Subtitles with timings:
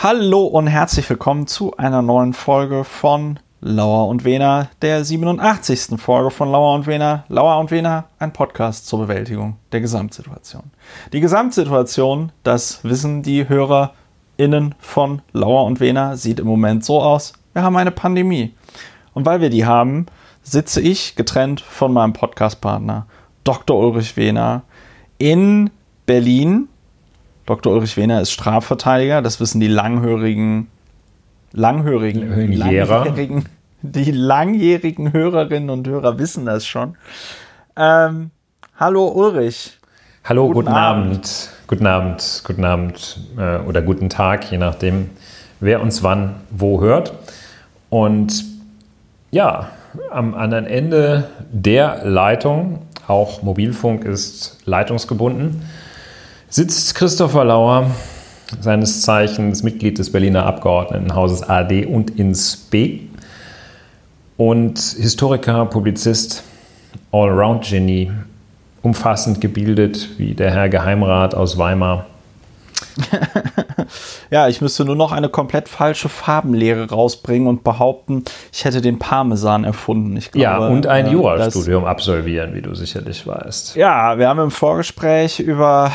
[0.00, 6.00] Hallo und herzlich willkommen zu einer neuen Folge von Lauer und Wena, der 87.
[6.00, 7.24] Folge von Lauer und Wena.
[7.26, 10.70] Lauer und Wena, ein Podcast zur Bewältigung der Gesamtsituation.
[11.12, 17.32] Die Gesamtsituation, das wissen die HörerInnen von Lauer und Wena, sieht im Moment so aus.
[17.52, 18.54] Wir haben eine Pandemie.
[19.14, 20.06] Und weil wir die haben,
[20.44, 23.06] sitze ich getrennt von meinem Podcastpartner
[23.42, 23.76] Dr.
[23.76, 24.62] Ulrich Wehner
[25.18, 25.70] in
[26.06, 26.68] Berlin
[27.48, 27.72] Dr.
[27.72, 30.68] Ulrich Wehner ist Strafverteidiger, das wissen die langhörigen,
[31.52, 33.46] langhörigen, langjährigen,
[33.80, 36.98] die langjährigen Hörerinnen und Hörer wissen das schon.
[37.74, 38.32] Ähm,
[38.76, 39.78] hallo Ulrich.
[40.24, 41.06] Hallo, guten, guten Abend.
[41.06, 41.50] Abend.
[41.68, 45.08] Guten Abend, guten Abend äh, oder guten Tag, je nachdem,
[45.60, 47.14] wer uns wann wo hört.
[47.88, 48.44] Und
[49.30, 49.70] ja,
[50.10, 55.62] am anderen Ende der Leitung, auch Mobilfunk ist leitungsgebunden,
[56.48, 57.90] sitzt Christopher Lauer,
[58.60, 63.00] seines Zeichens Mitglied des Berliner Abgeordnetenhauses AD und ins B
[64.36, 66.44] und Historiker, Publizist,
[67.12, 68.12] Allround-Genie,
[68.82, 72.06] umfassend gebildet wie der Herr Geheimrat aus Weimar.
[74.30, 78.98] ja, ich müsste nur noch eine komplett falsche Farbenlehre rausbringen und behaupten, ich hätte den
[78.98, 80.16] Parmesan erfunden.
[80.16, 83.76] Ich glaube, ja, und ein äh, Jurastudium absolvieren, wie du sicherlich weißt.
[83.76, 85.90] Ja, wir haben im Vorgespräch über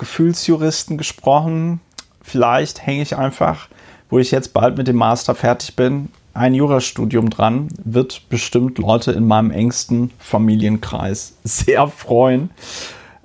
[0.00, 1.80] Gefühlsjuristen gesprochen.
[2.22, 3.68] Vielleicht hänge ich einfach,
[4.08, 7.68] wo ich jetzt bald mit dem Master fertig bin, ein Jurastudium dran.
[7.84, 12.50] Wird bestimmt Leute in meinem engsten Familienkreis sehr freuen.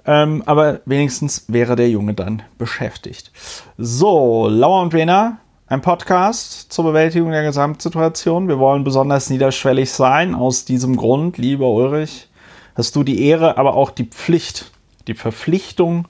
[0.05, 3.31] Ähm, aber wenigstens wäre der Junge dann beschäftigt.
[3.77, 8.49] So, Lauer und Wena, ein Podcast zur Bewältigung der Gesamtsituation.
[8.49, 10.35] Wir wollen besonders niederschwellig sein.
[10.35, 12.27] Aus diesem Grund, lieber Ulrich,
[12.75, 14.71] hast du die Ehre, aber auch die Pflicht,
[15.07, 16.05] die Verpflichtung,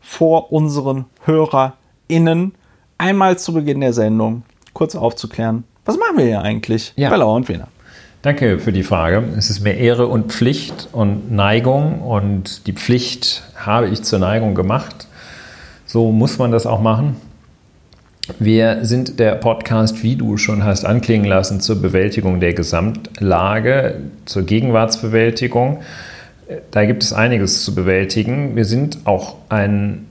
[0.00, 2.54] vor unseren HörerInnen
[2.98, 5.64] einmal zu Beginn der Sendung kurz aufzuklären.
[5.84, 7.10] Was machen wir hier eigentlich ja.
[7.10, 7.68] bei Lauer und Wiener?
[8.22, 9.22] Danke für die Frage.
[9.36, 14.54] Es ist mir Ehre und Pflicht und Neigung und die Pflicht habe ich zur Neigung
[14.54, 15.06] gemacht.
[15.86, 17.16] So muss man das auch machen.
[18.38, 24.42] Wir sind der Podcast, wie du schon hast anklingen lassen, zur Bewältigung der Gesamtlage, zur
[24.42, 25.78] Gegenwartsbewältigung.
[26.70, 28.56] Da gibt es einiges zu bewältigen.
[28.56, 30.06] Wir sind auch ein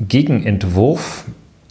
[0.00, 1.24] Gegenentwurf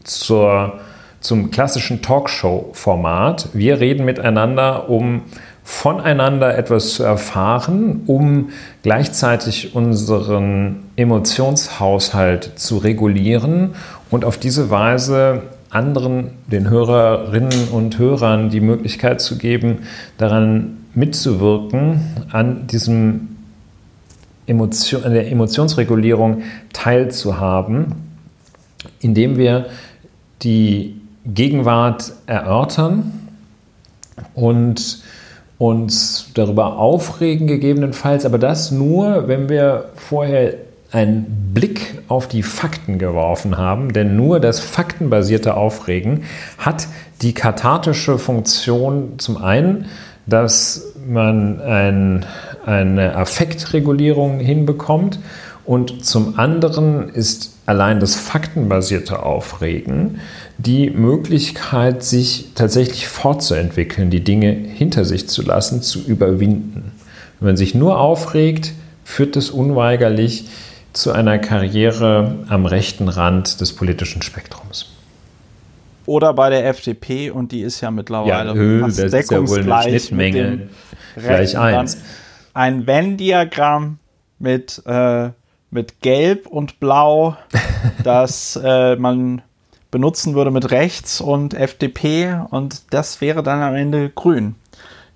[0.03, 0.79] zur,
[1.19, 3.49] zum klassischen Talkshow-Format.
[3.53, 5.21] Wir reden miteinander, um
[5.63, 8.49] voneinander etwas zu erfahren, um
[8.81, 13.75] gleichzeitig unseren Emotionshaushalt zu regulieren
[14.09, 19.79] und auf diese Weise anderen, den Hörerinnen und Hörern die Möglichkeit zu geben,
[20.17, 21.99] daran mitzuwirken,
[22.31, 23.36] an diesem
[24.47, 26.43] Emotion, der Emotionsregulierung
[26.73, 27.93] teilzuhaben,
[28.99, 29.67] indem wir
[30.41, 33.11] die Gegenwart erörtern
[34.33, 35.03] und
[35.57, 40.53] uns darüber aufregen gegebenenfalls, aber das nur, wenn wir vorher
[40.91, 46.23] einen Blick auf die Fakten geworfen haben, denn nur das faktenbasierte Aufregen
[46.57, 46.87] hat
[47.21, 49.85] die kathartische Funktion zum einen,
[50.25, 52.25] dass man ein
[52.67, 55.19] eine Affektregulierung hinbekommt.
[55.65, 60.19] Und zum anderen ist allein das faktenbasierte Aufregen
[60.57, 66.91] die Möglichkeit, sich tatsächlich fortzuentwickeln, die Dinge hinter sich zu lassen, zu überwinden.
[67.39, 68.73] Wenn man sich nur aufregt,
[69.03, 70.45] führt das unweigerlich
[70.93, 74.96] zu einer Karriere am rechten Rand des politischen Spektrums.
[76.07, 79.71] Oder bei der FDP und die ist ja mittlerweile ja, fast das ist ja wohl
[79.71, 80.69] eine Schnittmenge.
[81.15, 82.01] Gleich eins.
[82.53, 83.99] Ein Venn-Diagramm
[84.39, 85.29] mit, äh,
[85.69, 87.35] mit Gelb und Blau,
[88.03, 89.41] das äh, man
[89.91, 94.55] benutzen würde mit rechts und FDP und das wäre dann am Ende grün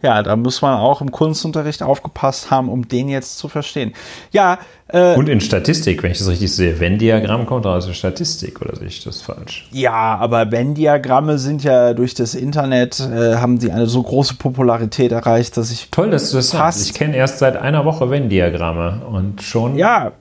[0.02, 3.94] ja, da muss man auch im Kunstunterricht aufgepasst haben, um den jetzt zu verstehen.
[4.32, 4.60] Ja.
[4.88, 8.76] Äh, Und in Statistik, wenn ich das richtig sehe, Venn-Diagramm kommt aus der Statistik oder
[8.76, 9.68] sehe ich das falsch?
[9.72, 15.12] Ja, aber Venn-Diagramme sind ja durch das Internet, äh, haben sie eine so große Popularität
[15.12, 15.90] erreicht, dass ich.
[15.92, 16.86] Toll, dass du das sagst.
[16.88, 19.78] Ich kenne erst seit einer Woche Venn-Diagramme und schon.
[19.78, 20.12] Ja,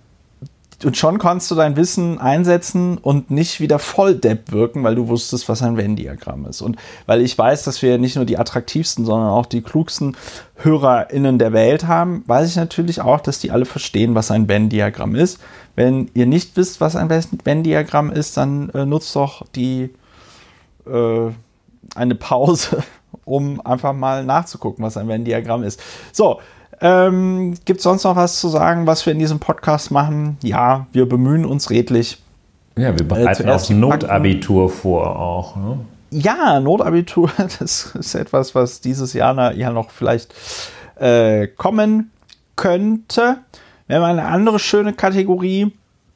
[0.85, 5.09] und schon konntest du dein Wissen einsetzen und nicht wieder voll Depp wirken, weil du
[5.09, 6.62] wusstest, was ein Venn-Diagramm ist.
[6.62, 10.17] Und weil ich weiß, dass wir nicht nur die attraktivsten, sondern auch die klugsten
[10.56, 15.15] HörerInnen der Welt haben, weiß ich natürlich auch, dass die alle verstehen, was ein Venn-Diagramm
[15.15, 15.38] ist.
[15.77, 19.91] Wenn ihr nicht wisst, was ein Venn-Diagramm ist, dann äh, nutzt doch die
[20.87, 21.31] äh,
[21.94, 22.82] eine Pause,
[23.25, 25.81] um einfach mal nachzugucken, was ein Venn-Diagramm ist.
[26.12, 26.41] So,
[26.81, 30.38] ähm, Gibt es sonst noch was zu sagen, was wir in diesem Podcast machen?
[30.43, 32.23] Ja, wir bemühen uns redlich.
[32.77, 35.56] Ja, wir bereiten äh, auch Notabitur vor auch.
[35.56, 35.81] Ne?
[36.11, 40.35] Ja, Notabitur, das ist etwas, was dieses Jahr ja noch vielleicht
[40.97, 42.11] äh, kommen
[42.56, 43.38] könnte.
[43.87, 45.73] Wir haben eine andere schöne Kategorie.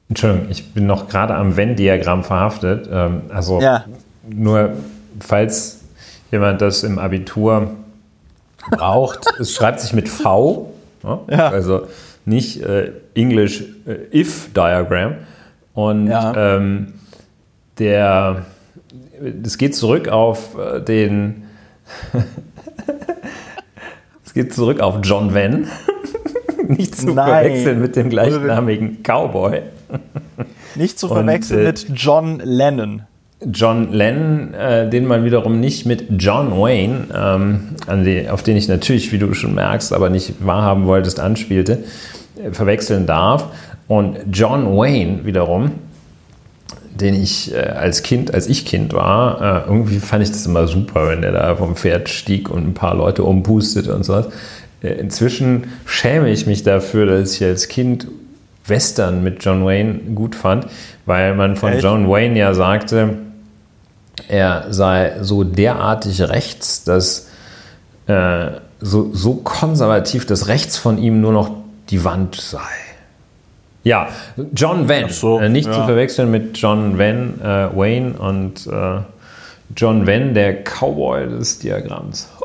[0.08, 2.88] Entschuldigung, ich bin noch gerade am Venn-Diagramm verhaftet.
[2.90, 3.84] Ähm, also ja.
[4.28, 4.74] nur,
[5.20, 5.80] falls
[6.30, 7.70] jemand das im Abitur
[8.70, 10.72] braucht, es schreibt sich mit V.
[11.02, 11.18] Ne?
[11.30, 11.48] Ja.
[11.48, 11.86] Also
[12.24, 15.14] nicht äh, English äh, if Diagram.
[15.74, 16.56] Und ja.
[16.56, 16.94] ähm,
[17.78, 18.46] der,
[19.42, 21.44] es geht zurück auf äh, den,
[24.24, 25.68] es geht zurück auf John Venn.
[26.68, 27.26] nicht zu Nein.
[27.26, 29.62] verwechseln mit dem gleichnamigen Cowboy.
[30.76, 33.02] Nicht zu verwechseln Und, äh, mit John Lennon.
[33.52, 38.68] John Lennon, äh, den man wiederum nicht mit John Wayne, ähm, die, auf den ich
[38.68, 41.84] natürlich, wie du schon merkst, aber nicht wahrhaben wolltest, anspielte,
[42.42, 43.48] äh, verwechseln darf.
[43.86, 45.72] Und John Wayne wiederum,
[46.94, 50.66] den ich äh, als Kind, als ich Kind war, äh, irgendwie fand ich das immer
[50.66, 54.28] super, wenn der da vom Pferd stieg und ein paar Leute umpustet und sowas.
[54.82, 58.06] Äh, inzwischen schäme ich mich dafür, dass ich als Kind
[58.66, 60.66] Western mit John Wayne gut fand,
[61.06, 61.82] weil man von Echt?
[61.82, 63.18] John Wayne ja sagte,
[64.28, 67.28] er sei so derartig rechts, dass
[68.06, 68.46] äh,
[68.80, 71.50] so, so konservativ, dass rechts von ihm nur noch
[71.90, 72.58] die Wand sei.
[73.82, 74.08] Ja,
[74.54, 75.74] John Van, so, äh, nicht ja.
[75.74, 79.00] zu verwechseln mit John Van äh, Wayne und äh,
[79.76, 82.28] John Van, der Cowboy des Diagramms.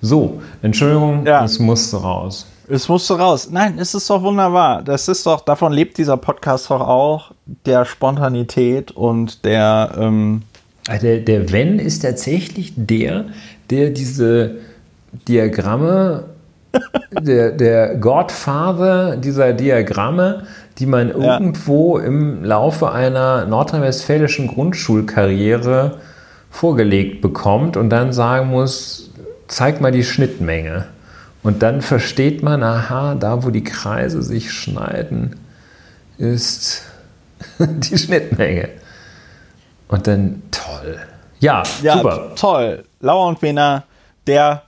[0.00, 1.44] So, Entschuldigung, ja.
[1.44, 2.46] es musste raus.
[2.70, 3.48] Es musste raus.
[3.50, 4.82] Nein, es ist doch wunderbar.
[4.82, 7.32] Das ist doch, davon lebt dieser Podcast doch auch,
[7.64, 10.42] der Spontanität und der, ähm,
[10.88, 13.26] Ah, der, der Wenn ist tatsächlich der,
[13.68, 14.56] der diese
[15.28, 16.24] Diagramme,
[17.20, 20.44] der, der Godfather dieser Diagramme,
[20.78, 21.34] die man ja.
[21.34, 25.98] irgendwo im Laufe einer nordrhein-westfälischen Grundschulkarriere
[26.50, 29.10] vorgelegt bekommt und dann sagen muss,
[29.46, 30.86] zeig mal die Schnittmenge.
[31.48, 35.40] Und dann versteht man, aha, da wo die Kreise sich schneiden,
[36.18, 36.82] ist
[37.58, 38.68] die Schnittmenge.
[39.88, 40.98] Und dann toll.
[41.40, 42.34] Ja, ja super.
[42.36, 42.84] Toll.
[43.00, 43.84] Lauer und Wiener,
[44.26, 44.64] der,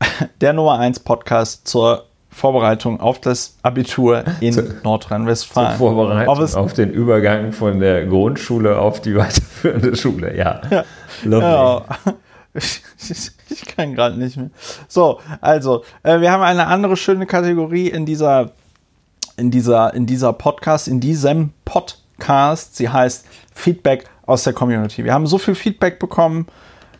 [0.40, 5.76] der Nummer 1 Podcast zur Vorbereitung auf das Abitur in Nordrhein-Westfalen.
[5.76, 10.62] Zur Vorbereitung auf, den Übergang von der Grundschule auf die weiterführende Schule, ja.
[10.70, 10.84] ja.
[11.28, 11.84] ja.
[13.48, 14.50] Ich, kann gerade nicht mehr.
[14.88, 18.52] So, also, äh, wir haben eine andere schöne Kategorie in dieser,
[19.36, 22.76] in dieser, in dieser Podcast, in diesem Podcast.
[22.76, 25.04] Sie heißt Feedback aus der Community.
[25.04, 26.46] Wir haben so viel Feedback bekommen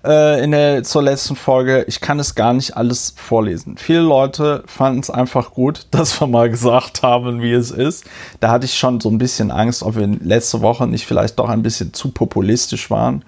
[0.05, 1.85] äh, in der, zur letzten Folge.
[1.89, 3.77] Ich kann es gar nicht alles vorlesen.
[3.77, 8.05] Viele Leute fanden es einfach gut, dass wir mal gesagt haben, wie es ist.
[8.41, 11.49] Da hatte ich schon so ein bisschen Angst, ob wir letzte Woche nicht vielleicht doch
[11.49, 13.25] ein bisschen zu populistisch waren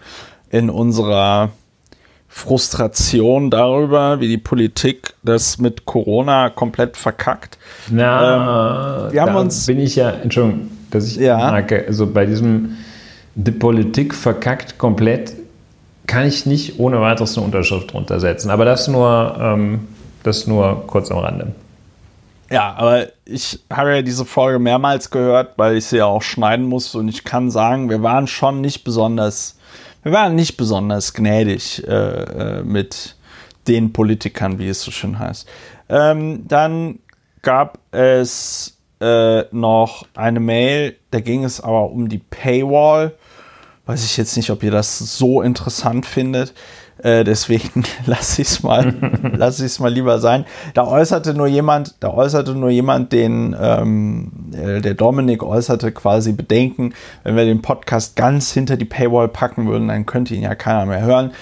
[0.50, 1.50] in unserer
[2.28, 7.58] Frustration darüber, wie die Politik das mit Corona komplett verkackt.
[7.90, 11.50] Na, ähm, wir haben uns bin ich ja, Entschuldigung, dass ich ja.
[11.50, 12.76] merke, also bei diesem
[13.34, 15.32] die Politik verkackt komplett,
[16.06, 18.50] kann ich nicht ohne weiteres eine Unterschrift drunter setzen.
[18.50, 19.86] Aber das nur, ähm,
[20.24, 21.52] das nur kurz am Rande.
[22.50, 26.66] Ja, aber ich habe ja diese Folge mehrmals gehört, weil ich sie ja auch schneiden
[26.66, 29.57] musste und ich kann sagen, wir waren schon nicht besonders,
[30.02, 33.16] wir waren nicht besonders gnädig äh, äh, mit
[33.66, 35.48] den Politikern, wie es so schön heißt.
[35.88, 37.00] Ähm, dann
[37.42, 43.12] gab es äh, noch eine Mail, da ging es aber um die Paywall
[43.88, 46.52] weiß ich jetzt nicht, ob ihr das so interessant findet.
[47.02, 48.94] Äh, deswegen lasse ich es mal,
[49.36, 50.44] lasse ich es mal lieber sein.
[50.74, 56.32] Da äußerte nur jemand, da äußerte nur jemand, den ähm, äh, der Dominik äußerte quasi
[56.32, 60.54] Bedenken, wenn wir den Podcast ganz hinter die Paywall packen würden, dann könnte ihn ja
[60.54, 61.32] keiner mehr hören.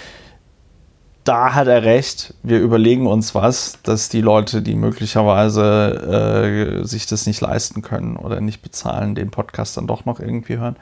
[1.25, 2.35] Da hat er recht.
[2.45, 8.17] Wir überlegen uns was, dass die Leute, die möglicherweise äh, sich das nicht leisten können
[8.17, 10.77] oder nicht bezahlen, den Podcast dann doch noch irgendwie hören.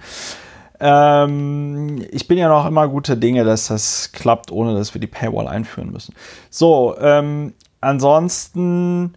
[0.87, 5.07] Ähm, ich bin ja noch immer guter Dinge, dass das klappt, ohne dass wir die
[5.07, 6.15] Paywall einführen müssen.
[6.51, 9.15] So, ähm, ansonsten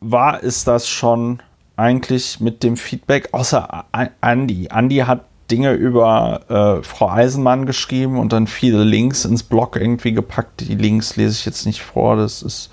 [0.00, 1.42] war es das schon
[1.76, 3.84] eigentlich mit dem Feedback, außer
[4.22, 4.70] Andy.
[4.72, 10.12] Andy hat Dinge über äh, Frau Eisenmann geschrieben und dann viele Links ins Blog irgendwie
[10.12, 10.60] gepackt.
[10.60, 12.70] Die Links lese ich jetzt nicht vor, das ist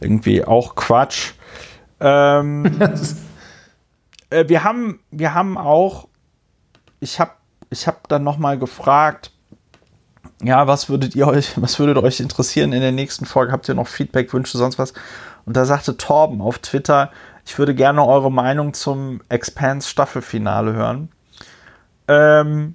[0.00, 1.32] irgendwie auch Quatsch.
[2.00, 2.64] Ähm,
[4.30, 6.08] äh, wir, haben, wir haben auch
[7.04, 7.32] ich habe
[7.70, 9.30] ich hab dann nochmal gefragt,
[10.42, 13.52] ja, was würdet ihr euch, was würdet euch interessieren in der nächsten Folge?
[13.52, 14.92] Habt ihr noch Feedback, Wünsche, sonst was?
[15.44, 17.10] Und da sagte Torben auf Twitter,
[17.46, 21.10] ich würde gerne eure Meinung zum Expanse Staffelfinale hören.
[22.08, 22.74] Ähm,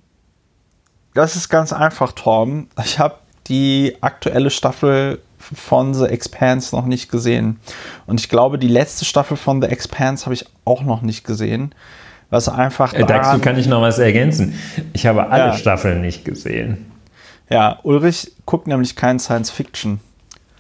[1.15, 2.67] das ist ganz einfach, Tom.
[2.83, 3.15] Ich habe
[3.48, 7.59] die aktuelle Staffel von The Expanse noch nicht gesehen.
[8.05, 11.74] Und ich glaube, die letzte Staffel von The Expanse habe ich auch noch nicht gesehen.
[12.29, 12.93] Was einfach.
[12.93, 14.53] Äh, dazu kann ich noch was ergänzen.
[14.93, 15.53] Ich habe alle ja.
[15.53, 16.86] Staffeln nicht gesehen.
[17.50, 20.00] Ja, Ulrich guckt nämlich kein Science Fiction.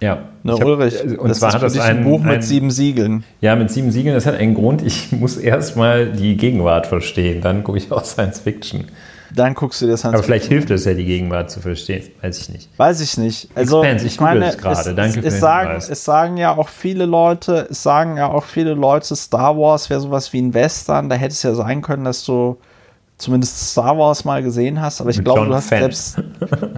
[0.01, 0.29] Ja.
[0.43, 3.23] Ne, hab, Ulrich, äh, und zwar hat das ein, ein Buch mit ein, sieben Siegeln.
[3.41, 4.15] Ja, mit sieben Siegeln.
[4.15, 4.81] Das hat einen Grund.
[4.81, 7.41] Ich muss erstmal die Gegenwart verstehen.
[7.41, 8.85] Dann gucke ich auch Science Fiction.
[9.35, 12.03] Dann guckst du dir Science Aber vielleicht hilft es ja, die Gegenwart zu verstehen.
[12.21, 12.69] Weiß ich nicht.
[12.77, 13.49] Weiß ich nicht.
[13.55, 14.95] Also, Expanse, ich, ich meine, es gerade.
[14.95, 18.73] Danke es, es, sagen, es sagen ja auch viele Leute, es sagen ja auch viele
[18.73, 21.09] Leute, Star Wars wäre sowas wie ein Western.
[21.09, 22.57] Da hätte es ja sein können, dass du
[23.19, 25.79] zumindest Star Wars mal gesehen hast, aber ich mit glaube, John du hast Fan.
[25.79, 26.17] selbst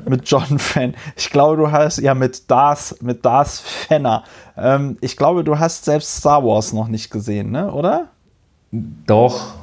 [0.10, 0.96] mit John Fan.
[1.16, 4.24] Ich glaube, du hast ja mit Darth, mit Darth Fenner.
[4.58, 7.72] Ähm, ich glaube, du hast selbst Star Wars noch nicht gesehen, ne?
[7.72, 8.08] Oder?
[8.72, 9.54] Doch.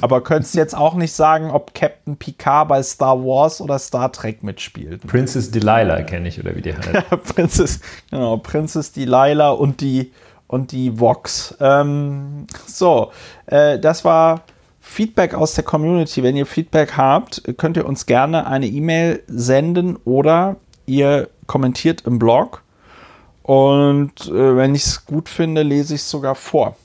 [0.00, 4.42] Aber könntest jetzt auch nicht sagen, ob Captain Picard bei Star Wars oder Star Trek
[4.42, 5.06] mitspielt.
[5.06, 7.08] Princess Delilah kenne ich, oder wie die heißt.
[7.34, 10.12] Princess, genau, Princess Delilah und die
[10.48, 11.54] und die Vox.
[11.60, 13.12] Ähm, so,
[13.46, 14.42] äh, das war
[14.80, 16.22] Feedback aus der Community.
[16.22, 22.18] Wenn ihr Feedback habt, könnt ihr uns gerne eine E-Mail senden oder ihr kommentiert im
[22.18, 22.62] Blog.
[23.42, 26.76] Und äh, wenn ich es gut finde, lese ich es sogar vor.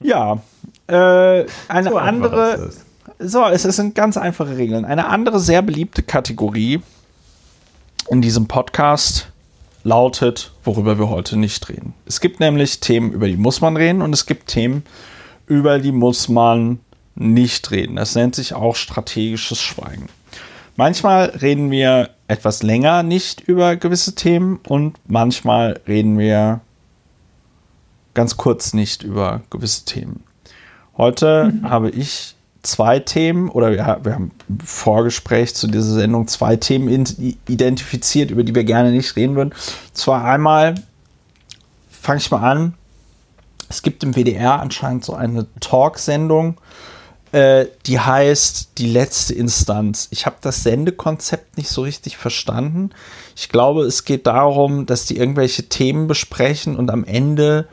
[0.00, 0.40] Ja,
[0.88, 2.70] äh, eine so andere.
[3.18, 4.84] So, es sind ganz einfache Regeln.
[4.84, 6.80] Eine andere sehr beliebte Kategorie
[8.08, 9.28] in diesem Podcast
[9.84, 11.94] lautet, worüber wir heute nicht reden.
[12.06, 14.84] Es gibt nämlich Themen, über die muss man reden und es gibt Themen,
[15.46, 16.80] über die muss man
[17.14, 17.96] nicht reden.
[17.96, 20.08] Das nennt sich auch strategisches Schweigen.
[20.76, 26.60] Manchmal reden wir etwas länger nicht über gewisse Themen und manchmal reden wir
[28.14, 30.24] ganz kurz nicht über gewisse Themen.
[30.96, 31.70] Heute mhm.
[31.70, 36.88] habe ich zwei Themen oder wir, wir, haben im Vorgespräch zu dieser Sendung zwei Themen
[37.48, 39.54] identifiziert, über die wir gerne nicht reden würden.
[39.92, 40.76] Zwar einmal,
[41.90, 42.74] fange ich mal an,
[43.68, 46.60] es gibt im WDR anscheinend so eine Talksendung,
[47.32, 50.08] äh, die heißt Die letzte Instanz.
[50.10, 52.90] Ich habe das Sendekonzept nicht so richtig verstanden.
[53.34, 57.66] Ich glaube, es geht darum, dass die irgendwelche Themen besprechen und am Ende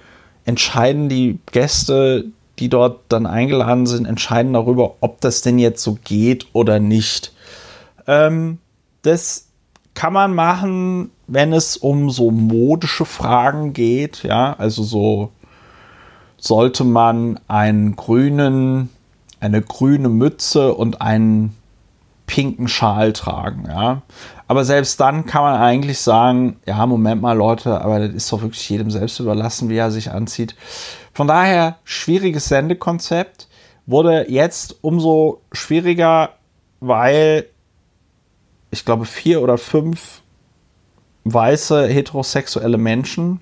[0.45, 5.97] entscheiden die Gäste, die dort dann eingeladen sind, entscheiden darüber, ob das denn jetzt so
[6.03, 7.33] geht oder nicht.
[8.05, 8.59] Ähm,
[9.01, 9.47] das
[9.93, 15.31] kann man machen, wenn es um so modische Fragen geht, ja, also so
[16.37, 18.89] sollte man einen grünen,
[19.39, 21.55] eine grüne Mütze und einen
[22.27, 24.01] pinken Schal tragen, ja.
[24.47, 28.41] Aber selbst dann kann man eigentlich sagen, ja, Moment mal, Leute, aber das ist doch
[28.41, 30.55] wirklich jedem selbst überlassen, wie er sich anzieht.
[31.13, 33.47] Von daher, schwieriges Sendekonzept
[33.85, 36.35] wurde jetzt umso schwieriger,
[36.79, 37.47] weil
[38.71, 40.21] ich glaube, vier oder fünf
[41.23, 43.39] weiße heterosexuelle Menschen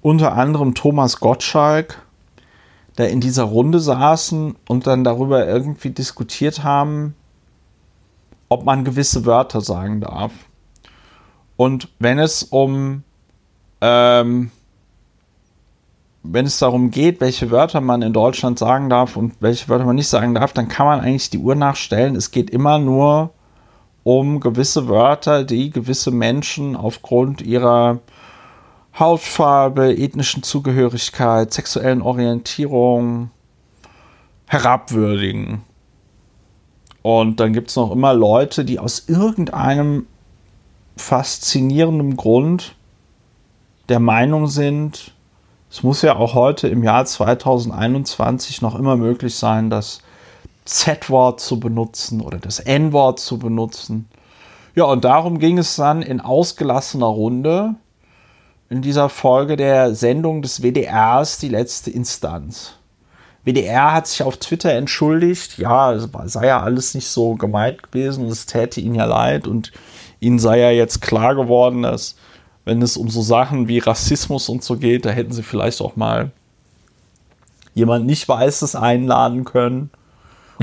[0.00, 2.02] unter anderem Thomas Gottschalk,
[2.96, 7.14] da in dieser Runde saßen und dann darüber irgendwie diskutiert haben,
[8.48, 10.32] ob man gewisse Wörter sagen darf.
[11.56, 13.04] Und wenn es um
[13.80, 14.50] ähm,
[16.22, 19.96] wenn es darum geht, welche Wörter man in Deutschland sagen darf und welche Wörter man
[19.96, 22.14] nicht sagen darf, dann kann man eigentlich die Uhr nachstellen.
[22.14, 23.30] Es geht immer nur
[24.04, 28.00] um gewisse Wörter, die gewisse Menschen aufgrund ihrer
[28.98, 33.30] Hautfarbe, ethnischen Zugehörigkeit, sexuellen Orientierung
[34.46, 35.62] herabwürdigen.
[37.02, 40.06] Und dann gibt es noch immer Leute, die aus irgendeinem
[40.96, 42.76] faszinierenden Grund
[43.88, 45.11] der Meinung sind,
[45.72, 50.02] es muss ja auch heute im Jahr 2021 noch immer möglich sein, das
[50.66, 54.06] Z-Wort zu benutzen oder das N-Wort zu benutzen.
[54.74, 57.74] Ja, und darum ging es dann in ausgelassener Runde
[58.68, 62.74] in dieser Folge der Sendung des WDRs die letzte Instanz.
[63.42, 68.26] WDR hat sich auf Twitter entschuldigt, ja, es sei ja alles nicht so gemeint gewesen
[68.26, 69.72] und es täte ihnen ja leid und
[70.20, 72.16] ihnen sei ja jetzt klar geworden, dass
[72.64, 75.96] wenn es um so Sachen wie Rassismus und so geht, da hätten sie vielleicht auch
[75.96, 76.30] mal
[77.74, 79.90] jemand nicht Weißes einladen können,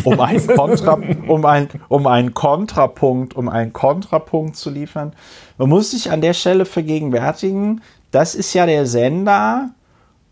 [0.03, 5.13] um einen, Kontra, um, ein, um einen Kontrapunkt, um einen Kontrapunkt zu liefern.
[5.57, 9.69] Man muss sich an der Stelle vergegenwärtigen, das ist ja der Sender,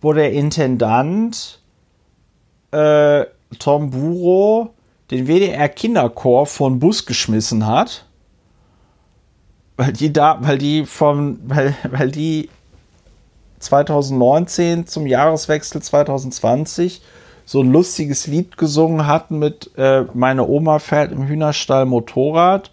[0.02, 1.60] wo der Intendant
[2.72, 3.26] äh,
[3.60, 4.74] Tom Buro
[5.12, 8.07] den WDR Kinderchor von Bus geschmissen hat,
[9.78, 12.50] weil die da, weil die vom, weil, weil die
[13.60, 17.02] 2019 zum Jahreswechsel 2020
[17.46, 22.72] so ein lustiges Lied gesungen hatten mit äh, Meine Oma fährt im Hühnerstall Motorrad.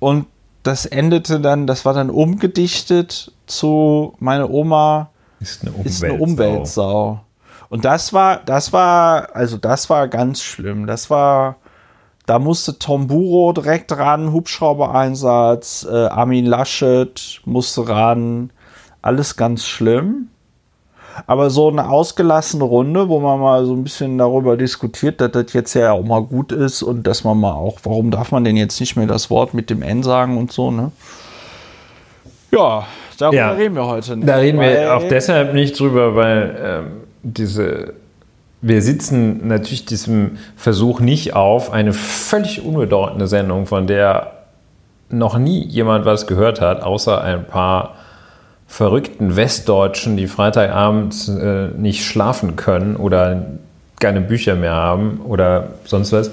[0.00, 0.26] Und
[0.64, 5.90] das endete dann, das war dann umgedichtet zu Meine Oma ist eine Umweltsau.
[5.90, 7.20] ist eine Umweltsau.
[7.68, 10.86] Und das war, das war, also das war ganz schlimm.
[10.86, 11.56] Das war,
[12.26, 18.50] da musste Tom Buro direkt ran, Hubschrauber-Einsatz, äh, Armin Laschet musste ran,
[19.02, 20.28] alles ganz schlimm.
[21.26, 25.52] Aber so eine ausgelassene Runde, wo man mal so ein bisschen darüber diskutiert, dass das
[25.52, 28.56] jetzt ja auch mal gut ist und dass man mal auch, warum darf man denn
[28.56, 30.90] jetzt nicht mehr das Wort mit dem N sagen und so, ne?
[32.50, 32.86] Ja,
[33.18, 33.50] darüber Ja.
[33.50, 34.26] reden wir heute nicht.
[34.28, 36.86] Da reden wir auch deshalb nicht drüber, weil ähm,
[37.22, 37.94] diese,
[38.62, 44.44] wir sitzen natürlich diesem Versuch nicht auf, eine völlig unbedeutende Sendung, von der
[45.10, 47.96] noch nie jemand was gehört hat, außer ein paar
[48.68, 53.46] verrückten Westdeutschen, die Freitagabend äh, nicht schlafen können oder
[54.00, 56.30] keine Bücher mehr haben oder sonst was,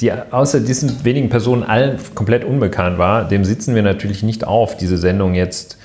[0.00, 4.76] die außer diesen wenigen Personen allen komplett unbekannt war, dem sitzen wir natürlich nicht auf,
[4.76, 5.78] diese Sendung jetzt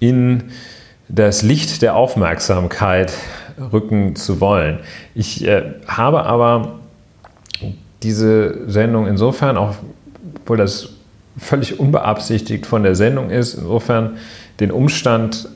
[0.00, 0.44] in
[1.08, 3.12] das Licht der Aufmerksamkeit
[3.72, 4.80] rücken zu wollen.
[5.14, 6.78] Ich äh, habe aber
[8.02, 9.74] diese Sendung insofern, auch
[10.36, 10.90] obwohl das
[11.36, 14.16] völlig unbeabsichtigt von der Sendung ist, insofern
[14.60, 15.48] den Umstand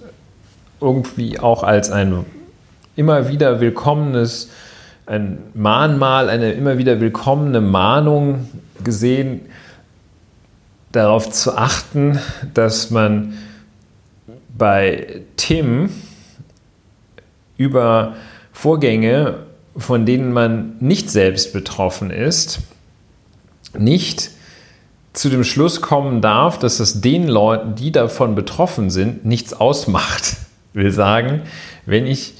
[0.80, 2.24] irgendwie auch als ein
[2.96, 4.50] immer wieder willkommenes,
[5.06, 8.48] ein Mahnmal, eine immer wieder willkommene Mahnung
[8.84, 9.40] gesehen,
[10.92, 12.18] darauf zu achten,
[12.54, 13.34] dass man
[14.56, 15.88] bei Themen
[17.56, 18.16] über
[18.52, 19.40] Vorgänge,
[19.76, 22.60] von denen man nicht selbst betroffen ist,
[23.76, 24.30] nicht
[25.12, 30.36] zu dem Schluss kommen darf, dass es den Leuten, die davon betroffen sind, nichts ausmacht.
[30.72, 31.42] Will sagen,
[31.84, 32.34] wenn ich,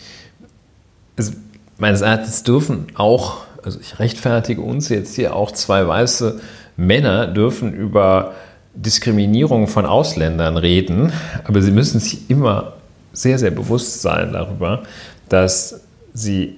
[1.16, 1.32] also
[1.78, 6.40] meines Erachtens dürfen auch, also ich rechtfertige uns jetzt hier auch zwei weiße
[6.76, 8.32] Männer dürfen über
[8.74, 11.12] Diskriminierung von Ausländern reden,
[11.44, 12.74] aber sie müssen sich immer
[13.12, 14.82] sehr, sehr bewusst sein darüber,
[15.28, 15.80] dass
[16.14, 16.56] sie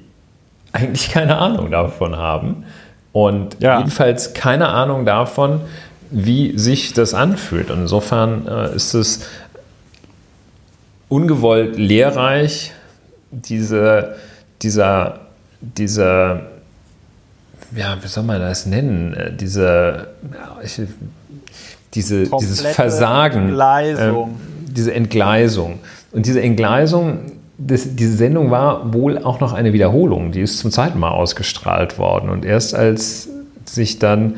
[0.73, 2.65] eigentlich keine Ahnung davon haben
[3.13, 3.79] und Ja.
[3.79, 5.61] jedenfalls keine Ahnung davon,
[6.11, 7.71] wie sich das anfühlt.
[7.71, 9.21] Und insofern äh, ist es
[11.09, 12.73] ungewollt lehrreich,
[13.31, 14.17] diese,
[14.63, 15.21] dieser,
[15.61, 16.43] dieser,
[17.75, 20.09] ja, wie soll man das nennen, Äh, diese,
[20.63, 20.81] ich,
[21.95, 24.29] diese, dieses Versagen, Entgleisung.
[24.31, 25.79] ähm, diese Entgleisung.
[26.15, 30.33] Und diese Entgleisung, das, diese Sendung war wohl auch noch eine Wiederholung.
[30.33, 32.31] Die ist zum zweiten Mal ausgestrahlt worden.
[32.31, 33.29] Und erst als
[33.65, 34.37] sich dann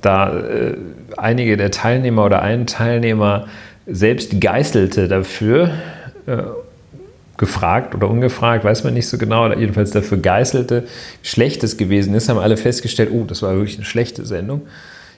[0.00, 0.76] da äh,
[1.16, 3.46] einige der Teilnehmer oder ein Teilnehmer
[3.86, 5.70] selbst geißelte dafür,
[6.26, 6.42] äh,
[7.36, 10.84] gefragt oder ungefragt, weiß man nicht so genau, oder jedenfalls dafür geißelte,
[11.22, 14.62] wie schlecht es gewesen ist, haben alle festgestellt, oh, das war wirklich eine schlechte Sendung.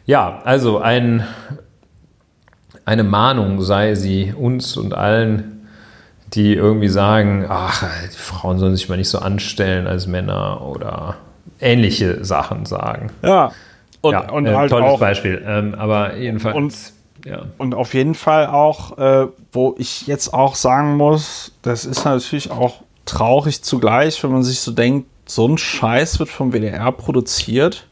[0.06, 1.24] Ja, also ein,
[2.84, 5.55] eine Mahnung sei sie uns und allen,
[6.34, 11.16] die irgendwie sagen, ach, die Frauen sollen sich mal nicht so anstellen als Männer oder
[11.60, 13.10] ähnliche Sachen sagen.
[13.22, 13.52] Ja.
[14.00, 15.42] Und, ja, und äh, halt tolles auch, Beispiel.
[15.46, 16.74] Ähm, aber jedenfalls, Und-
[17.24, 17.42] ja.
[17.58, 22.52] Und auf jeden Fall auch, äh, wo ich jetzt auch sagen muss, das ist natürlich
[22.52, 27.88] auch traurig zugleich, wenn man sich so denkt, so ein Scheiß wird vom WDR produziert.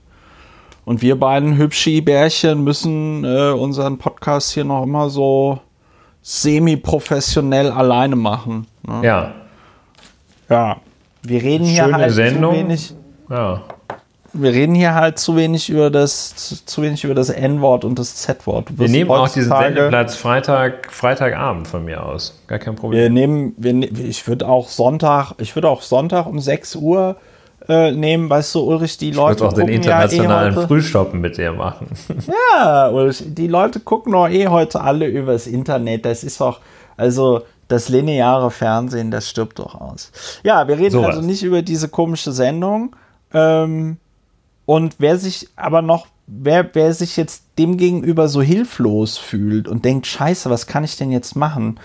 [0.84, 5.58] Und wir beiden Hübschi-Bärchen müssen äh, unseren Podcast hier noch immer so
[6.24, 8.66] semi-professionell alleine machen.
[8.86, 9.00] Ne?
[9.02, 9.32] ja,
[10.48, 10.76] Ja.
[11.26, 12.52] Wir reden hier Schöne halt Sendung.
[12.54, 12.94] zu wenig.
[13.30, 13.62] ja.
[14.36, 18.00] Wir reden hier halt zu wenig über das, zu, zu wenig über das N-Wort und
[18.00, 18.66] das Z-Wort.
[18.76, 22.42] Wir nehmen auch diesen Sendeplatz Freitag, Freitagabend von mir aus.
[22.48, 23.12] Gar kein Wir Problem.
[23.14, 27.14] nehmen, wir, ne- ich würde auch Sonntag, ich würde auch Sonntag um 6 Uhr
[27.68, 31.20] äh, nehmen, weißt du, Ulrich, die Ich Leute würde auch den internationalen ja eh Frühstoppen
[31.20, 31.88] mit dir machen.
[32.56, 36.04] Ja, Ulrich, die Leute gucken doch eh heute alle übers Internet.
[36.04, 36.60] Das ist doch,
[36.96, 40.12] also das lineare Fernsehen, das stirbt doch aus.
[40.42, 41.16] Ja, wir reden Sowas.
[41.16, 42.94] also nicht über diese komische Sendung.
[43.32, 43.96] Ähm,
[44.66, 49.84] und wer sich aber noch, wer, wer sich jetzt dem gegenüber so hilflos fühlt und
[49.84, 51.78] denkt, scheiße, was kann ich denn jetzt machen?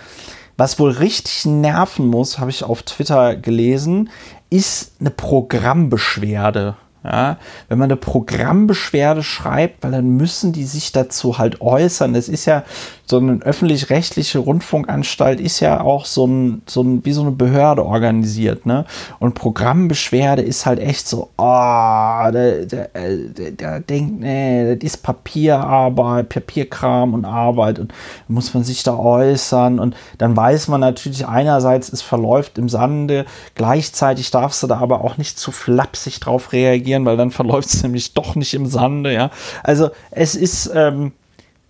[0.57, 4.09] Was wohl richtig nerven muss, habe ich auf Twitter gelesen,
[4.49, 6.75] ist eine Programmbeschwerde.
[7.01, 7.38] Ja,
[7.69, 12.13] wenn man eine Programmbeschwerde schreibt, weil dann müssen die sich dazu halt äußern.
[12.13, 12.65] Das ist ja
[13.10, 17.84] so eine öffentlich-rechtliche Rundfunkanstalt ist ja auch so ein, so ein, wie so eine Behörde
[17.84, 18.86] organisiert, ne?
[19.17, 24.98] Und Programmbeschwerde ist halt echt so, oh, der, der, der, der, denkt, nee, das ist
[24.98, 27.95] Papierarbeit, Papierkram und Arbeit und
[28.28, 33.26] muss man sich da äußern und dann weiß man natürlich einerseits, es verläuft im Sande,
[33.56, 37.82] gleichzeitig darfst du da aber auch nicht zu flapsig drauf reagieren, weil dann verläuft es
[37.82, 39.32] nämlich doch nicht im Sande, ja.
[39.63, 41.13] Also es ist, ähm,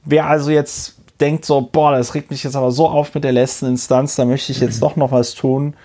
[0.04, 3.32] wer also jetzt denkt so, boah, das regt mich jetzt aber so auf mit der
[3.32, 5.76] letzten Instanz, da möchte ich jetzt doch noch was tun.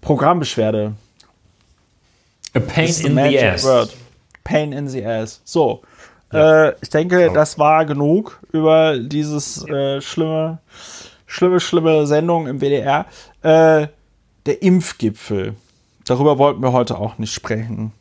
[0.00, 0.92] Programmbeschwerde.
[2.54, 3.64] A pain in the ass.
[3.64, 3.96] Word.
[4.44, 5.40] Pain in the ass.
[5.44, 5.82] So.
[6.32, 6.68] Ja.
[6.68, 10.58] Äh, ich denke, das war genug über dieses äh, schlimme,
[11.26, 13.06] schlimme, schlimme Sendung im WDR.
[13.42, 13.88] Äh,
[14.46, 15.54] der Impfgipfel.
[16.04, 17.92] Darüber wollten wir heute auch nicht sprechen.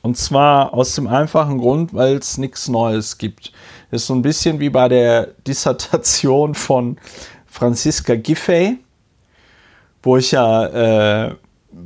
[0.00, 3.52] Und zwar aus dem einfachen Grund, weil es nichts Neues gibt.
[3.90, 6.96] Das ist so ein bisschen wie bei der Dissertation von
[7.46, 8.78] Franziska Giffey,
[10.02, 11.34] wo ich ja äh,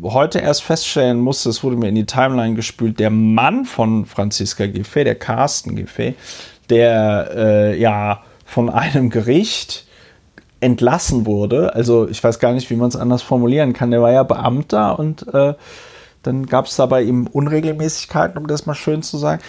[0.02, 4.66] heute erst feststellen musste, es wurde mir in die Timeline gespült, der Mann von Franziska
[4.66, 6.14] Giffey, der Carsten Giffey,
[6.70, 9.86] der äh, ja von einem Gericht
[10.60, 11.74] entlassen wurde.
[11.74, 13.90] Also ich weiß gar nicht, wie man es anders formulieren kann.
[13.90, 15.54] Der war ja Beamter und äh,
[16.26, 19.42] dann gab es da bei ihm Unregelmäßigkeiten, um das mal schön zu sagen,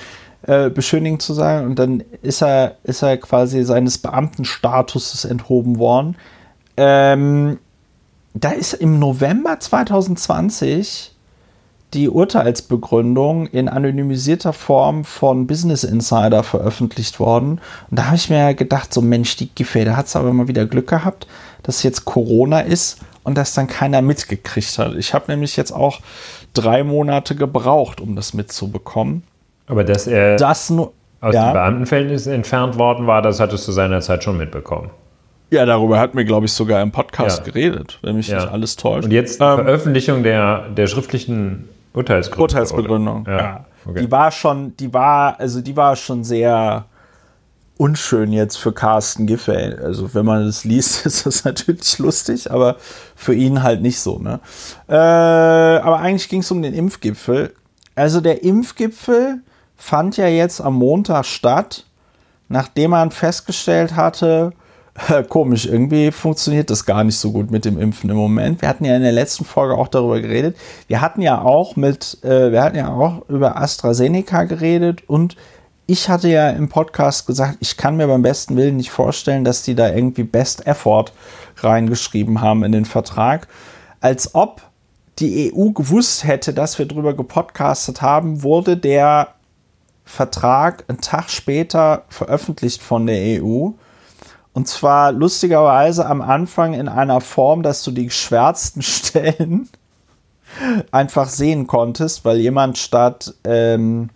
[0.44, 1.68] äh, beschönigend zu sagen.
[1.68, 6.16] Und dann ist er, ist er quasi seines Beamtenstatuses enthoben worden.
[6.78, 7.60] Ähm,
[8.34, 11.14] da ist im November 2020
[11.94, 17.62] die Urteilsbegründung in anonymisierter Form von Business Insider veröffentlicht worden.
[17.90, 20.48] Und da habe ich mir gedacht, so Mensch, die Giffey, da hat es aber mal
[20.48, 21.28] wieder Glück gehabt,
[21.64, 24.96] dass jetzt Corona ist und dass dann keiner mitgekriegt hat.
[24.96, 26.02] Ich habe nämlich jetzt auch
[26.54, 29.24] drei Monate gebraucht, um das mitzubekommen.
[29.68, 31.50] Aber dass er das nur, aus ja.
[31.50, 34.90] dem Beamtenverhältnis entfernt worden war, das hattest du seinerzeit schon mitbekommen.
[35.50, 37.46] Ja, darüber hat mir, glaube ich, sogar im Podcast ja.
[37.46, 38.38] geredet, wenn mich ja.
[38.38, 39.06] nicht alles täuscht.
[39.06, 42.42] Und jetzt ähm, Veröffentlichung der, der schriftlichen Urteilsgründung.
[42.44, 43.66] Urteilsbegründung, ja.
[43.86, 44.02] Okay.
[44.02, 46.86] Die war schon, die war, also die war schon sehr
[47.78, 49.76] unschön jetzt für Carsten Giffey.
[49.82, 52.78] Also wenn man das liest, ist das natürlich lustig, aber
[53.16, 54.20] für ihn halt nicht so.
[54.20, 54.40] Ne?
[54.88, 57.54] Äh, aber eigentlich ging es um den Impfgipfel.
[57.96, 59.42] Also der Impfgipfel
[59.76, 61.86] fand ja jetzt am Montag statt,
[62.50, 64.54] nachdem man festgestellt hatte,
[65.30, 68.62] komisch, irgendwie funktioniert das gar nicht so gut mit dem Impfen im Moment.
[68.62, 70.58] Wir hatten ja in der letzten Folge auch darüber geredet.
[70.88, 75.36] Wir hatten ja auch mit, äh, wir hatten ja auch über AstraZeneca geredet und
[75.88, 79.64] ich hatte ja im Podcast gesagt, ich kann mir beim besten Willen nicht vorstellen, dass
[79.64, 81.06] die da irgendwie Best Effort
[81.56, 83.48] reingeschrieben haben in den Vertrag.
[84.02, 84.62] Als ob
[85.20, 89.30] die EU gewusst hätte, dass wir drüber gepodcastet haben, wurde der
[90.04, 93.70] Vertrag einen Tag später veröffentlicht von der EU.
[94.54, 99.70] Und zwar lustigerweise am Anfang in einer Form, dass du die geschwärzten Stellen
[100.92, 104.10] einfach sehen konntest, weil jemand statt ähm,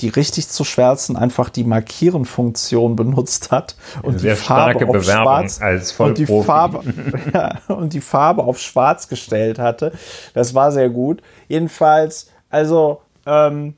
[0.00, 5.60] die richtig zu schwärzen einfach die Markieren-Funktion benutzt hat und Sehr die Farbe auf schwarz
[5.60, 6.82] als und die Farbe
[7.34, 9.92] ja, und die Farbe auf schwarz gestellt hatte.
[10.34, 11.22] Das war sehr gut.
[11.48, 13.74] Jedenfalls, also ähm,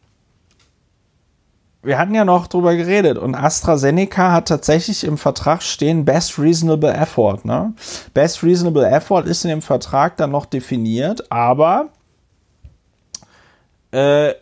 [1.83, 6.93] wir hatten ja noch drüber geredet und AstraZeneca hat tatsächlich im Vertrag stehen Best Reasonable
[6.93, 7.45] Effort.
[7.45, 7.75] Ne?
[8.15, 11.89] Best Reasonable Effort ist in dem Vertrag dann noch definiert, aber
[13.91, 14.35] äh,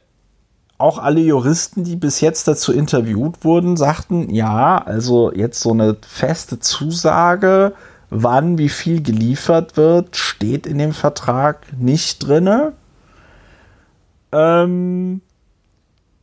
[0.81, 5.97] auch alle Juristen, die bis jetzt dazu interviewt wurden, sagten, ja, also jetzt so eine
[6.07, 7.75] feste Zusage,
[8.11, 12.73] wann wie viel geliefert wird, steht in dem Vertrag nicht drinne.
[14.33, 15.21] Ähm,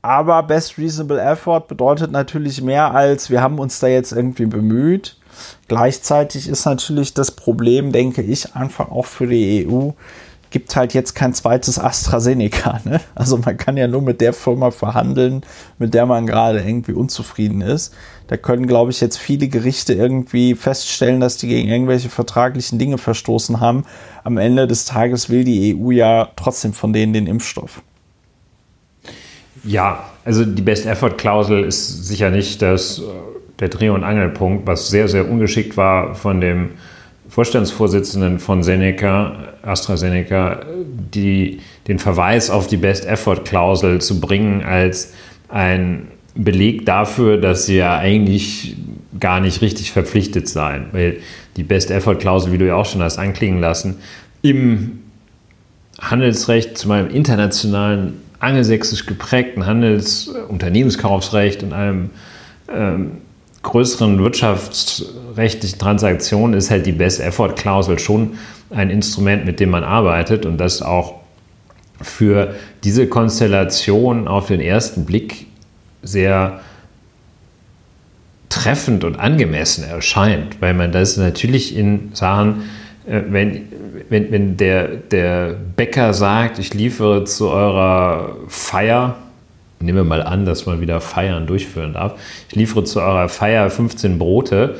[0.01, 5.17] aber Best Reasonable Effort bedeutet natürlich mehr als wir haben uns da jetzt irgendwie bemüht.
[5.67, 9.91] Gleichzeitig ist natürlich das Problem, denke ich, einfach auch für die EU,
[10.49, 12.81] gibt halt jetzt kein zweites AstraZeneca.
[12.85, 13.01] Ne?
[13.15, 15.41] Also man kann ja nur mit der Firma verhandeln,
[15.77, 17.93] mit der man gerade irgendwie unzufrieden ist.
[18.27, 22.97] Da können, glaube ich, jetzt viele Gerichte irgendwie feststellen, dass die gegen irgendwelche vertraglichen Dinge
[22.97, 23.85] verstoßen haben.
[24.23, 27.81] Am Ende des Tages will die EU ja trotzdem von denen den Impfstoff.
[29.63, 33.03] Ja, also die Best-Effort-Klausel ist sicher nicht das, äh,
[33.59, 36.71] der Dreh- und Angelpunkt, was sehr, sehr ungeschickt war von dem
[37.37, 40.61] Vorstandsvorsitzenden von Seneca, AstraZeneca,
[41.13, 45.13] die, den Verweis auf die Best-Effort-Klausel zu bringen als
[45.47, 48.75] ein Beleg dafür, dass sie ja eigentlich
[49.19, 50.87] gar nicht richtig verpflichtet seien.
[50.93, 51.17] Weil
[51.57, 53.97] die Best-Effort-Klausel, wie du ja auch schon hast anklingen lassen,
[54.41, 55.03] im
[56.01, 62.09] Handelsrecht, zu meinem internationalen angelsächsisch geprägten Handels-, Unternehmenskaufsrecht und einem
[62.67, 63.11] ähm,
[63.67, 68.37] größeren wirtschaftsrechtlichen Transaktionen ist halt die Best-Effort-Klausel schon
[68.69, 71.15] ein Instrument, mit dem man arbeitet und das auch
[72.01, 75.47] für diese Konstellation auf den ersten Blick
[76.01, 76.61] sehr
[78.47, 82.63] treffend und angemessen erscheint, weil man das natürlich in Sachen,
[83.05, 83.63] äh, wenn,
[84.07, 89.17] wenn, wenn der, der Bäcker sagt, ich liefere zu eurer Feier,
[89.79, 93.69] nehmen wir mal an, dass man wieder Feiern durchführen darf, ich liefere zu eurer Feier
[93.69, 94.75] 15 Brote,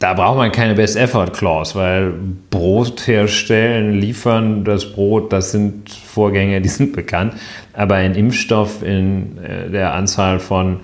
[0.00, 2.14] da braucht man keine Best Effort Clause, weil
[2.48, 7.34] Brot herstellen, liefern, das Brot, das sind Vorgänge, die sind bekannt.
[7.74, 10.80] Aber ein Impfstoff in äh, der Anzahl von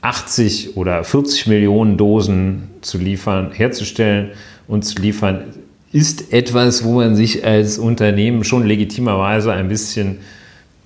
[0.00, 4.30] 80 oder 40 Millionen Dosen zu liefern, herzustellen
[4.66, 5.44] und zu liefern,
[5.92, 10.20] ist etwas, wo man sich als Unternehmen schon legitimerweise ein bisschen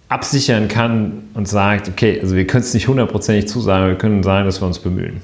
[0.09, 4.47] absichern kann und sagt, okay, also wir können es nicht hundertprozentig zusagen, wir können sagen,
[4.47, 5.21] dass wir uns bemühen.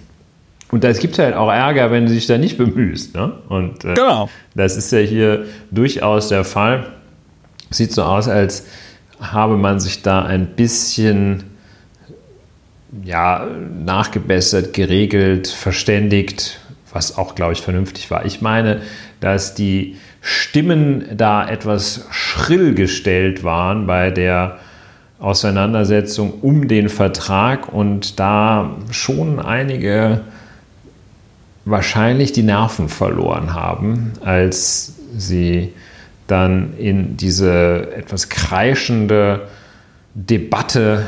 [0.73, 3.14] Und es gibt halt auch Ärger, wenn du dich da nicht bemühst.
[3.14, 3.33] Ne?
[3.49, 4.31] Und äh, genau.
[4.55, 6.87] das ist ja hier durchaus der Fall.
[7.71, 8.66] Sieht so aus, als
[9.21, 11.45] habe man sich da ein bisschen
[13.05, 13.47] ja,
[13.85, 16.59] nachgebessert, geregelt, verständigt,
[16.92, 18.25] was auch, glaube ich, vernünftig war.
[18.25, 18.81] Ich meine,
[19.21, 24.59] dass die Stimmen da etwas schrill gestellt waren bei der
[25.22, 30.22] Auseinandersetzung um den Vertrag und da schon einige
[31.64, 35.72] wahrscheinlich die Nerven verloren haben, als sie
[36.26, 39.48] dann in diese etwas kreischende
[40.14, 41.04] Debatte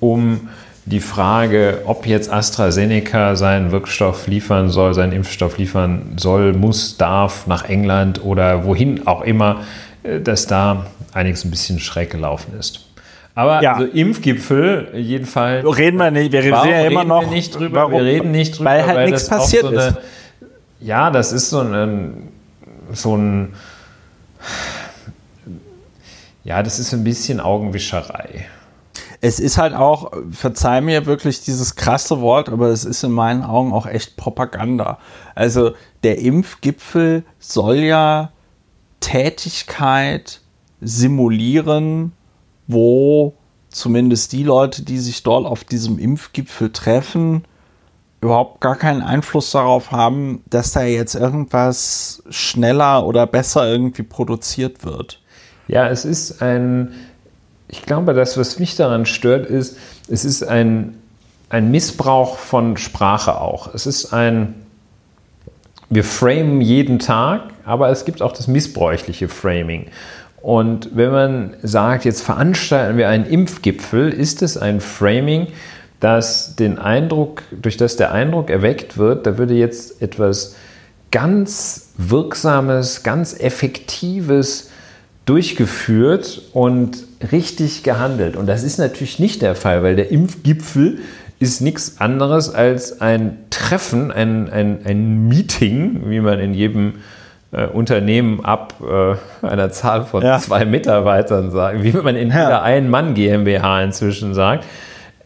[0.00, 0.48] um
[0.86, 7.46] die Frage, ob jetzt AstraZeneca seinen Wirkstoff liefern soll, seinen Impfstoff liefern soll, muss, darf
[7.46, 9.62] nach England oder wohin auch immer,
[10.02, 12.87] äh, dass da einiges ein bisschen schräg gelaufen ist.
[13.38, 13.74] Aber ja.
[13.74, 15.64] also Impfgipfel, jedenfalls.
[15.64, 17.20] Reden wir nicht, wir reden ja immer noch.
[17.20, 19.78] Wir, nicht drüber, warum, wir reden nicht drüber, weil halt weil nichts passiert so eine,
[19.78, 19.98] ist.
[20.80, 22.32] Ja, das ist so ein,
[22.92, 23.54] so ein.
[26.42, 28.46] Ja, das ist ein bisschen Augenwischerei
[29.20, 33.42] es ist halt auch, verzeih mir wirklich dieses krasse Wort, aber es ist in meinen
[33.42, 34.98] Augen auch echt Propaganda.
[35.34, 35.72] Also
[36.04, 38.30] der Impfgipfel soll ja
[39.00, 40.40] Tätigkeit
[40.80, 42.12] simulieren,
[42.68, 43.34] wo
[43.68, 47.44] zumindest die Leute, die sich dort auf diesem Impfgipfel treffen,
[48.20, 54.84] überhaupt gar keinen Einfluss darauf haben, dass da jetzt irgendwas schneller oder besser irgendwie produziert
[54.84, 55.20] wird.
[55.66, 56.94] Ja, es ist ein
[57.68, 59.76] ich glaube, das, was mich daran stört, ist,
[60.08, 60.96] es ist ein,
[61.50, 63.72] ein Missbrauch von Sprache auch.
[63.74, 64.54] Es ist ein,
[65.90, 69.86] wir framen jeden Tag, aber es gibt auch das missbräuchliche Framing.
[70.48, 75.48] Und wenn man sagt, jetzt veranstalten wir einen Impfgipfel, ist es ein Framing,
[76.00, 80.56] das den Eindruck, durch das der Eindruck erweckt wird, da würde jetzt etwas
[81.10, 84.70] ganz Wirksames, ganz Effektives
[85.26, 86.96] durchgeführt und
[87.30, 88.34] richtig gehandelt.
[88.34, 91.00] Und das ist natürlich nicht der Fall, weil der Impfgipfel
[91.38, 97.17] ist nichts anderes als ein Treffen, ein, ein, ein Meeting, wie man in jedem äh,
[97.56, 100.38] Unternehmen ab äh, einer Zahl von ja.
[100.38, 102.62] zwei Mitarbeitern sagt, wie man in jeder ja.
[102.62, 104.64] Ein-Mann GmbH inzwischen sagt,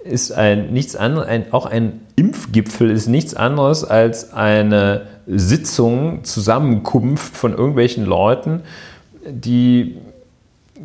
[0.05, 7.37] ist ein nichts anderes, ein, auch ein Impfgipfel ist nichts anderes als eine Sitzung, Zusammenkunft
[7.37, 8.63] von irgendwelchen Leuten,
[9.29, 9.97] die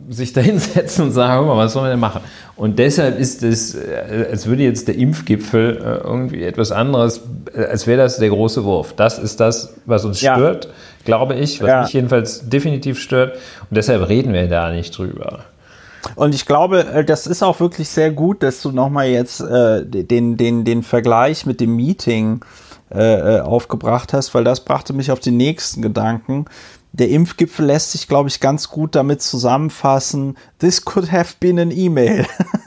[0.09, 2.21] sich da hinsetzen und sagen, mal, was sollen wir denn machen?
[2.55, 7.21] Und deshalb ist es, äh, als würde jetzt der Impfgipfel äh, irgendwie etwas anderes,
[7.55, 8.93] äh, als wäre das der große Wurf.
[8.93, 10.35] Das ist das, was uns ja.
[11.07, 11.81] Glaube ich, was ja.
[11.81, 13.35] mich jedenfalls definitiv stört.
[13.69, 15.39] Und deshalb reden wir da nicht drüber.
[16.15, 20.37] Und ich glaube, das ist auch wirklich sehr gut, dass du nochmal jetzt äh, den,
[20.37, 22.41] den, den Vergleich mit dem Meeting
[22.89, 26.45] äh, aufgebracht hast, weil das brachte mich auf den nächsten Gedanken
[26.97, 30.35] der Impfgipfel lässt sich, glaube ich, ganz gut damit zusammenfassen.
[30.59, 32.25] This could have been an email.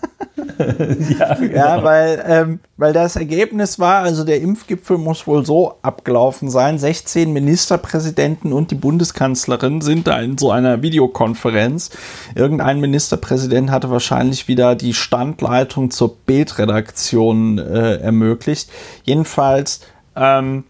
[1.19, 1.55] ja, genau.
[1.55, 6.79] ja, weil, ähm, weil das Ergebnis war, also der Impfgipfel muss wohl so abgelaufen sein.
[6.79, 11.91] 16 Ministerpräsidenten und die Bundeskanzlerin sind da in so einer Videokonferenz.
[12.35, 18.71] Irgendein Ministerpräsident hatte wahrscheinlich wieder die Standleitung zur Bildredaktion äh, ermöglicht.
[19.05, 19.81] Jedenfalls
[20.17, 20.65] ähm,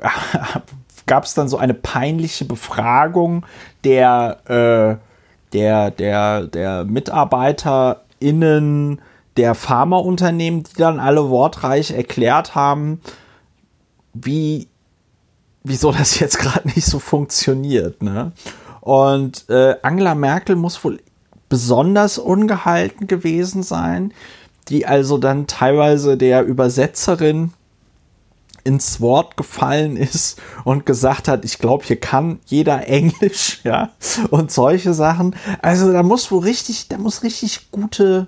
[1.06, 3.44] gab es dann so eine peinliche Befragung
[3.84, 6.84] der, äh, der, der, der
[8.22, 9.00] MitarbeiterInnen
[9.36, 13.00] der Pharmaunternehmen, die dann alle wortreich erklärt haben,
[14.12, 14.68] wie,
[15.64, 18.02] wieso das jetzt gerade nicht so funktioniert.
[18.02, 18.32] Ne?
[18.80, 21.00] Und äh, Angela Merkel muss wohl
[21.48, 24.12] besonders ungehalten gewesen sein,
[24.68, 27.52] die also dann teilweise der Übersetzerin
[28.64, 33.90] ins Wort gefallen ist und gesagt hat, ich glaube, hier kann jeder Englisch, ja,
[34.30, 35.34] und solche Sachen.
[35.60, 38.26] Also da muss wohl richtig, da muss richtig gute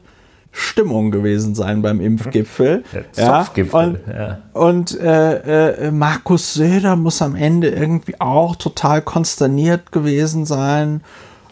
[0.50, 2.84] Stimmung gewesen sein beim Impfgipfel.
[3.16, 3.40] Ja,
[3.80, 4.38] und, ja.
[4.52, 11.02] und äh, äh, Markus Söder muss am Ende irgendwie auch total konsterniert gewesen sein.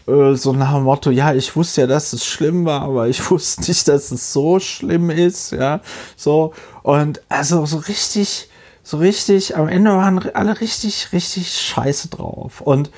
[0.06, 3.28] Äh, so nach dem Motto, ja, ich wusste ja, dass es schlimm war, aber ich
[3.30, 5.50] wusste nicht, dass es so schlimm ist.
[5.50, 5.80] Ja,
[6.16, 6.52] so.
[6.84, 8.48] Und also so richtig,
[8.82, 12.60] so richtig, am Ende waren alle richtig, richtig scheiße drauf.
[12.60, 12.90] Und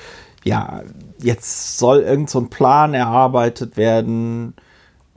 [0.43, 0.81] ja,
[1.19, 4.53] jetzt soll irgend so ein Plan erarbeitet werden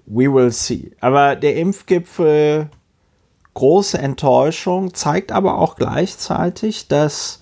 [0.08, 0.92] we will see.
[1.00, 2.68] Aber der Impfgipfel,
[3.54, 7.40] große Enttäuschung, zeigt aber auch gleichzeitig, dass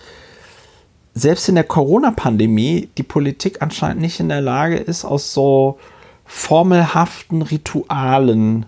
[1.14, 5.78] selbst in der Corona-Pandemie die Politik anscheinend nicht in der Lage ist, aus so
[6.24, 8.66] formelhaften Ritualen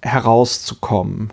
[0.00, 1.32] herauszukommen.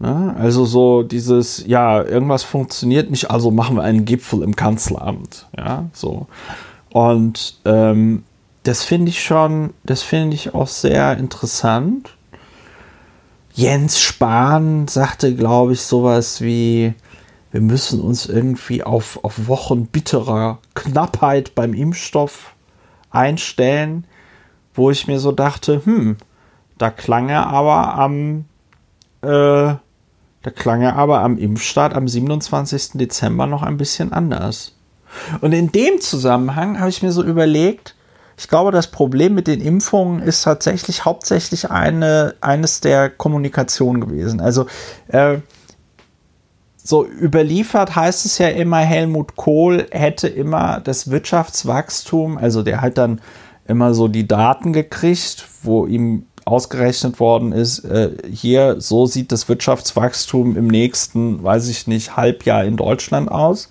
[0.00, 0.34] Ne?
[0.36, 5.46] Also so dieses, ja, irgendwas funktioniert nicht, also machen wir einen Gipfel im Kanzleramt.
[5.56, 6.26] Ja, so.
[6.90, 8.24] Und ähm,
[8.62, 12.16] das finde ich schon, das finde ich auch sehr interessant.
[13.52, 16.94] Jens Spahn sagte, glaube ich, sowas wie,
[17.52, 22.54] wir müssen uns irgendwie auf, auf Wochen bitterer Knappheit beim Impfstoff
[23.10, 24.06] einstellen,
[24.72, 26.16] wo ich mir so dachte, hm,
[26.78, 28.46] da klang er aber am,
[29.22, 29.74] äh,
[30.42, 32.92] da klang er aber am Impfstart am 27.
[32.94, 34.74] Dezember noch ein bisschen anders.
[35.40, 37.94] Und in dem Zusammenhang habe ich mir so überlegt,
[38.38, 44.40] ich glaube, das Problem mit den Impfungen ist tatsächlich hauptsächlich eine, eines der Kommunikation gewesen.
[44.40, 44.64] Also
[45.08, 45.38] äh,
[46.82, 52.96] so überliefert heißt es ja immer, Helmut Kohl hätte immer das Wirtschaftswachstum, also der hat
[52.96, 53.20] dann
[53.66, 59.48] immer so die Daten gekriegt, wo ihm ausgerechnet worden ist, äh, hier, so sieht das
[59.48, 63.68] Wirtschaftswachstum im nächsten, weiß ich nicht, Halbjahr in Deutschland aus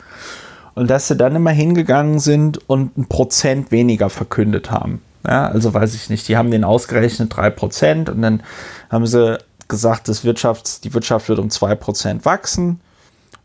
[0.76, 5.02] und dass sie dann immer hingegangen sind und ein Prozent weniger verkündet haben.
[5.28, 8.44] Ja, also weiß ich nicht, die haben den ausgerechnet 3% und dann
[8.90, 12.80] haben sie gesagt, das Wirtschafts-, die Wirtschaft wird um 2% wachsen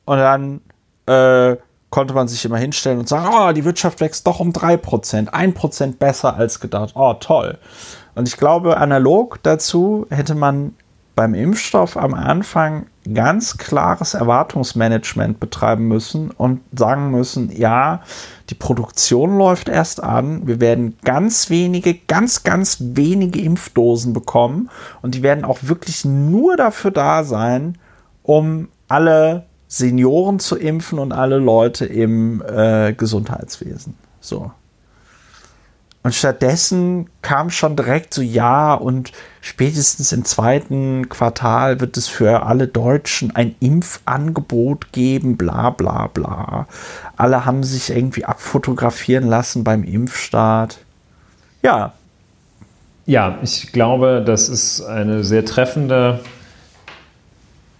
[0.05, 0.61] und dann
[1.07, 1.57] äh,
[1.91, 5.97] konnte man sich immer hinstellen und sagen, oh, die Wirtschaft wächst doch um 3%, 1%
[5.97, 7.59] besser als gedacht, oh, toll.
[8.15, 10.75] Und ich glaube, analog dazu hätte man
[11.15, 18.03] beim Impfstoff am Anfang ganz klares Erwartungsmanagement betreiben müssen und sagen müssen, ja,
[18.51, 24.71] die Produktion läuft erst an, wir werden ganz wenige, ganz, ganz wenige Impfdosen bekommen
[25.03, 27.79] und die werden auch wirklich nur dafür da sein,
[28.23, 33.97] um alle Senioren zu impfen und alle Leute im äh, Gesundheitswesen.
[34.21, 34.51] So.
[36.05, 42.43] Und stattdessen kam schon direkt so, ja, und spätestens im zweiten Quartal wird es für
[42.43, 46.69] alle Deutschen ein Impfangebot geben, bla bla bla.
[47.17, 50.77] Alle haben sich irgendwie abfotografieren lassen beim Impfstart.
[51.63, 51.95] Ja.
[53.07, 56.21] Ja, ich glaube, das ist eine sehr treffende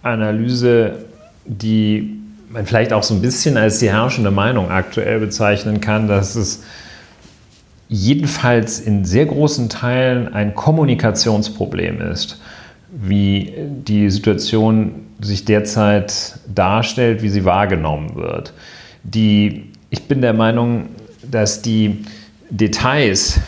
[0.01, 1.05] Analyse,
[1.45, 6.33] die man vielleicht auch so ein bisschen als die herrschende Meinung aktuell bezeichnen kann, dass
[6.33, 6.63] es
[7.87, 12.41] jedenfalls in sehr großen Teilen ein Kommunikationsproblem ist,
[12.91, 13.53] wie
[13.87, 18.53] die Situation sich derzeit darstellt, wie sie wahrgenommen wird.
[19.03, 20.87] Die, ich bin der Meinung,
[21.29, 22.05] dass die
[22.49, 23.39] Details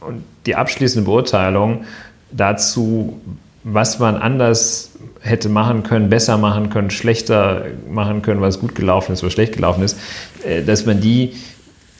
[0.00, 1.84] und die abschließende Beurteilung
[2.30, 3.20] dazu,
[3.64, 9.12] was man anders hätte machen können, besser machen können, schlechter machen können, was gut gelaufen
[9.12, 9.98] ist, was schlecht gelaufen ist,
[10.44, 11.32] äh, dass man die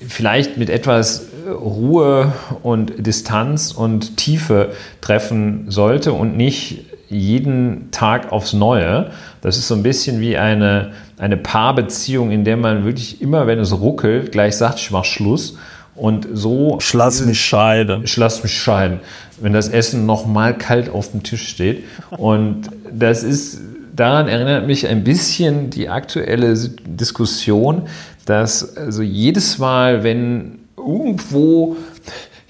[0.06, 2.32] vielleicht mit etwas Ruhe
[2.62, 9.10] und Distanz und Tiefe treffen sollte und nicht jeden Tag aufs Neue.
[9.40, 13.58] Das ist so ein bisschen wie eine, eine Paarbeziehung, in der man wirklich immer, wenn
[13.58, 15.56] es ruckelt, gleich sagt, ich mach Schluss.
[15.94, 16.76] Und so.
[16.80, 18.06] Schlass mich scheiden.
[18.06, 19.00] Schlass mich scheiden.
[19.40, 21.84] Wenn das Essen noch mal kalt auf dem Tisch steht.
[22.10, 23.60] Und das ist,
[23.94, 26.54] daran erinnert mich ein bisschen die aktuelle
[26.84, 27.82] Diskussion,
[28.26, 31.76] dass also jedes Mal, wenn irgendwo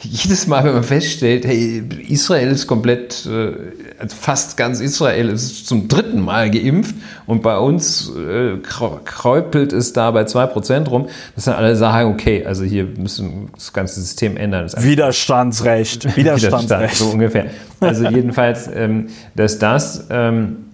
[0.03, 3.53] jedes Mal, wenn man feststellt, hey, Israel ist komplett, äh,
[3.99, 6.94] also fast ganz Israel ist zum dritten Mal geimpft
[7.27, 12.44] und bei uns äh, kräupelt es da bei 2% rum, dass dann alle sagen, okay,
[12.44, 14.71] also hier müssen das ganze System ändern.
[14.77, 16.17] Widerstandsrecht, Widerstandsrecht.
[16.17, 17.46] Widerstand, so ungefähr.
[17.81, 20.67] Also jedenfalls, ähm, dass das ähm,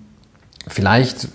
[0.66, 1.28] vielleicht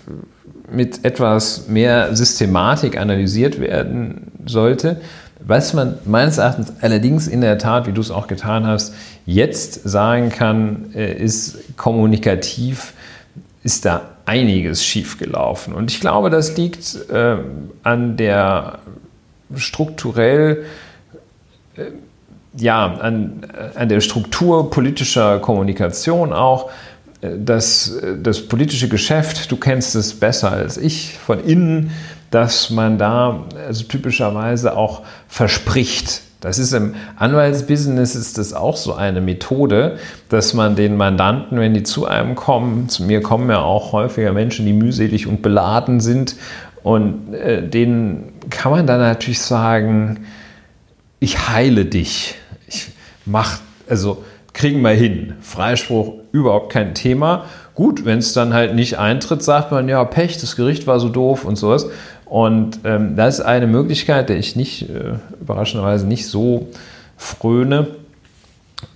[0.70, 5.00] mit etwas mehr Systematik analysiert werden sollte
[5.40, 9.88] Was man meines Erachtens allerdings in der Tat, wie du es auch getan hast, jetzt
[9.88, 12.92] sagen kann, äh, ist kommunikativ,
[13.62, 15.74] ist da einiges schiefgelaufen.
[15.74, 17.36] Und ich glaube, das liegt äh,
[17.82, 18.80] an der
[19.54, 20.64] strukturell,
[21.76, 21.84] äh,
[22.56, 26.70] ja, an, an der Struktur politischer Kommunikation auch.
[27.20, 31.90] Äh, das, äh, das politische Geschäft, du kennst es besser als ich von innen,
[32.30, 36.22] dass man da also typischerweise auch verspricht.
[36.40, 39.98] Das ist im Anwaltsbusiness ist das auch so eine Methode,
[40.28, 44.32] dass man den Mandanten, wenn die zu einem kommen, zu mir kommen ja auch häufiger
[44.32, 46.36] Menschen, die mühselig und beladen sind,
[46.82, 50.20] und äh, denen kann man dann natürlich sagen,
[51.20, 52.36] ich heile dich.
[52.66, 52.88] Ich
[53.26, 53.58] mach,
[53.88, 55.34] also kriegen wir hin.
[55.40, 57.44] Freispruch überhaupt kein Thema.
[57.74, 61.08] Gut, wenn es dann halt nicht eintritt, sagt man, ja, Pech, das Gericht war so
[61.08, 61.88] doof und sowas.
[62.28, 66.68] Und ähm, das ist eine Möglichkeit, der ich nicht, äh, überraschenderweise nicht so
[67.16, 67.88] fröne.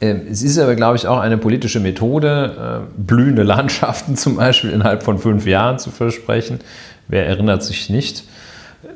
[0.00, 4.70] Ähm, es ist aber, glaube ich, auch eine politische Methode, äh, blühende Landschaften zum Beispiel
[4.70, 6.60] innerhalb von fünf Jahren zu versprechen.
[7.08, 8.24] Wer erinnert sich nicht,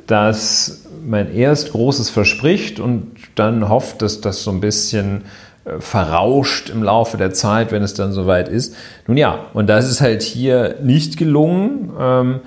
[0.07, 5.22] dass man erst Großes verspricht und dann hofft, dass das so ein bisschen
[5.64, 8.74] äh, verrauscht im Laufe der Zeit, wenn es dann soweit ist.
[9.07, 11.91] Nun ja, und das ist halt hier nicht gelungen.
[11.99, 12.41] Ähm,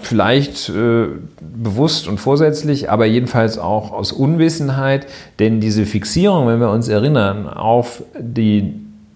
[0.00, 1.06] vielleicht äh,
[1.40, 5.06] bewusst und vorsätzlich, aber jedenfalls auch aus Unwissenheit,
[5.38, 8.74] denn diese Fixierung, wenn wir uns erinnern, auf, die,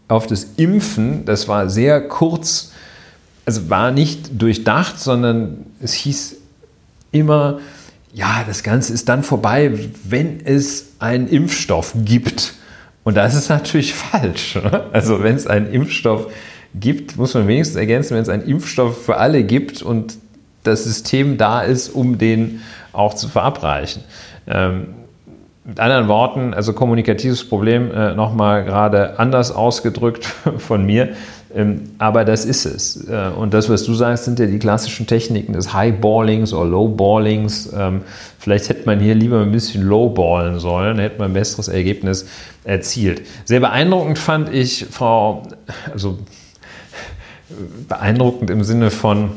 [0.08, 2.72] auf das Impfen, das war sehr kurz,
[3.44, 6.36] also war nicht durchdacht, sondern es hieß
[7.12, 7.58] immer,
[8.12, 9.72] ja, das Ganze ist dann vorbei,
[10.04, 12.54] wenn es einen Impfstoff gibt.
[13.04, 14.58] Und das ist natürlich falsch.
[14.92, 16.26] Also wenn es einen Impfstoff
[16.74, 20.18] gibt, muss man wenigstens ergänzen, wenn es einen Impfstoff für alle gibt und
[20.68, 22.60] das System da ist, um den
[22.92, 24.02] auch zu verabreichen.
[24.46, 24.88] Ähm,
[25.64, 30.24] mit anderen Worten, also kommunikatives Problem äh, nochmal gerade anders ausgedrückt
[30.58, 31.10] von mir,
[31.54, 33.08] ähm, aber das ist es.
[33.08, 37.70] Äh, und das, was du sagst, sind ja die klassischen Techniken des Highballings oder Lowballings.
[37.76, 38.02] Ähm,
[38.38, 42.26] vielleicht hätte man hier lieber ein bisschen Lowballen sollen, hätte man ein besseres Ergebnis
[42.64, 43.22] erzielt.
[43.44, 45.42] Sehr beeindruckend fand ich Frau,
[45.90, 46.18] also
[47.88, 49.30] beeindruckend im Sinne von,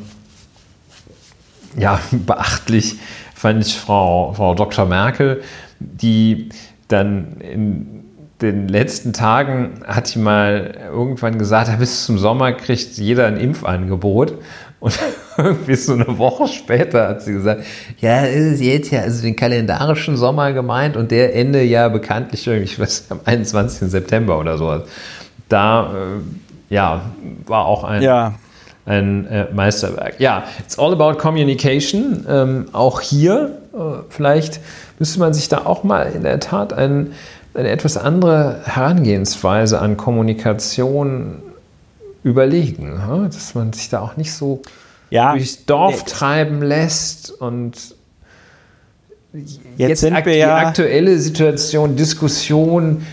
[1.78, 3.00] ja, beachtlich
[3.36, 4.86] fand ich Frau, Frau Dr.
[4.86, 5.42] Merkel,
[5.80, 6.50] die
[6.88, 8.02] dann in
[8.42, 14.34] den letzten Tagen hat sie mal irgendwann gesagt, bis zum Sommer kriegt jeder ein Impfangebot.
[14.80, 14.98] Und
[15.38, 17.64] irgendwie so eine Woche später hat sie gesagt,
[18.00, 22.80] ja, ist jetzt ja also den kalendarischen Sommer gemeint und der Ende ja bekanntlich ich
[22.80, 23.92] weiß, am 21.
[23.92, 24.90] September oder sowas.
[25.50, 27.04] Da, äh, ja,
[27.46, 28.34] war auch ein, ja
[28.86, 30.20] ein äh, Meisterwerk.
[30.20, 32.26] Ja, it's all about communication.
[32.28, 34.60] Ähm, auch hier, äh, vielleicht
[35.00, 37.14] müsste man sich da auch mal in der Tat ein,
[37.54, 41.42] eine etwas andere Herangehensweise an Kommunikation
[42.24, 43.26] überlegen, ja?
[43.26, 44.62] dass man sich da auch nicht so
[45.10, 46.12] ja, durchs Dorf nee.
[46.12, 47.96] treiben lässt und
[49.34, 53.06] jetzt, jetzt sind wir ja die aktuelle Situation, Diskussion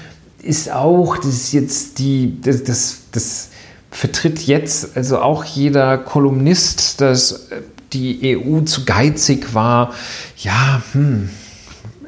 [0.43, 3.51] ist auch, das ist jetzt die, das, das, das
[3.91, 7.49] vertritt jetzt also auch jeder Kolumnist, dass
[7.93, 9.93] die EU zu geizig war.
[10.37, 11.31] Ja, hm,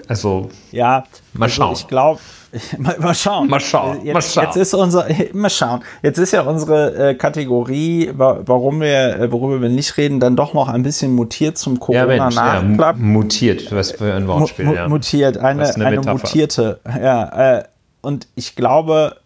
[0.08, 1.72] also ja, mal also schauen.
[1.74, 2.20] ich glaube,
[2.78, 3.48] mal, mal, schauen.
[3.48, 4.04] Mal schauen.
[4.04, 4.44] Jetzt, mal schauen.
[4.44, 5.84] Jetzt ist unser, mal schauen.
[6.02, 10.52] Jetzt ist ja unsere äh, Kategorie, warum wir, äh, worüber wir nicht reden, dann doch
[10.52, 12.96] noch ein bisschen mutiert zum Corona-Nachklapp.
[12.96, 14.64] Ja, mutiert, was für ein Wortspiel.
[14.64, 14.88] Mu ja.
[14.88, 16.80] Mutiert, eine, eine, eine mutierte.
[16.84, 17.64] Ja, äh,
[18.02, 19.16] und ich glaube,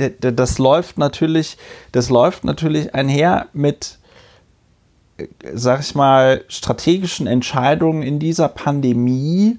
[0.00, 1.56] das läuft natürlich,
[1.92, 3.98] das läuft natürlich einher mit,
[5.18, 9.58] äh, sag ich mal, strategischen Entscheidungen in dieser Pandemie,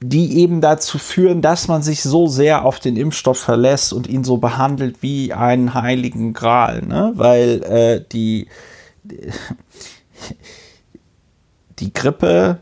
[0.00, 4.22] die eben dazu führen, dass man sich so sehr auf den Impfstoff verlässt und ihn
[4.22, 7.12] so behandelt wie einen heiligen Gral, ne?
[7.16, 8.46] Weil äh, die,
[11.80, 12.60] die Grippe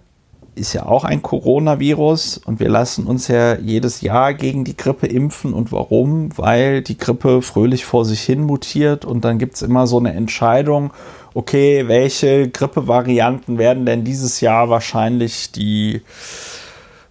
[0.57, 5.07] ist ja auch ein Coronavirus und wir lassen uns ja jedes Jahr gegen die Grippe
[5.07, 5.53] impfen.
[5.53, 6.37] Und warum?
[6.37, 10.15] Weil die Grippe fröhlich vor sich hin mutiert und dann gibt es immer so eine
[10.15, 10.93] Entscheidung,
[11.35, 16.01] okay, welche Grippevarianten werden denn dieses Jahr wahrscheinlich die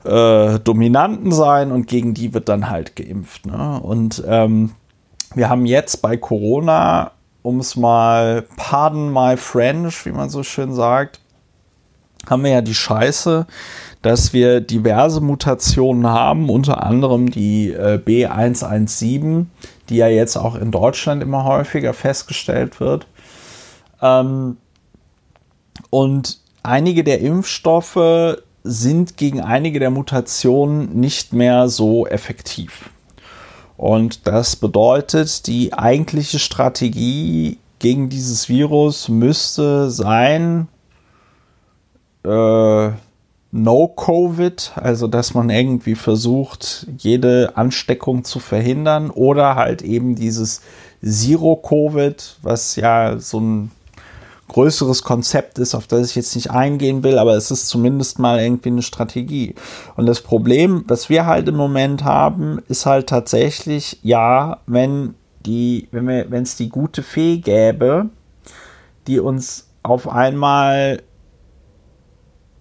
[0.03, 3.45] äh, Dominanten sein und gegen die wird dann halt geimpft.
[3.45, 3.79] Ne?
[3.79, 4.71] Und ähm,
[5.35, 7.11] wir haben jetzt bei Corona,
[7.43, 11.19] um es mal, pardon my French, wie man so schön sagt,
[12.29, 13.45] haben wir ja die Scheiße,
[14.01, 19.45] dass wir diverse Mutationen haben, unter anderem die äh, B117,
[19.89, 23.07] die ja jetzt auch in Deutschland immer häufiger festgestellt wird.
[24.01, 24.57] Ähm,
[25.89, 32.89] und einige der Impfstoffe sind gegen einige der Mutationen nicht mehr so effektiv.
[33.77, 40.67] Und das bedeutet, die eigentliche Strategie gegen dieses Virus müsste sein,
[42.25, 42.91] äh,
[43.51, 50.61] No-Covid, also dass man irgendwie versucht, jede Ansteckung zu verhindern oder halt eben dieses
[51.01, 53.71] Zero-Covid, was ja so ein
[54.47, 58.39] größeres Konzept ist, auf das ich jetzt nicht eingehen will, aber es ist zumindest mal
[58.39, 59.55] irgendwie eine Strategie.
[59.95, 65.15] Und das Problem, was wir halt im Moment haben, ist halt tatsächlich, ja, wenn
[65.45, 68.09] die, wenn wir, wenn es die gute Fee gäbe,
[69.07, 71.01] die uns auf einmal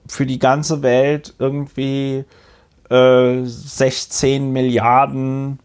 [0.07, 2.25] für die ganze Welt irgendwie
[2.91, 5.59] äh, 16 Milliarden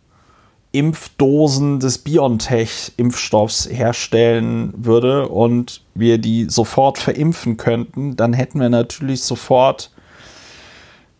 [0.71, 9.23] Impfdosen des BioNTech-Impfstoffs herstellen würde und wir die sofort verimpfen könnten, dann hätten wir natürlich
[9.23, 9.91] sofort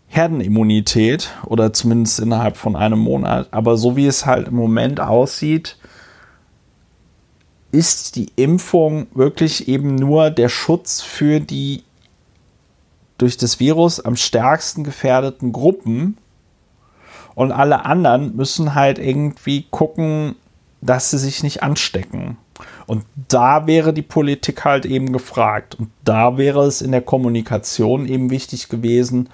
[0.08, 3.48] Herdenimmunität oder zumindest innerhalb von einem Monat.
[3.52, 5.78] Aber so wie es halt im Moment aussieht,
[7.72, 11.84] ist die Impfung wirklich eben nur der Schutz für die
[13.20, 16.18] durch das Virus am stärksten gefährdeten Gruppen
[17.36, 20.36] und alle anderen müssen halt irgendwie gucken,
[20.82, 22.38] dass sie sich nicht anstecken.
[22.88, 25.76] Und da wäre die Politik halt eben gefragt.
[25.76, 29.30] Und da wäre es in der Kommunikation eben wichtig gewesen,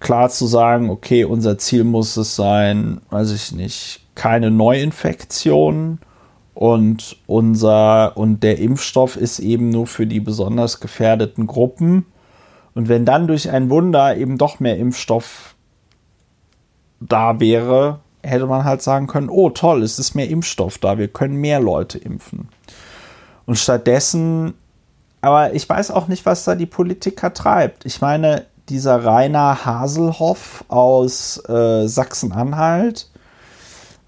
[0.00, 5.98] klar zu sagen, okay, unser Ziel muss es sein, weiß ich nicht, keine Neuinfektionen
[6.54, 12.06] und unser und der Impfstoff ist eben nur für die besonders gefährdeten Gruppen.
[12.78, 15.56] Und wenn dann durch ein Wunder eben doch mehr Impfstoff
[17.00, 21.08] da wäre, hätte man halt sagen können, oh toll, es ist mehr Impfstoff da, wir
[21.08, 22.48] können mehr Leute impfen.
[23.46, 24.54] Und stattdessen,
[25.22, 27.84] aber ich weiß auch nicht, was da die Politiker treibt.
[27.84, 33.10] Ich meine, dieser Rainer Haselhoff aus äh, Sachsen-Anhalt,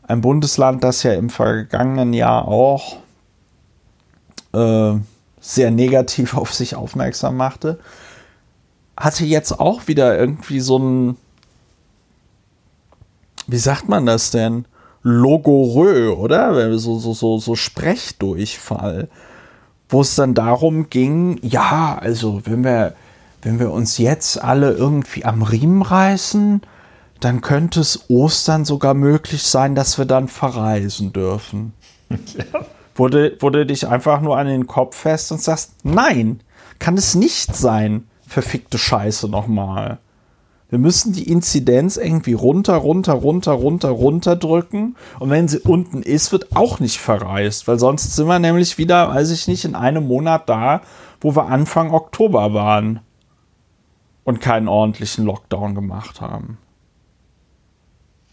[0.04, 2.98] ein Bundesland, das ja im vergangenen Jahr auch
[4.52, 4.92] äh,
[5.40, 7.80] sehr negativ auf sich aufmerksam machte,
[9.00, 11.16] hatte jetzt auch wieder irgendwie so ein
[13.50, 14.64] wie sagt man das denn?
[15.02, 16.78] Logorö, oder?
[16.78, 19.08] So, so, so, so Sprechdurchfall.
[19.88, 22.94] Wo es dann darum ging, ja, also wenn wir,
[23.42, 26.62] wenn wir uns jetzt alle irgendwie am Riemen reißen,
[27.18, 31.72] dann könnte es Ostern sogar möglich sein, dass wir dann verreisen dürfen.
[32.10, 32.66] Ja.
[32.96, 36.40] Wurde, wurde dich einfach nur an den Kopf fest und sagst, nein,
[36.80, 39.98] kann es nicht sein, verfickte Scheiße nochmal.
[40.68, 44.94] Wir müssen die Inzidenz irgendwie runter, runter, runter, runter, runter drücken.
[45.18, 49.08] Und wenn sie unten ist, wird auch nicht verreist, weil sonst sind wir nämlich wieder,
[49.08, 50.82] weiß ich nicht, in einem Monat da,
[51.20, 53.00] wo wir Anfang Oktober waren
[54.22, 56.58] und keinen ordentlichen Lockdown gemacht haben.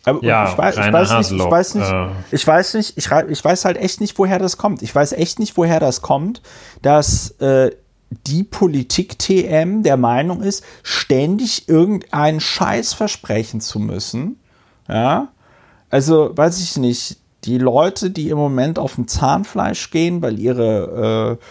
[0.06, 2.08] Aber ja, ich, weiß, ich, weiß nicht, ich weiß nicht, äh.
[2.32, 4.84] ich weiß nicht, ich, ich weiß halt echt nicht, woher das kommt.
[4.84, 6.44] Ich weiß echt nicht, woher das kommt,
[6.84, 7.72] dass äh,
[8.10, 14.40] die Politik-TM der Meinung ist, ständig irgendeinen Scheiß versprechen zu müssen.
[14.88, 15.30] Ja,
[15.90, 21.40] also weiß ich nicht, die Leute, die im Moment auf dem Zahnfleisch gehen, weil ihre
[21.40, 21.46] äh,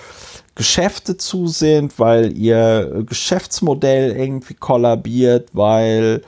[0.55, 6.23] Geschäfte zu sind, weil ihr Geschäftsmodell irgendwie kollabiert, weil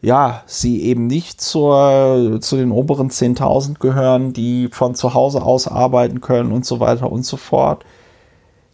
[0.00, 5.66] ja, sie eben nicht zur, zu den oberen 10.000 gehören, die von zu Hause aus
[5.66, 7.84] arbeiten können und so weiter und so fort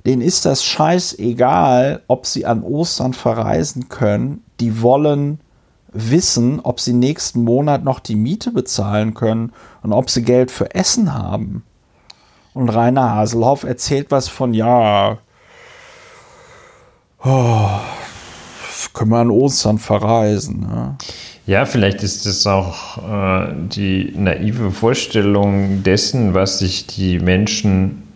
[0.07, 4.43] denen ist das scheißegal, ob sie an Ostern verreisen können.
[4.61, 5.41] Die wollen
[5.93, 10.75] wissen, ob sie nächsten Monat noch die Miete bezahlen können und ob sie Geld für
[10.75, 11.65] Essen haben.
[12.55, 15.19] Und Rainer Haselhoff erzählt was von, ja,
[17.25, 17.69] oh,
[18.93, 20.61] können wir an Ostern verreisen.
[20.61, 20.97] Ne?
[21.47, 28.10] Ja, vielleicht ist das auch äh, die naive Vorstellung dessen, was sich die Menschen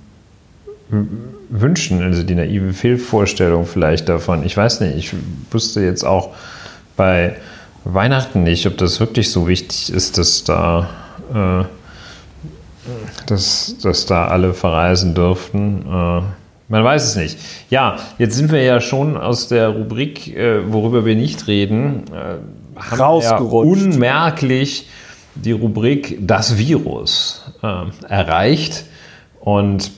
[0.89, 4.45] wünschen, also die naive Fehlvorstellung vielleicht davon.
[4.45, 5.15] Ich weiß nicht, ich
[5.51, 6.31] wusste jetzt auch
[6.97, 7.37] bei
[7.85, 10.89] Weihnachten nicht, ob das wirklich so wichtig ist, dass da,
[11.33, 11.65] äh,
[13.27, 15.83] dass, dass da alle verreisen dürften.
[15.87, 16.23] Äh,
[16.69, 17.39] man weiß es nicht.
[17.71, 22.81] Ja, jetzt sind wir ja schon aus der Rubrik, äh, worüber wir nicht reden, äh,
[22.81, 24.89] haben ja unmerklich
[25.35, 28.85] die Rubrik Das Virus äh, erreicht.
[29.41, 29.91] Und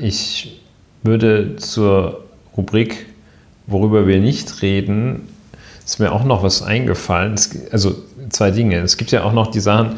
[0.00, 0.60] ich
[1.02, 2.24] würde zur
[2.56, 3.06] Rubrik,
[3.66, 5.28] worüber wir nicht reden,
[5.84, 7.36] ist mir auch noch was eingefallen.
[7.70, 7.96] also
[8.30, 8.78] zwei Dinge.
[8.80, 9.96] Es gibt ja auch noch die Sachen,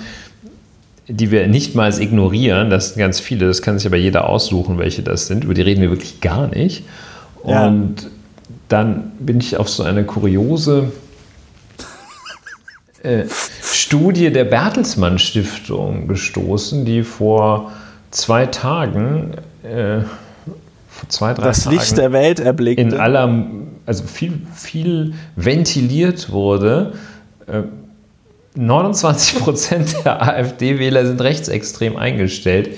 [1.08, 2.70] die wir nicht mal ignorieren.
[2.70, 3.46] Das sind ganz viele.
[3.46, 5.44] Das kann sich aber jeder aussuchen, welche das sind.
[5.44, 6.84] Über die reden wir wirklich gar nicht.
[7.42, 8.08] Und
[8.68, 10.92] dann bin ich auf so eine kuriose
[13.02, 13.24] äh,
[13.62, 17.72] Studie der Bertelsmann Stiftung gestoßen, die vor
[18.10, 20.00] zwei Tagen, äh,
[20.88, 22.82] vor zwei, drei das Tagen Licht der Welt erblickte.
[22.82, 23.46] in aller,
[23.86, 26.94] also viel, viel ventiliert wurde.
[27.46, 27.62] Äh,
[28.54, 32.70] 29 Prozent der AfD-Wähler sind rechtsextrem eingestellt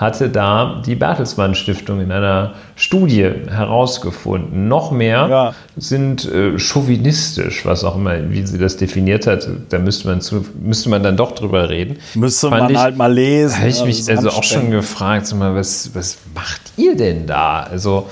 [0.00, 4.66] hatte da die Bertelsmann Stiftung in einer Studie herausgefunden.
[4.66, 5.54] Noch mehr Ja.
[5.76, 9.46] sind äh, chauvinistisch, was auch immer, wie sie das definiert hat.
[9.68, 11.98] Da müsste man, zu, müsste man dann doch drüber reden.
[12.14, 13.58] Müsste Fand man ich- halt mal lesen.
[13.58, 17.60] Habe ich mich ist also auch schon gefragt, mal, was, was macht ihr denn da?
[17.64, 18.08] Also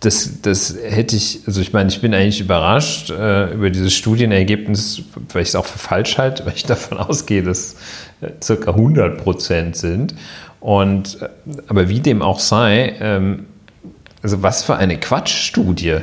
[0.00, 5.02] das, das hätte ich, also ich meine, ich bin eigentlich überrascht äh, über dieses Studienergebnis,
[5.32, 7.76] weil ich es auch für falsch halte, weil ich davon ausgehe, dass
[8.20, 10.14] äh, circa 100 Prozent sind.
[10.60, 11.18] Und,
[11.68, 13.46] aber wie dem auch sei, ähm,
[14.22, 15.98] also was für eine Quatschstudie.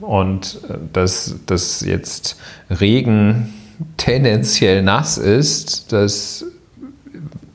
[0.00, 2.38] Und äh, dass, dass jetzt
[2.70, 3.54] Regen
[3.96, 6.44] tendenziell nass ist, das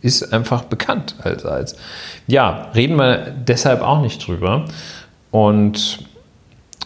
[0.02, 1.76] ist einfach bekannt allseits.
[2.28, 4.66] Ja, reden wir deshalb auch nicht drüber.
[5.32, 6.00] Und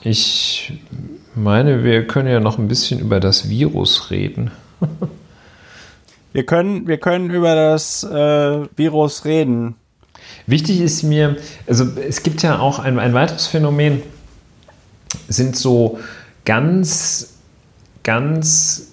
[0.03, 0.73] ich
[1.35, 4.51] meine, wir können ja noch ein bisschen über das Virus reden.
[6.37, 9.73] Wir können, wir können über das äh, Virus reden.
[10.45, 14.03] Wichtig ist mir, also es gibt ja auch ein, ein weiteres Phänomen,
[15.27, 15.97] sind so
[16.45, 17.39] ganz,
[18.03, 18.91] ganz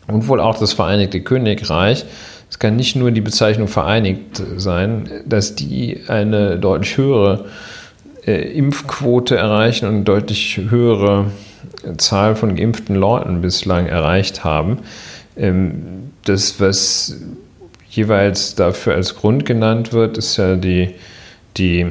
[0.08, 2.04] und wohl auch das Vereinigte Königreich,
[2.50, 7.46] es kann nicht nur die Bezeichnung vereinigt sein, dass die eine deutlich höhere
[8.26, 11.30] äh, Impfquote erreichen und eine deutlich höhere
[11.96, 14.80] Zahl von geimpften Leuten bislang erreicht haben.
[15.36, 17.16] Ähm, das, was
[17.88, 20.94] jeweils dafür als Grund genannt wird, ist ja die,
[21.56, 21.86] die,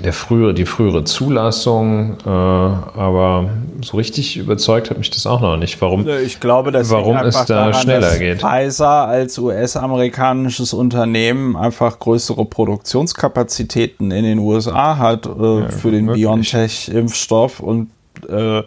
[0.00, 3.48] der frühere, die frühere Zulassung, äh, aber
[3.80, 5.80] so richtig überzeugt hat mich das auch noch nicht.
[5.80, 6.06] Warum?
[6.24, 8.40] Ich glaube, dass Warum es da schneller dass geht.
[8.40, 16.06] Pfizer als US-amerikanisches Unternehmen einfach größere Produktionskapazitäten in den USA hat äh, für den.
[16.06, 17.90] BioNTech-Impfstoff und
[18.28, 18.62] äh,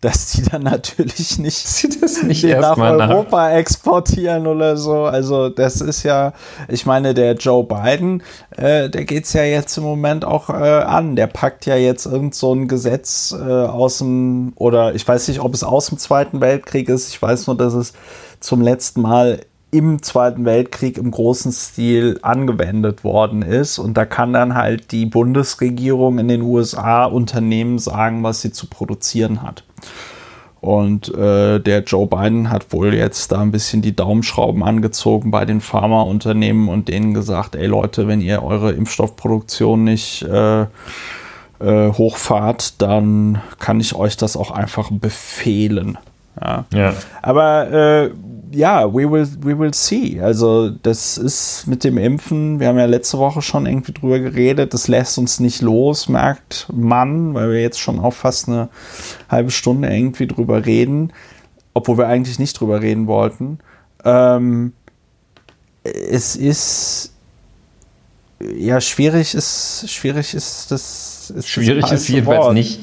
[0.00, 3.10] dass die dann natürlich nicht Sieht das nicht nach erstmal nach?
[3.10, 5.04] Europa exportieren oder so.
[5.04, 6.32] Also das ist ja,
[6.68, 8.22] ich meine, der Joe Biden,
[8.56, 11.16] äh, der geht's ja jetzt im Moment auch äh, an.
[11.16, 15.40] Der packt ja jetzt irgend so ein Gesetz äh, aus dem, oder ich weiß nicht,
[15.40, 17.08] ob es aus dem Zweiten Weltkrieg ist.
[17.10, 17.92] Ich weiß nur, dass es
[18.38, 19.40] zum letzten Mal
[19.70, 23.78] im Zweiten Weltkrieg im großen Stil angewendet worden ist.
[23.78, 28.66] Und da kann dann halt die Bundesregierung in den USA Unternehmen sagen, was sie zu
[28.66, 29.64] produzieren hat.
[30.60, 35.44] Und äh, der Joe Biden hat wohl jetzt da ein bisschen die Daumenschrauben angezogen bei
[35.44, 42.80] den Pharmaunternehmen und denen gesagt, ey Leute, wenn ihr eure Impfstoffproduktion nicht äh, äh, hochfahrt,
[42.82, 45.96] dann kann ich euch das auch einfach befehlen.
[46.40, 46.64] Ja.
[46.72, 46.94] Ja.
[47.22, 48.10] Aber äh,
[48.52, 50.20] ja, we will, we will see.
[50.20, 54.74] Also das ist mit dem Impfen, wir haben ja letzte Woche schon irgendwie drüber geredet,
[54.74, 58.68] das lässt uns nicht los, merkt man, weil wir jetzt schon auch fast eine
[59.28, 61.12] halbe Stunde irgendwie drüber reden,
[61.74, 63.58] obwohl wir eigentlich nicht drüber reden wollten.
[64.04, 64.72] Ähm,
[65.84, 67.12] es ist
[68.40, 72.54] ja schwierig ist schwierig ist das ist schwierig das ist jedenfalls Wort.
[72.54, 72.78] nicht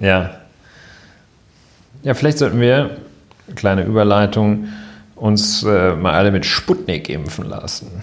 [0.00, 0.40] ja
[2.02, 2.96] ja vielleicht sollten wir
[3.54, 4.68] kleine Überleitung
[5.22, 8.02] uns äh, mal alle mit Sputnik impfen lassen.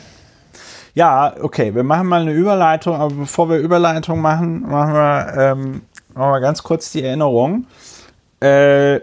[0.95, 5.81] Ja, okay, wir machen mal eine Überleitung, aber bevor wir Überleitung machen, machen wir, ähm,
[6.13, 7.67] machen wir ganz kurz die Erinnerung.
[8.39, 9.01] Äh,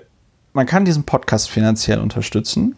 [0.55, 2.75] man kann diesen Podcast finanziell unterstützen.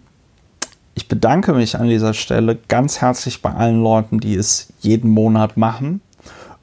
[0.95, 5.57] Ich bedanke mich an dieser Stelle ganz herzlich bei allen Leuten, die es jeden Monat
[5.57, 6.01] machen.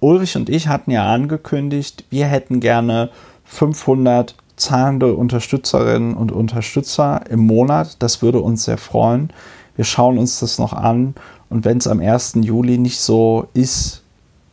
[0.02, 3.10] Ulrich und ich hatten ja angekündigt, wir hätten gerne
[3.46, 7.98] 500 zahlende Unterstützerinnen und Unterstützer im Monat.
[8.00, 9.32] Das würde uns sehr freuen.
[9.76, 11.16] Wir schauen uns das noch an
[11.50, 12.36] und wenn es am 1.
[12.42, 14.02] Juli nicht so ist,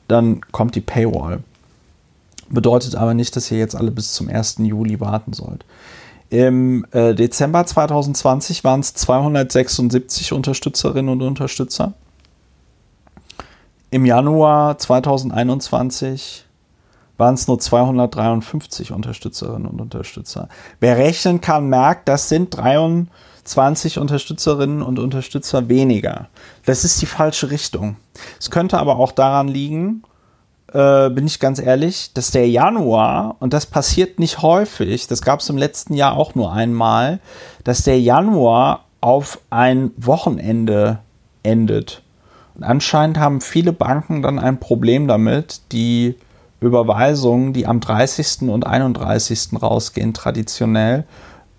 [0.09, 1.43] dann kommt die Paywall.
[2.49, 4.57] Bedeutet aber nicht, dass ihr jetzt alle bis zum 1.
[4.59, 5.65] Juli warten sollt.
[6.29, 11.93] Im äh, Dezember 2020 waren es 276 Unterstützerinnen und Unterstützer.
[13.91, 16.47] Im Januar 2021
[17.23, 20.49] waren es nur 253 Unterstützerinnen und Unterstützer.
[20.81, 26.27] Wer rechnen kann, merkt, das sind 23 Unterstützerinnen und Unterstützer weniger.
[26.67, 27.95] Das ist die falsche Richtung.
[28.41, 30.03] Es könnte aber auch daran liegen,
[30.73, 35.39] äh, bin ich ganz ehrlich, dass der Januar, und das passiert nicht häufig, das gab
[35.39, 37.21] es im letzten Jahr auch nur einmal,
[37.63, 40.99] dass der Januar auf ein Wochenende
[41.45, 42.03] endet.
[42.57, 46.17] Und anscheinend haben viele Banken dann ein Problem damit, die
[46.63, 48.49] Überweisungen, die am 30.
[48.49, 49.51] und 31.
[49.61, 51.05] rausgehen, traditionell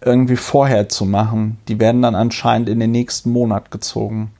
[0.01, 1.59] irgendwie vorher zu machen.
[1.67, 4.31] Die werden dann anscheinend in den nächsten Monat gezogen.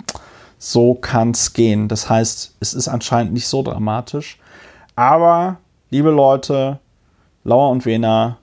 [0.57, 1.88] So kann es gehen.
[1.88, 4.39] Das heißt, es ist anscheinend nicht so dramatisch.
[4.95, 5.57] Aber,
[5.89, 6.80] liebe Leute,
[7.43, 8.38] Lauer und Wena,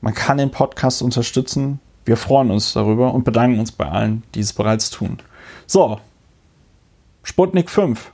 [0.00, 1.80] man kann den Podcast unterstützen.
[2.04, 5.18] Wir freuen uns darüber und bedanken uns bei allen, die es bereits tun.
[5.66, 5.98] So,
[7.22, 8.12] Sputnik 5.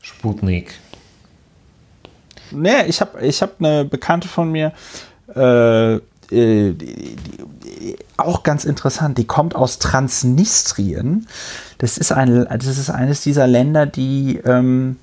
[0.00, 0.74] Sputnik
[2.54, 4.72] nee, ich habe ich hab eine Bekannte von mir,
[5.34, 6.00] äh,
[6.30, 11.26] die, die, die, auch ganz interessant, die kommt aus Transnistrien.
[11.78, 14.96] Das ist, ein, das ist eines dieser Länder, die ähm,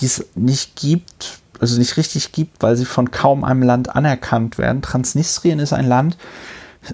[0.00, 4.82] es nicht gibt, also nicht richtig gibt, weil sie von kaum einem Land anerkannt werden.
[4.82, 6.16] Transnistrien ist ein Land,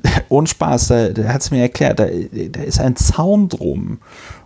[0.28, 3.98] ohne Spaß, da, da hat es mir erklärt, da, da, ist ein Zaun drum.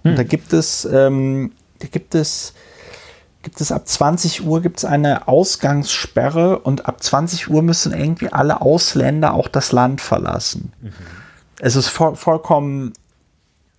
[0.03, 0.17] Und hm.
[0.17, 2.53] da gibt es, ähm, da gibt es
[3.43, 8.32] gibt es ab 20 Uhr gibt es eine Ausgangssperre und ab 20 Uhr müssen irgendwie
[8.32, 10.72] alle Ausländer auch das Land verlassen.
[10.80, 10.93] Mhm.
[11.61, 12.93] Es ist voll, vollkommen,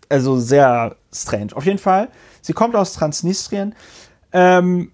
[0.07, 1.55] also sehr strange.
[1.55, 2.09] Auf jeden Fall,
[2.41, 3.75] sie kommt aus Transnistrien
[4.31, 4.91] ähm,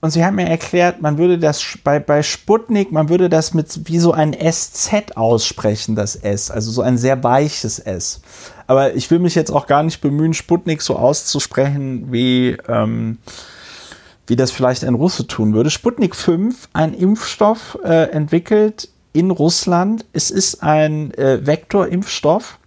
[0.00, 3.88] und sie haben mir erklärt, man würde das bei, bei Sputnik, man würde das mit
[3.88, 8.20] wie so ein SZ aussprechen, das S, also so ein sehr weiches S.
[8.66, 13.18] Aber ich will mich jetzt auch gar nicht bemühen, Sputnik so auszusprechen wie ähm,
[14.28, 15.70] wie das vielleicht ein Russe tun würde.
[15.70, 20.04] Sputnik 5, ein Impfstoff äh, entwickelt in Russland.
[20.12, 22.58] Es ist ein äh, Vektorimpfstoff.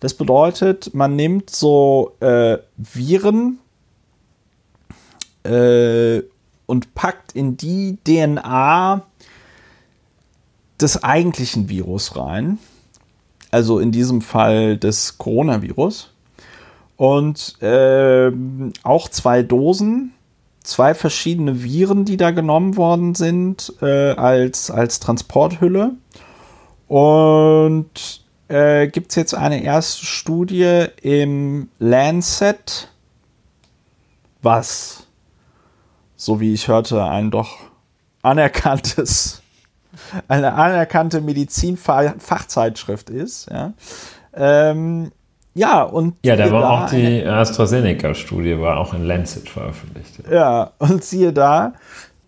[0.00, 3.58] Das bedeutet, man nimmt so äh, Viren
[5.44, 6.22] äh,
[6.66, 9.02] und packt in die DNA
[10.78, 12.58] des eigentlichen Virus rein.
[13.50, 16.10] Also in diesem Fall des Coronavirus.
[16.96, 20.12] Und ähm, auch zwei Dosen
[20.68, 25.92] zwei verschiedene Viren, die da genommen worden sind äh, als, als Transporthülle.
[26.86, 32.88] Und äh, gibt es jetzt eine erste Studie im Lancet,
[34.42, 35.06] was,
[36.16, 37.58] so wie ich hörte, ein doch
[38.22, 39.42] anerkanntes,
[40.28, 43.48] eine anerkannte Medizinfachzeitschrift ist.
[43.50, 43.72] Ja.
[44.34, 45.12] Ähm,
[45.58, 46.14] ja, und.
[46.24, 50.20] Ja, da war da, auch die AstraZeneca-Studie, war auch in Lancet veröffentlicht.
[50.30, 51.72] Ja, und siehe da,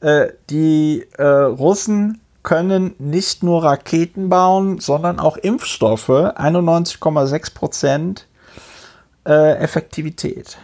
[0.00, 6.08] äh, die äh, Russen können nicht nur Raketen bauen, sondern auch Impfstoffe.
[6.08, 8.26] 91,6 Prozent
[9.26, 10.58] äh, Effektivität.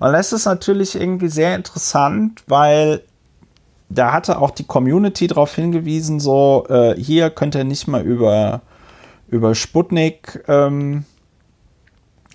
[0.00, 3.02] Und das ist natürlich irgendwie sehr interessant, weil
[3.88, 8.62] da hatte auch die Community darauf hingewiesen, so äh, hier könnt ihr nicht mal über,
[9.28, 11.04] über Sputnik ähm,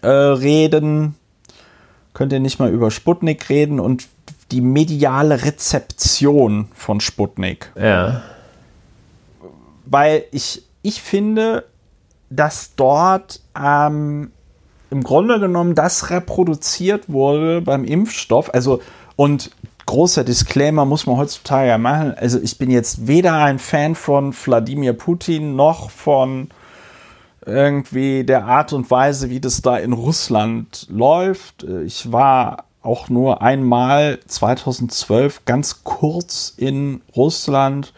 [0.07, 1.15] äh, reden,
[2.13, 4.07] könnt ihr nicht mal über Sputnik reden und
[4.51, 7.71] die mediale Rezeption von Sputnik.
[7.75, 8.21] Ja.
[9.85, 11.65] Weil ich, ich finde,
[12.29, 14.31] dass dort ähm,
[14.89, 18.53] im Grunde genommen das reproduziert wurde beim Impfstoff.
[18.53, 18.81] Also,
[19.17, 19.51] und
[19.85, 22.13] großer Disclaimer muss man heutzutage ja machen.
[22.15, 26.49] Also, ich bin jetzt weder ein Fan von Wladimir Putin noch von
[27.47, 31.65] irgendwie der Art und Weise, wie das da in Russland läuft.
[31.85, 37.93] Ich war auch nur einmal 2012 ganz kurz in Russland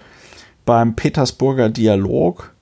[0.65, 2.53] beim Petersburger Dialog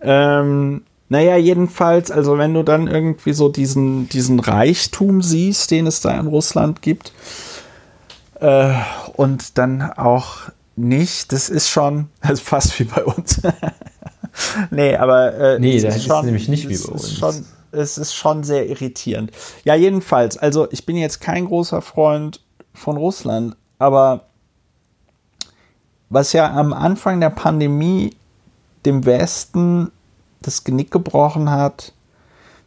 [0.00, 6.00] Ähm, naja, jedenfalls, also wenn du dann irgendwie so diesen, diesen Reichtum siehst, den es
[6.00, 7.12] da in Russland gibt,
[8.36, 8.72] äh,
[9.14, 10.38] und dann auch
[10.76, 13.42] nicht, das ist schon, ist fast wie bei uns.
[14.70, 17.18] nee, aber äh, Nee, das ist ist schon, nämlich nicht wie bei ist uns.
[17.18, 19.32] Schon, es ist schon sehr irritierend.
[19.64, 22.40] Ja, jedenfalls, also ich bin jetzt kein großer Freund
[22.72, 24.26] von Russland, aber
[26.08, 28.14] was ja am Anfang der Pandemie
[28.86, 29.90] dem Westen
[30.42, 31.92] das Genick gebrochen hat,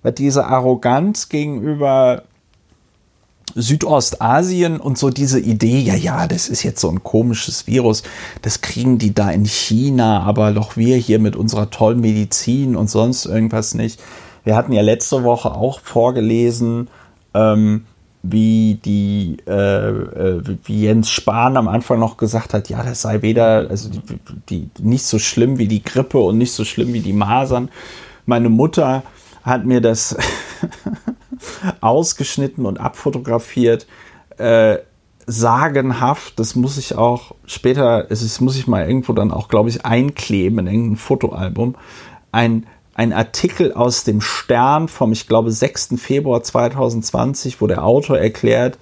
[0.01, 2.23] war diese Arroganz gegenüber
[3.55, 8.03] Südostasien und so diese Idee, ja, ja, das ist jetzt so ein komisches Virus,
[8.41, 12.89] das kriegen die da in China, aber doch wir hier mit unserer tollen Medizin und
[12.89, 13.99] sonst irgendwas nicht.
[14.43, 16.89] Wir hatten ja letzte Woche auch vorgelesen,
[17.33, 17.85] ähm,
[18.23, 23.21] wie die, äh, äh, wie Jens Spahn am Anfang noch gesagt hat, ja, das sei
[23.21, 23.89] weder, also
[24.49, 27.69] die, die nicht so schlimm wie die Grippe und nicht so schlimm wie die Masern.
[28.25, 29.03] Meine Mutter
[29.43, 30.15] hat mir das
[31.81, 33.87] ausgeschnitten und abfotografiert.
[34.37, 34.77] Äh,
[35.25, 39.69] sagenhaft, das muss ich auch später, es ist, muss ich mal irgendwo dann auch, glaube
[39.69, 41.75] ich, einkleben in irgendein Fotoalbum.
[42.31, 45.95] Ein, ein Artikel aus dem Stern vom, ich glaube, 6.
[45.97, 48.77] Februar 2020, wo der Autor erklärt,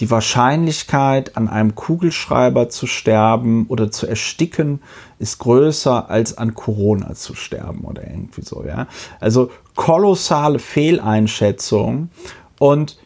[0.00, 4.82] die Wahrscheinlichkeit, an einem Kugelschreiber zu sterben oder zu ersticken,
[5.18, 8.86] ist größer als an Corona zu sterben oder irgendwie so, ja.
[9.20, 12.10] Also kolossale Fehleinschätzung
[12.58, 12.98] und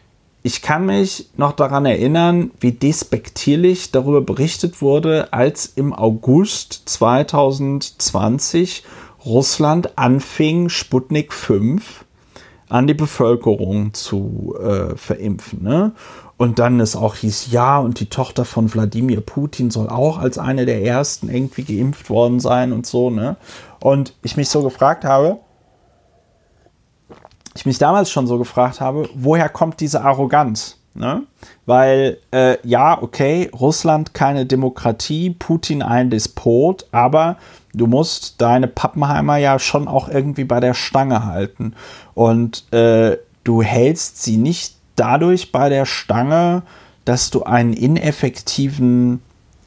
[0.43, 8.85] ich kann mich noch daran erinnern, wie despektierlich darüber berichtet wurde, als im August 2020
[9.29, 12.05] Russland anfing, Sputnik 5
[12.69, 15.63] an die Bevölkerung zu äh, verimpfen.
[15.63, 15.93] Ne?
[16.37, 20.39] Und dann es auch hieß, ja, und die Tochter von Wladimir Putin soll auch als
[20.39, 23.11] eine der ersten irgendwie geimpft worden sein und so.
[23.11, 23.37] Ne?
[23.81, 25.39] Und ich mich so gefragt habe,
[27.55, 30.77] ich mich damals schon so gefragt habe, woher kommt diese Arroganz?
[30.95, 31.23] Ne?
[31.67, 37.37] Weil, äh, ja, okay, Russland keine Demokratie, Putin ein Despot, aber
[37.73, 41.75] du musst deine Pappenheimer ja schon auch irgendwie bei der Stange halten.
[42.15, 46.63] Und äh, du hältst sie nicht dadurch bei der Stange,
[47.05, 49.23] dass du einen ineffektiven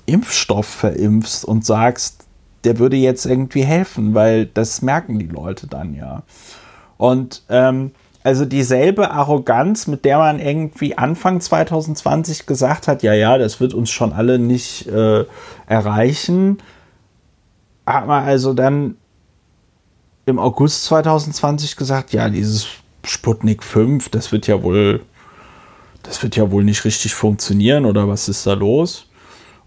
[0.06, 2.26] Impfstoff verimpfst und sagst,
[2.64, 6.24] der würde jetzt irgendwie helfen, weil das merken die Leute dann ja.
[6.98, 7.92] Und ähm,
[8.24, 13.74] also dieselbe Arroganz, mit der man irgendwie Anfang 2020 gesagt hat, ja, ja, das wird
[13.74, 15.26] uns schon alle nicht äh,
[15.68, 16.60] erreichen,
[17.86, 18.98] hat man also dann
[20.26, 22.68] im August 2020 gesagt, ja, dieses
[23.04, 25.02] Sputnik 5, das wird ja wohl,
[26.04, 29.08] das wird ja wohl nicht richtig funktionieren oder was ist da los?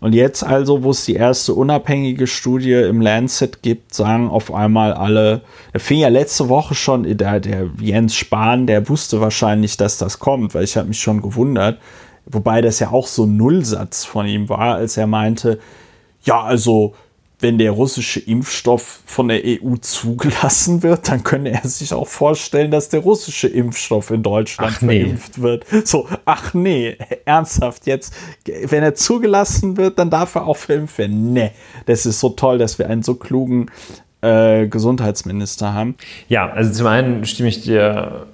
[0.04, 4.92] Und jetzt also, wo es die erste unabhängige Studie im Lancet gibt, sagen auf einmal
[4.92, 5.40] alle,
[5.72, 10.18] der fing ja letzte Woche schon, der, der Jens Spahn, der wusste wahrscheinlich, dass das
[10.18, 11.80] kommt, weil ich habe mich schon gewundert,
[12.26, 15.58] wobei das ja auch so ein Nullsatz von ihm war, als er meinte,
[16.24, 16.94] ja, also
[17.44, 22.70] wenn der russische Impfstoff von der EU zugelassen wird, dann könne er sich auch vorstellen,
[22.70, 25.00] dass der russische Impfstoff in Deutschland Ach nee.
[25.02, 25.66] verimpft wird.
[25.84, 28.14] So, ach nee, ernsthaft jetzt,
[28.46, 31.34] wenn er zugelassen wird, dann darf er auch verimpft werden.
[31.34, 31.50] Nee,
[31.84, 33.66] das ist so toll, dass wir einen so klugen
[34.22, 35.96] äh, Gesundheitsminister haben.
[36.30, 38.26] Ja, also zum einen stimme ich dir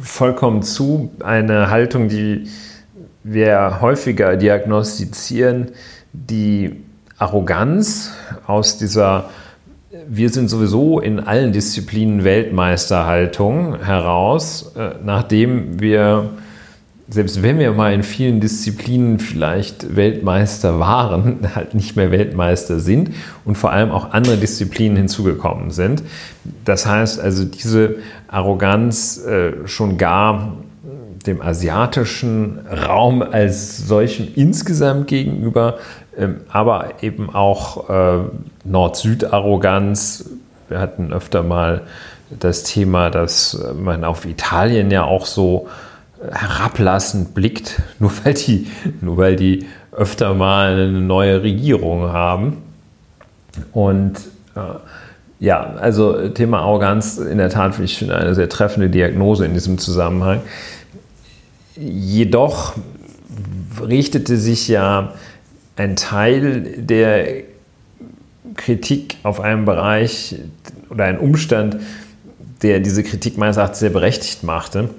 [0.00, 1.10] vollkommen zu.
[1.18, 2.46] Eine Haltung, die
[3.24, 5.72] wir häufiger diagnostizieren,
[6.12, 6.83] die
[7.18, 8.12] Arroganz
[8.46, 9.30] aus dieser
[10.08, 16.30] wir sind sowieso in allen Disziplinen Weltmeisterhaltung heraus, äh, nachdem wir,
[17.08, 23.10] selbst wenn wir mal in vielen Disziplinen vielleicht Weltmeister waren, halt nicht mehr Weltmeister sind
[23.44, 26.02] und vor allem auch andere Disziplinen hinzugekommen sind.
[26.64, 27.96] Das heißt also, diese
[28.28, 30.56] Arroganz äh, schon gar
[31.26, 35.78] dem asiatischen Raum als solchem insgesamt gegenüber
[36.48, 38.24] aber eben auch äh,
[38.64, 40.30] Nord-Süd-Arroganz.
[40.68, 41.82] Wir hatten öfter mal
[42.30, 45.68] das Thema, dass man auf Italien ja auch so
[46.32, 48.66] herablassend blickt, nur weil die,
[49.00, 52.62] nur weil die öfter mal eine neue Regierung haben.
[53.72, 54.18] Und
[54.56, 54.60] äh,
[55.40, 59.78] ja, also Thema Arroganz in der Tat, ich finde, eine sehr treffende Diagnose in diesem
[59.78, 60.40] Zusammenhang.
[61.76, 62.74] Jedoch
[63.80, 65.12] richtete sich ja
[65.76, 67.42] ein Teil der
[68.54, 70.36] Kritik auf einem Bereich
[70.90, 71.78] oder ein Umstand,
[72.62, 74.90] der diese Kritik meines Erachtens sehr berechtigt machte,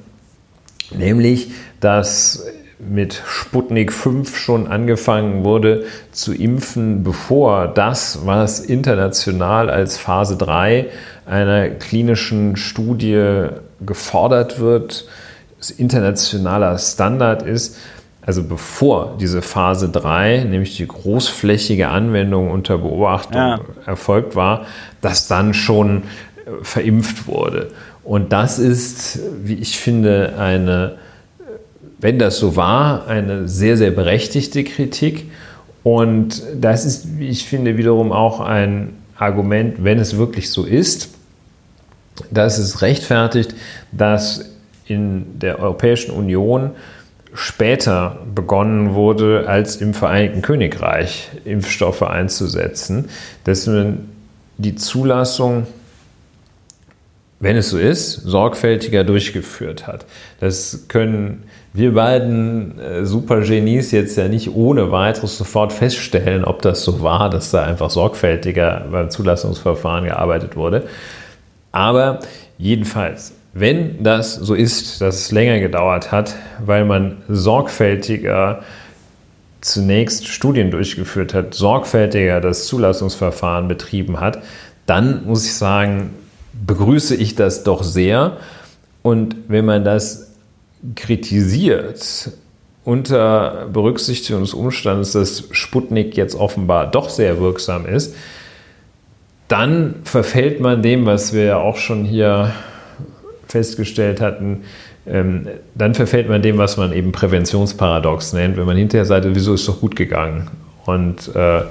[0.91, 2.45] nämlich, dass
[2.77, 10.87] mit Sputnik 5 schon angefangen wurde zu impfen, bevor das, was international als Phase 3
[11.25, 13.47] einer klinischen Studie
[13.85, 15.07] gefordert wird,
[15.77, 17.77] internationaler Standard ist,
[18.25, 23.59] also bevor diese Phase 3, nämlich die großflächige Anwendung unter Beobachtung ja.
[23.85, 24.65] erfolgt war,
[25.01, 25.97] dass dann schon
[26.45, 27.71] äh, verimpft wurde.
[28.03, 30.95] Und das ist, wie ich finde, eine,
[31.99, 35.31] wenn das so war, eine sehr, sehr berechtigte Kritik.
[35.83, 41.09] Und das ist, wie ich finde, wiederum auch ein Argument, wenn es wirklich so ist,
[42.31, 43.53] dass es rechtfertigt,
[43.91, 44.45] dass
[44.85, 46.71] in der Europäischen Union
[47.35, 53.09] später begonnen wurde, als im Vereinigten Königreich Impfstoffe einzusetzen,
[53.43, 54.09] dass man
[54.57, 55.67] die Zulassung,
[57.39, 60.05] wenn es so ist, sorgfältiger durchgeführt hat.
[60.39, 66.83] Das können wir beiden äh, Supergenies jetzt ja nicht ohne weiteres sofort feststellen, ob das
[66.83, 70.83] so war, dass da einfach sorgfältiger beim Zulassungsverfahren gearbeitet wurde.
[71.73, 72.21] Aber
[72.57, 78.63] jedenfalls, wenn das so ist, dass es länger gedauert hat, weil man sorgfältiger
[79.61, 84.39] zunächst Studien durchgeführt hat, sorgfältiger das Zulassungsverfahren betrieben hat,
[84.85, 86.11] dann muss ich sagen,
[86.67, 88.37] begrüße ich das doch sehr.
[89.01, 90.33] Und wenn man das
[90.95, 92.31] kritisiert
[92.83, 98.15] unter Berücksichtigung des Umstandes, dass Sputnik jetzt offenbar doch sehr wirksam ist,
[99.47, 102.51] dann verfällt man dem, was wir ja auch schon hier
[103.47, 104.63] festgestellt hatten,
[105.07, 109.53] ähm, dann verfällt man dem, was man eben Präventionsparadox nennt, wenn man hinterher sagt, wieso
[109.53, 110.49] ist es doch gut gegangen.
[110.85, 111.61] Und äh,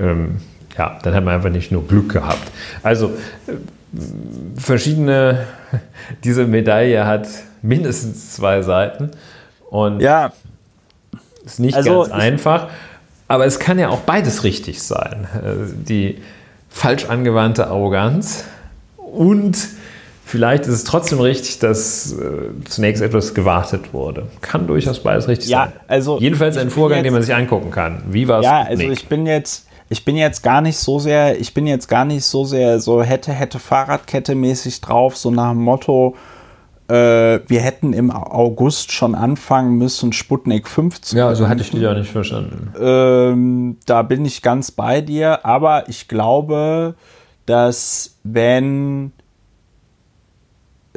[0.00, 0.36] ähm,
[0.76, 2.50] ja, dann hat man einfach nicht nur Glück gehabt.
[2.82, 3.12] Also
[3.46, 3.52] äh,
[4.56, 5.46] verschiedene,
[6.24, 7.28] diese Medaille hat
[7.62, 9.10] mindestens zwei Seiten
[9.70, 10.32] und ja.
[11.44, 12.68] ist nicht also, ganz einfach,
[13.26, 15.26] aber es kann ja auch beides richtig sein.
[15.34, 16.18] Äh, die
[16.68, 18.44] falsch angewandte Arroganz
[18.96, 19.56] und
[20.28, 24.26] Vielleicht ist es trotzdem richtig, dass äh, zunächst etwas gewartet wurde.
[24.42, 25.72] Kann durchaus beides richtig ja, sein.
[25.88, 28.02] Also Jedenfalls ein Vorgang, jetzt, den man sich angucken kann.
[28.10, 28.44] Wie war es?
[28.44, 31.88] Ja, also ich bin jetzt, ich bin jetzt gar nicht so sehr, ich bin jetzt
[31.88, 36.14] gar nicht so sehr so hätte, hätte Fahrradkette mäßig drauf, so nach dem Motto,
[36.88, 41.70] äh, wir hätten im August schon anfangen müssen, Sputnik 5 zu Ja, so hatte ich
[41.70, 42.74] die ja nicht verstanden.
[42.78, 46.96] Ähm, da bin ich ganz bei dir, aber ich glaube,
[47.46, 49.12] dass wenn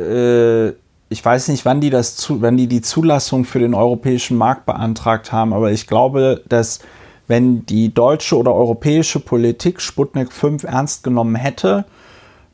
[0.02, 0.74] äh,
[1.10, 4.66] ich weiß nicht, wann die das zu, wann die die Zulassung für den europäischen Markt
[4.66, 6.80] beantragt haben, aber ich glaube, dass
[7.28, 11.86] wenn die deutsche oder europäische Politik Sputnik 5 ernst genommen hätte,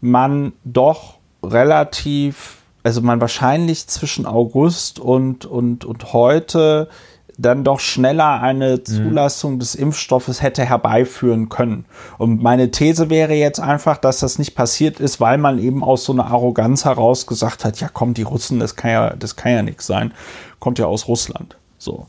[0.01, 6.89] man doch relativ, also man wahrscheinlich zwischen August und, und, und heute
[7.37, 8.85] dann doch schneller eine mhm.
[8.85, 9.59] Zulassung mhm.
[9.59, 11.85] des Impfstoffes hätte herbeiführen können.
[12.17, 16.03] Und meine These wäre jetzt einfach, dass das nicht passiert ist, weil man eben aus
[16.03, 19.51] so einer Arroganz heraus gesagt hat, ja komm, die Russen, das kann ja, das kann
[19.51, 20.13] ja nichts sein.
[20.59, 21.55] Kommt ja aus Russland.
[21.77, 22.07] So.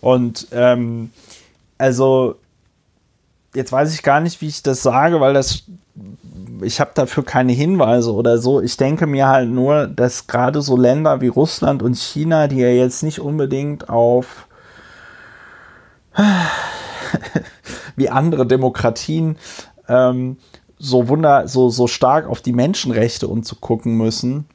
[0.00, 1.10] Und ähm,
[1.76, 2.36] also
[3.54, 5.64] jetzt weiß ich gar nicht, wie ich das sage, weil das
[6.62, 8.60] ich habe dafür keine Hinweise oder so.
[8.60, 12.68] Ich denke mir halt nur, dass gerade so Länder wie Russland und China, die ja
[12.68, 14.47] jetzt nicht unbedingt auf
[17.96, 19.36] wie andere Demokratien
[19.88, 20.36] ähm,
[20.78, 24.46] so wunder, so, so stark auf die Menschenrechte und zu gucken müssen.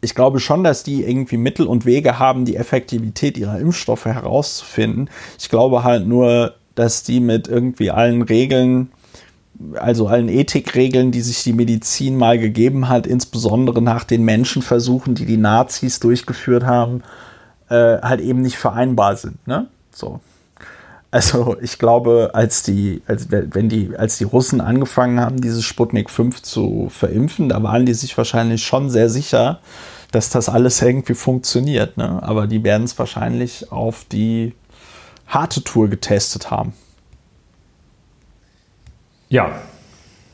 [0.00, 5.10] Ich glaube schon, dass die irgendwie Mittel und Wege haben, die Effektivität ihrer Impfstoffe herauszufinden.
[5.38, 8.90] Ich glaube halt nur, dass die mit irgendwie allen Regeln
[9.74, 15.26] also allen Ethikregeln, die sich die Medizin mal gegeben hat, insbesondere nach den Menschenversuchen, die
[15.26, 17.02] die Nazis durchgeführt haben,
[17.68, 19.46] äh, halt eben nicht vereinbar sind.
[19.46, 19.66] Ne?
[19.90, 20.20] So.
[21.10, 26.10] Also ich glaube, als die, als wenn die, als die Russen angefangen haben, dieses Sputnik
[26.10, 29.60] 5 zu verimpfen, da waren die sich wahrscheinlich schon sehr sicher,
[30.10, 31.96] dass das alles irgendwie funktioniert.
[31.96, 32.22] Ne?
[32.22, 34.54] Aber die werden es wahrscheinlich auf die
[35.26, 36.74] harte Tour getestet haben.
[39.30, 39.60] Ja.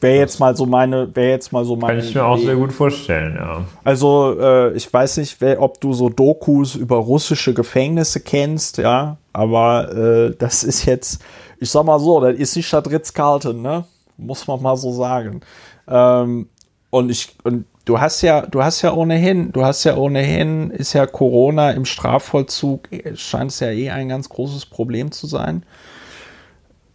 [0.05, 1.99] Wäre jetzt mal so meine, wäre jetzt mal so meine.
[1.99, 3.65] Kann ich mir auch sehr gut vorstellen, ja.
[3.85, 9.17] Also, äh, ich weiß nicht, wer, ob du so Dokus über russische Gefängnisse kennst, ja,
[9.33, 11.23] aber äh, das ist jetzt,
[11.59, 13.85] ich sag mal so, das ist nicht das Ritz-Carlton, ne?
[14.19, 15.41] Muss man mal so sagen.
[15.89, 16.49] Ähm,
[16.91, 20.93] und ich, und du hast ja, du hast ja ohnehin, du hast ja ohnehin, ist
[20.93, 25.65] ja Corona im Strafvollzug, scheint es ja eh ein ganz großes Problem zu sein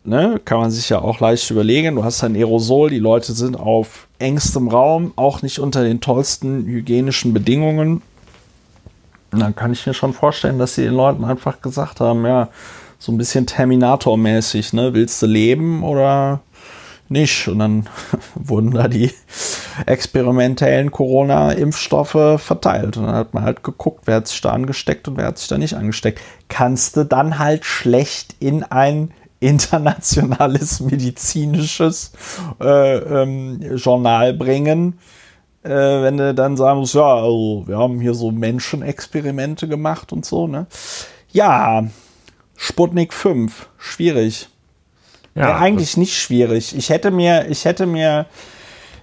[0.10, 1.96] ne, kann man sich ja auch leicht überlegen.
[1.96, 6.66] Du hast ein Aerosol, die Leute sind auf engstem Raum, auch nicht unter den tollsten
[6.66, 8.02] hygienischen Bedingungen.
[9.32, 12.50] Und dann kann ich mir schon vorstellen, dass sie den Leuten einfach gesagt haben, ja,
[12.98, 16.42] so ein bisschen Terminator-mäßig, ne, willst du leben oder
[17.08, 17.48] nicht?
[17.48, 17.88] Und dann
[18.36, 19.12] wurden da die
[19.86, 22.98] experimentellen Corona-Impfstoffe verteilt.
[22.98, 25.48] Und dann hat man halt geguckt, wer hat sich da angesteckt und wer hat sich
[25.48, 26.20] da nicht angesteckt.
[26.48, 32.12] Kannst du dann halt schlecht in ein internationales medizinisches
[32.60, 35.00] äh, ähm, Journal bringen,
[35.64, 40.26] äh, wenn du dann sagen musst, ja, also wir haben hier so Menschenexperimente gemacht und
[40.26, 40.68] so, ne?
[41.32, 41.86] Ja,
[42.56, 44.50] Sputnik 5, schwierig.
[45.36, 46.76] Ja, ja eigentlich nicht schwierig.
[46.76, 48.26] Ich hätte mir, ich hätte mir,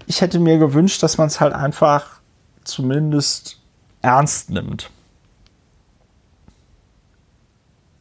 [0.06, 2.20] ich hätte mir gewünscht, dass man es halt einfach
[2.64, 3.58] zumindest
[4.02, 4.90] ernst nimmt.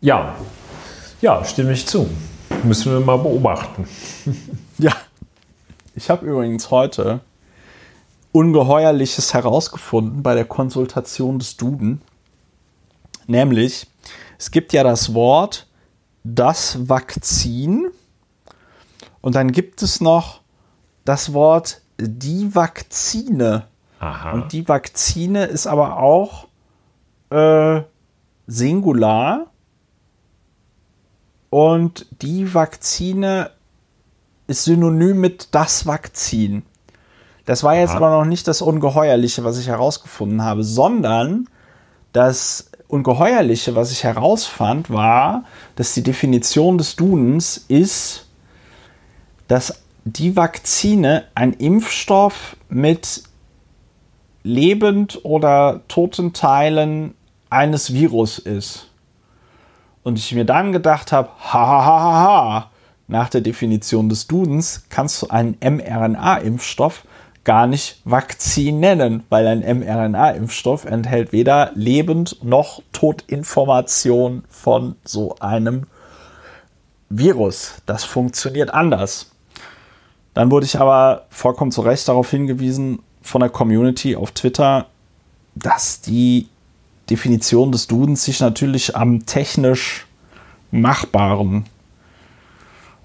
[0.01, 0.35] Ja,
[1.21, 2.09] ja, stimme ich zu.
[2.65, 3.87] Müssen wir mal beobachten.
[4.77, 4.91] ja.
[5.93, 7.21] Ich habe übrigens heute
[8.31, 12.01] Ungeheuerliches herausgefunden bei der Konsultation des Duden.
[13.27, 13.87] Nämlich,
[14.37, 15.67] es gibt ja das Wort
[16.23, 17.87] das Vakzin
[19.21, 20.41] und dann gibt es noch
[21.05, 23.67] das Wort die Vakzine.
[23.99, 24.31] Aha.
[24.31, 26.47] Und die Vakzine ist aber auch
[27.29, 27.83] äh,
[28.47, 29.51] Singular
[31.55, 33.51] und die Vakzine
[34.45, 36.63] ist synonym mit das Vakzin.
[37.45, 37.97] Das war jetzt Aha.
[37.97, 41.47] aber noch nicht das Ungeheuerliche, was ich herausgefunden habe, sondern
[42.11, 45.45] das Ungeheuerliche, was ich herausfand, war,
[45.77, 48.27] dass die Definition des Dudens ist,
[49.47, 53.23] dass die Vakzine ein Impfstoff mit
[54.43, 57.13] lebend oder toten Teilen
[57.49, 58.89] eines Virus ist.
[60.05, 62.69] Und ich mir dann gedacht habe, ha,
[63.07, 67.05] nach der Definition des Dudens kannst du einen mRNA-Impfstoff
[67.43, 75.87] gar nicht Vakzin nennen, weil ein mRNA-Impfstoff enthält weder Lebend- noch Todinformation von so einem
[77.09, 77.81] Virus.
[77.87, 79.31] Das funktioniert anders.
[80.35, 84.85] Dann wurde ich aber vollkommen zu Recht darauf hingewiesen von der Community auf Twitter,
[85.55, 86.47] dass die
[87.09, 90.07] Definition des Dudens sich natürlich am technisch
[90.71, 91.65] Machbaren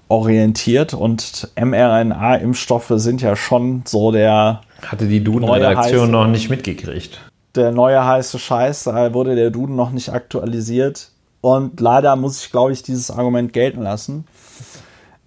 [0.07, 4.61] orientiert und mRNA-Impfstoffe sind ja schon so der.
[4.85, 7.21] Hatte die Duden-Redaktion noch nicht mitgekriegt.
[7.55, 11.11] Der neue heiße Scheiß, da wurde der Duden noch nicht aktualisiert.
[11.39, 14.25] Und leider muss ich, glaube ich, dieses Argument gelten lassen.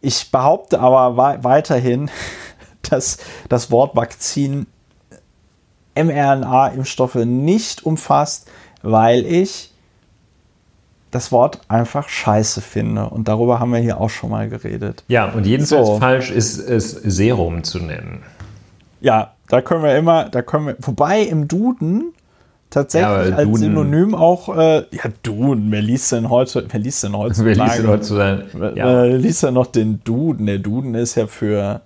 [0.00, 2.10] Ich behaupte aber weiterhin,
[2.82, 3.18] dass
[3.48, 4.66] das Wort Vakzin
[5.96, 8.50] mRNA-Impfstoffe nicht umfasst,
[8.84, 9.70] weil ich
[11.10, 13.06] das Wort einfach scheiße finde.
[13.06, 15.04] Und darüber haben wir hier auch schon mal geredet.
[15.08, 15.98] Ja, und jedenfalls so.
[15.98, 18.22] falsch ist es Serum zu nennen.
[19.00, 22.12] Ja, da können wir immer, da können wir, wobei im Duden
[22.70, 27.04] tatsächlich ja, als Duden, Synonym auch, äh, ja, Duden, wer liest denn heute, wer liest
[27.04, 28.44] denn heute wer liest denn heutzutage?
[28.74, 29.04] Ja.
[29.04, 30.46] Wer liest denn noch den Duden?
[30.46, 31.80] Der Duden ist ja für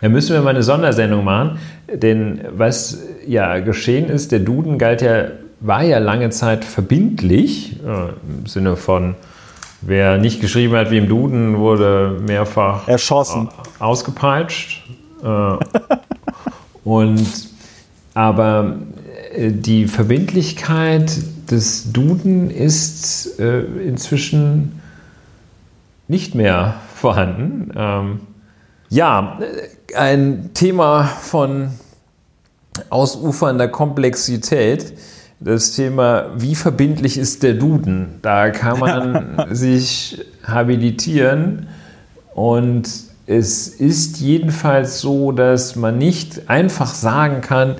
[0.00, 1.58] da müssen wir mal eine Sondersendung machen,
[1.92, 5.26] denn was ja geschehen ist, der Duden galt ja
[5.62, 9.14] war ja lange Zeit verbindlich, äh, im Sinne von,
[9.80, 13.48] wer nicht geschrieben hat wie im Duden, wurde mehrfach erschossen,
[13.78, 14.82] ausgepeitscht.
[15.22, 15.26] Äh,
[16.84, 17.26] und
[18.14, 18.76] aber
[19.34, 21.12] äh, die Verbindlichkeit
[21.50, 24.80] des Duden ist inzwischen
[26.08, 27.70] nicht mehr vorhanden.
[27.76, 28.20] Ähm,
[28.88, 29.38] ja,
[29.94, 31.72] ein Thema von
[32.88, 34.94] ausufernder Komplexität
[35.44, 38.18] das Thema, wie verbindlich ist der Duden?
[38.22, 41.68] Da kann man sich habilitieren
[42.34, 42.88] und
[43.26, 47.76] es ist jedenfalls so, dass man nicht einfach sagen kann,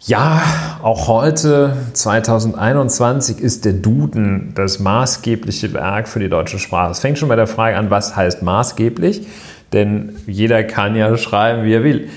[0.00, 0.42] ja,
[0.82, 6.92] auch heute, 2021, ist der Duden das maßgebliche Werk für die deutsche Sprache.
[6.92, 9.26] Es fängt schon bei der Frage an, was heißt maßgeblich?
[9.72, 12.08] Denn jeder kann ja schreiben, wie er will.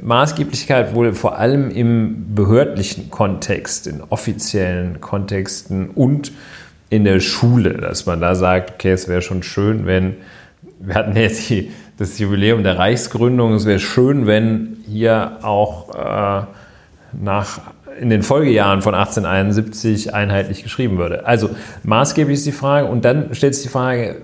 [0.00, 6.32] Maßgeblichkeit wohl vor allem im behördlichen Kontext, in offiziellen Kontexten und
[6.90, 10.16] in der Schule, dass man da sagt, okay, es wäre schon schön, wenn,
[10.78, 16.46] wir hatten jetzt die, das Jubiläum der Reichsgründung, es wäre schön, wenn hier auch äh,
[17.20, 17.60] nach,
[17.98, 21.26] in den Folgejahren von 1871 einheitlich geschrieben würde.
[21.26, 21.50] Also
[21.82, 24.16] maßgeblich ist die Frage und dann stellt sich die Frage,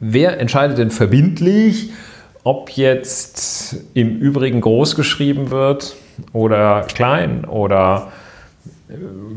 [0.00, 1.92] wer entscheidet denn verbindlich,
[2.44, 5.96] ob jetzt im Übrigen groß geschrieben wird
[6.32, 8.12] oder klein oder
[8.88, 8.94] äh,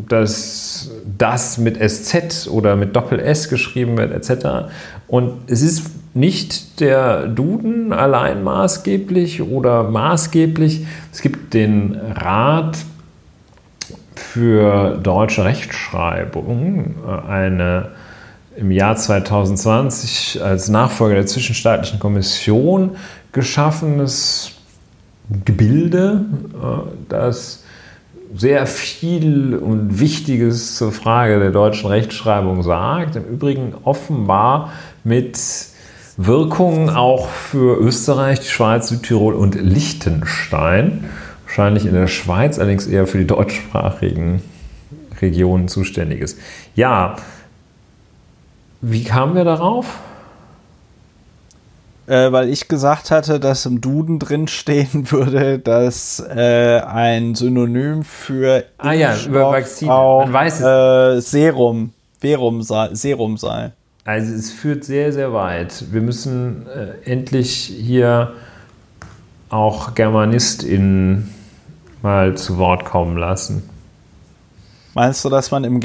[0.07, 4.69] dass das mit SZ oder mit Doppel-S geschrieben wird, etc.
[5.07, 10.85] Und es ist nicht der Duden allein maßgeblich oder maßgeblich.
[11.11, 12.77] Es gibt den Rat
[14.15, 17.91] für deutsche Rechtschreibung, äh, eine
[18.57, 22.95] im Jahr 2020 als Nachfolger der Zwischenstaatlichen Kommission
[23.31, 24.51] geschaffenes
[25.45, 26.25] Gebilde,
[26.55, 27.63] äh, das
[28.35, 33.15] sehr viel und Wichtiges zur Frage der deutschen Rechtschreibung sagt.
[33.15, 34.73] Im Übrigen offenbar
[35.03, 35.39] mit
[36.17, 41.05] Wirkungen auch für Österreich, die Schweiz, Südtirol und Liechtenstein.
[41.45, 44.41] Wahrscheinlich in der Schweiz allerdings eher für die deutschsprachigen
[45.21, 46.37] Regionen zuständig ist.
[46.75, 47.15] Ja,
[48.81, 49.99] wie kamen wir darauf?
[52.07, 58.03] Äh, weil ich gesagt hatte, dass im Duden drin stehen würde, dass äh, ein Synonym
[58.03, 59.93] für ah, ja, über Vakzine.
[59.93, 60.65] auch Man weiß es.
[60.65, 63.73] Äh, Serum, Verum sei, Serum sei.
[64.05, 65.91] Also es führt sehr, sehr weit.
[65.91, 68.31] Wir müssen äh, endlich hier
[69.49, 71.33] auch GermanistInnen
[72.01, 73.67] mal zu Wort kommen lassen.
[74.93, 75.81] Meinst du, dass man im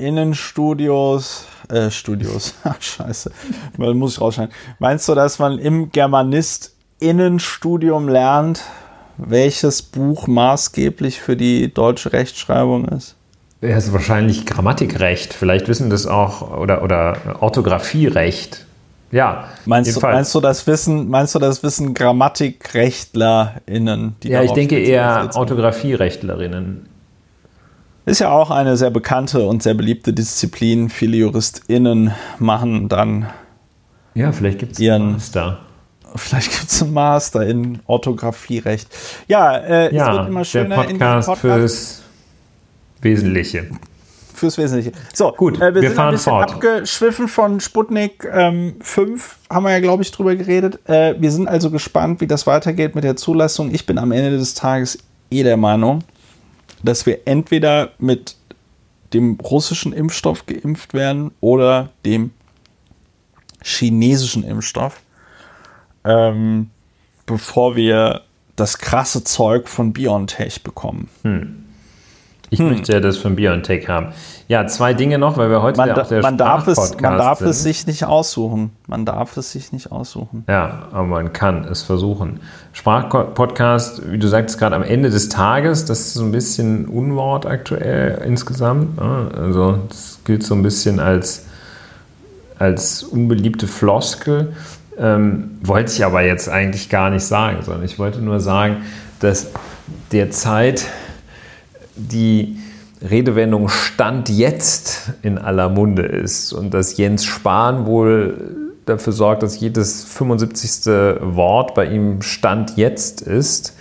[0.00, 2.54] GermanistInnenstudios äh, Studios.
[2.64, 3.30] Ach, scheiße.
[3.76, 4.54] Man muss ich rausschneiden.
[4.78, 8.62] Meinst du, dass man im Germanist-Innenstudium lernt,
[9.18, 13.14] welches Buch maßgeblich für die deutsche Rechtschreibung ist?
[13.60, 15.32] Ja, ist wahrscheinlich Grammatikrecht.
[15.34, 18.64] Vielleicht wissen das auch oder, oder Orthographierecht.
[19.12, 19.48] Ja.
[19.66, 24.16] Meinst du, meinst du das Wissen, meinst du das Wissen GrammatikrechtlerInnen?
[24.24, 26.88] ja, ich denke eher Orthografierechtlerinnen.
[28.10, 30.90] Ist ja auch eine sehr bekannte und sehr beliebte Disziplin.
[30.90, 32.10] Viele JuristInnen
[32.40, 33.30] machen dann.
[34.14, 35.60] Ja, vielleicht gibt es einen Master.
[36.16, 38.88] Vielleicht gibt es einen Master in Orthographierecht.
[39.28, 42.02] Ja, äh, ja, es wird immer schöner der Podcast, in Podcast fürs
[43.00, 43.70] Wesentliche.
[44.34, 44.90] Fürs Wesentliche.
[45.14, 46.50] So, gut, äh, wir, wir fahren fort.
[46.50, 50.80] abgeschwiffen von Sputnik ähm, 5, haben wir ja, glaube ich, drüber geredet.
[50.88, 53.72] Äh, wir sind also gespannt, wie das weitergeht mit der Zulassung.
[53.72, 54.98] Ich bin am Ende des Tages
[55.30, 56.02] eh der Meinung,
[56.82, 58.36] dass wir entweder mit
[59.12, 62.30] dem russischen Impfstoff geimpft werden oder dem
[63.62, 65.00] chinesischen Impfstoff,
[66.04, 66.70] ähm,
[67.26, 68.22] bevor wir
[68.56, 71.08] das krasse Zeug von BioNTech bekommen.
[71.22, 71.59] Hm.
[72.52, 72.70] Ich hm.
[72.70, 74.08] möchte ja das von BioNTech haben.
[74.48, 77.16] Ja, zwei Dinge noch, weil wir heute man, ja auch der man darf es, Man
[77.16, 77.48] darf sind.
[77.48, 78.72] es sich nicht aussuchen.
[78.88, 80.44] Man darf es sich nicht aussuchen.
[80.48, 82.40] Ja, aber man kann es versuchen.
[82.72, 87.46] Sprachpodcast, wie du sagtest gerade am Ende des Tages, das ist so ein bisschen Unwort
[87.46, 89.00] aktuell insgesamt.
[89.00, 89.30] Ne?
[89.36, 91.46] Also das gilt so ein bisschen als,
[92.58, 94.54] als unbeliebte Floskel.
[94.98, 98.78] Ähm, wollte ich aber jetzt eigentlich gar nicht sagen, sondern ich wollte nur sagen,
[99.20, 99.52] dass
[100.10, 100.86] derzeit
[102.08, 102.58] die
[103.02, 109.58] Redewendung Stand jetzt in aller Munde ist und dass Jens Spahn wohl dafür sorgt, dass
[109.60, 110.92] jedes 75.
[111.20, 113.76] Wort bei ihm Stand jetzt ist.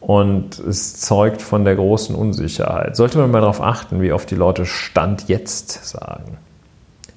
[0.00, 2.96] Und es zeugt von der großen Unsicherheit.
[2.96, 6.38] Sollte man mal darauf achten, wie oft die Leute Stand jetzt sagen.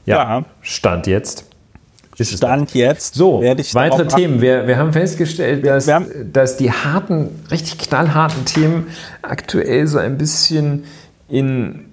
[0.05, 0.45] Ja, ja.
[0.61, 1.45] Stand jetzt.
[2.23, 3.15] Stand jetzt.
[3.15, 4.41] So, weitere Themen.
[4.41, 8.87] Wir, wir haben festgestellt, dass, haben dass die harten, richtig knallharten Themen
[9.21, 10.85] aktuell so ein bisschen
[11.27, 11.85] in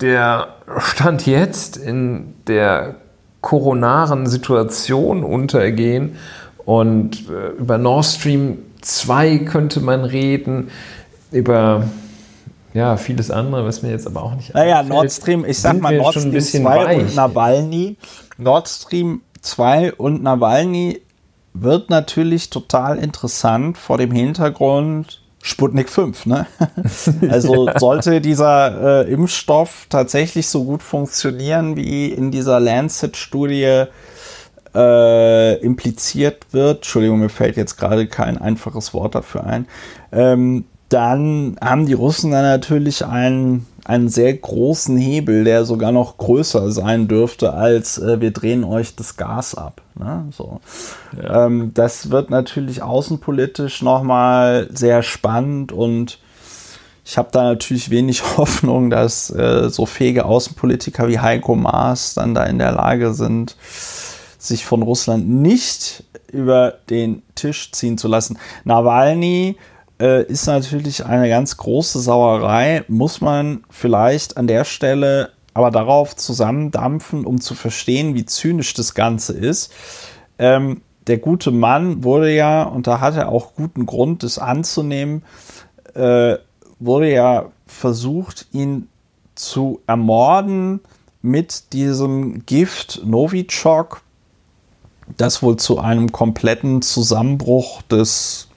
[0.00, 2.96] der Stand jetzt, in der
[3.40, 6.16] koronaren Situation untergehen.
[6.64, 10.70] Und äh, über Nord Stream 2 könnte man reden,
[11.32, 11.84] über
[12.72, 15.96] ja, vieles andere, was mir jetzt aber auch nicht Naja, Nord Stream, ich sag mal
[15.96, 16.98] Nord Stream 2 weich.
[16.98, 17.96] und Nawalny.
[18.38, 21.00] Nord Stream 2 und Nawalny
[21.52, 26.26] wird natürlich total interessant vor dem Hintergrund Sputnik 5.
[26.26, 26.46] Ne?
[27.28, 33.84] Also sollte dieser äh, Impfstoff tatsächlich so gut funktionieren wie in dieser Lancet-Studie
[34.74, 39.66] äh, impliziert wird, Entschuldigung, mir fällt jetzt gerade kein einfaches Wort dafür ein,
[40.12, 46.18] ähm, dann haben die Russen dann natürlich einen, einen sehr großen Hebel, der sogar noch
[46.18, 49.82] größer sein dürfte, als äh, wir drehen euch das Gas ab.
[49.94, 50.26] Ne?
[50.36, 50.60] So.
[51.16, 51.46] Ja.
[51.46, 56.18] Ähm, das wird natürlich außenpolitisch nochmal sehr spannend und
[57.04, 62.34] ich habe da natürlich wenig Hoffnung, dass äh, so fähige Außenpolitiker wie Heiko Maas dann
[62.34, 63.56] da in der Lage sind,
[64.38, 66.02] sich von Russland nicht
[66.32, 68.38] über den Tisch ziehen zu lassen.
[68.64, 69.56] Nawalny
[70.00, 76.16] äh, ist natürlich eine ganz große Sauerei, muss man vielleicht an der Stelle aber darauf
[76.16, 79.72] zusammendampfen, um zu verstehen, wie zynisch das Ganze ist.
[80.38, 85.22] Ähm, der gute Mann wurde ja, und da hat er auch guten Grund, das anzunehmen,
[85.94, 86.36] äh,
[86.78, 88.88] wurde ja versucht, ihn
[89.34, 90.80] zu ermorden
[91.20, 94.02] mit diesem Gift Novichok,
[95.16, 98.49] das wohl zu einem kompletten Zusammenbruch des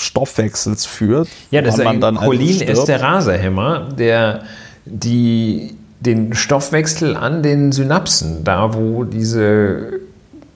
[0.00, 1.28] Stoffwechsels führt.
[1.50, 4.42] Ja, das ist man dann Cholin ist der Raserhämmer, der
[4.84, 10.00] die, den Stoffwechsel an den Synapsen, da wo diese,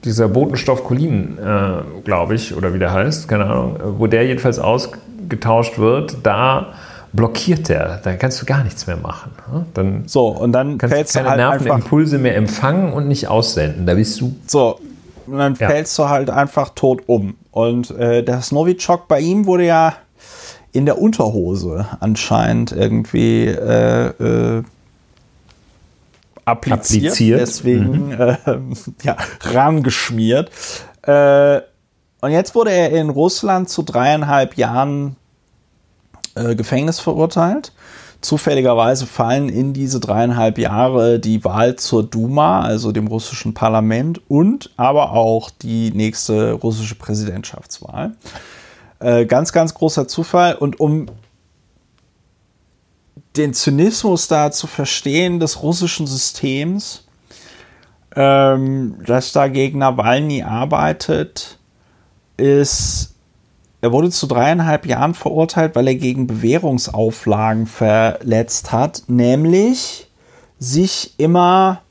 [0.05, 4.59] dieser Botenstoff Cholin, äh, glaube ich, oder wie der heißt, keine Ahnung, wo der jedenfalls
[4.59, 6.75] ausgetauscht wird, da
[7.15, 8.01] blockiert der.
[8.03, 9.31] Da kannst du gar nichts mehr machen.
[9.51, 9.67] Ne?
[9.73, 13.87] Dann so, und dann kannst du keine halt Nervenimpulse mehr empfangen und nicht aussenden.
[13.87, 14.35] Da bist du.
[14.47, 14.81] So,
[15.27, 15.69] und dann ja.
[15.69, 17.37] fällst du halt einfach tot um.
[17.51, 19.95] Und äh, das Novichok bei ihm wurde ja
[20.73, 24.63] in der Unterhose anscheinend irgendwie äh, äh,
[26.45, 27.41] appliziert, appliziert.
[27.41, 28.13] deswegen mhm.
[28.13, 28.37] äh,
[29.03, 30.51] ja, rangeschmiert.
[31.03, 31.61] Äh,
[32.21, 35.17] und jetzt wurde er in Russland zu dreieinhalb Jahren
[36.35, 37.73] äh, Gefängnis verurteilt.
[38.25, 44.71] Zufälligerweise fallen in diese dreieinhalb Jahre die Wahl zur Duma, also dem russischen Parlament, und
[44.79, 48.13] aber auch die nächste russische Präsidentschaftswahl.
[48.99, 50.55] Äh, ganz, ganz großer Zufall.
[50.55, 51.09] Und um
[53.37, 57.05] den Zynismus da zu verstehen des russischen Systems,
[58.17, 61.59] ähm, das da gegen Nawalny arbeitet,
[62.39, 63.14] ist
[63.85, 70.09] er wurde zu dreieinhalb Jahren verurteilt, weil er gegen Bewährungsauflagen verletzt hat, nämlich
[70.59, 71.83] sich immer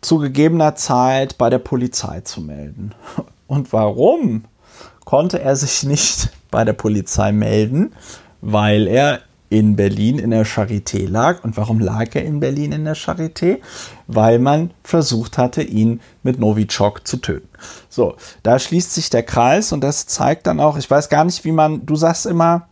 [0.00, 2.94] zu gegebener Zeit bei der Polizei zu melden.
[3.48, 4.44] Und warum
[5.04, 7.92] konnte er sich nicht bei der Polizei melden?
[8.40, 11.44] Weil er in Berlin in der Charité lag.
[11.44, 13.58] Und warum lag er in Berlin in der Charité?
[14.06, 17.48] Weil man versucht hatte, ihn mit Novichok zu töten.
[17.88, 18.14] So,
[18.44, 21.52] da schließt sich der Kreis und das zeigt dann auch, ich weiß gar nicht, wie
[21.52, 22.68] man, du sagst immer,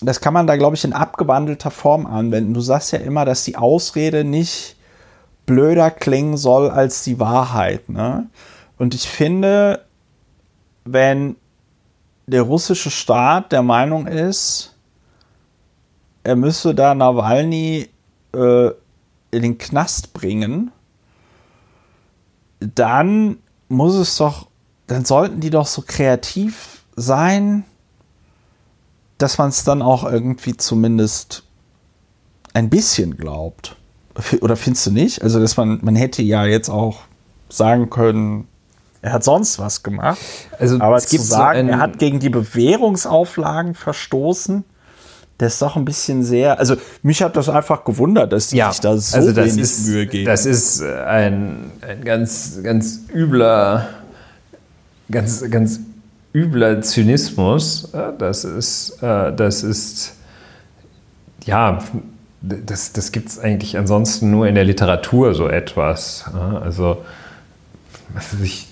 [0.00, 2.54] das kann man da, glaube ich, in abgewandelter Form anwenden.
[2.54, 4.76] Du sagst ja immer, dass die Ausrede nicht
[5.46, 7.88] blöder klingen soll als die Wahrheit.
[7.88, 8.28] Ne?
[8.76, 9.84] Und ich finde,
[10.84, 11.36] wenn
[12.26, 14.74] der russische Staat der Meinung ist,
[16.24, 17.88] er müsse da Nawalny
[18.34, 18.66] äh,
[19.30, 20.70] in den Knast bringen,
[22.60, 23.38] dann
[23.68, 24.48] muss es doch,
[24.86, 27.64] dann sollten die doch so kreativ sein,
[29.18, 31.44] dass man es dann auch irgendwie zumindest
[32.54, 33.76] ein bisschen glaubt.
[34.40, 35.22] Oder findest du nicht?
[35.22, 37.02] Also, dass man, man hätte ja jetzt auch
[37.48, 38.48] sagen können,
[39.00, 40.18] er hat sonst was gemacht.
[40.58, 44.64] Also, aber es gibt zu sagen, so er hat gegen die Bewährungsauflagen verstoßen,
[45.38, 46.58] das ist doch ein bisschen sehr.
[46.58, 49.86] Also mich hat das einfach gewundert, dass die ja, sich da so also wenig ist,
[49.86, 50.26] Mühe geben.
[50.26, 53.88] Das ist äh, ein, ein ganz, ganz übler,
[55.10, 55.78] ganz, ganz
[56.34, 57.92] übler Zynismus.
[58.18, 60.14] Das ist, äh, das ist,
[61.44, 61.78] ja,
[62.42, 66.24] das, das gibt es eigentlich ansonsten nur in der Literatur so etwas.
[66.64, 67.04] Also,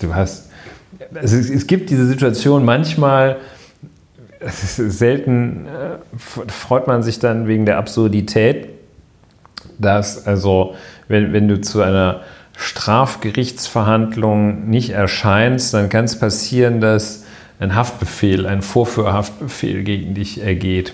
[0.00, 0.48] du hast,
[1.14, 3.36] also es gibt diese Situation manchmal
[4.48, 5.98] selten äh,
[6.48, 8.68] freut man sich dann wegen der Absurdität,
[9.78, 10.74] dass also,
[11.08, 12.20] wenn, wenn du zu einer
[12.56, 17.24] Strafgerichtsverhandlung nicht erscheinst, dann kann es passieren, dass
[17.58, 20.92] ein Haftbefehl, ein Vorführhaftbefehl gegen dich ergeht.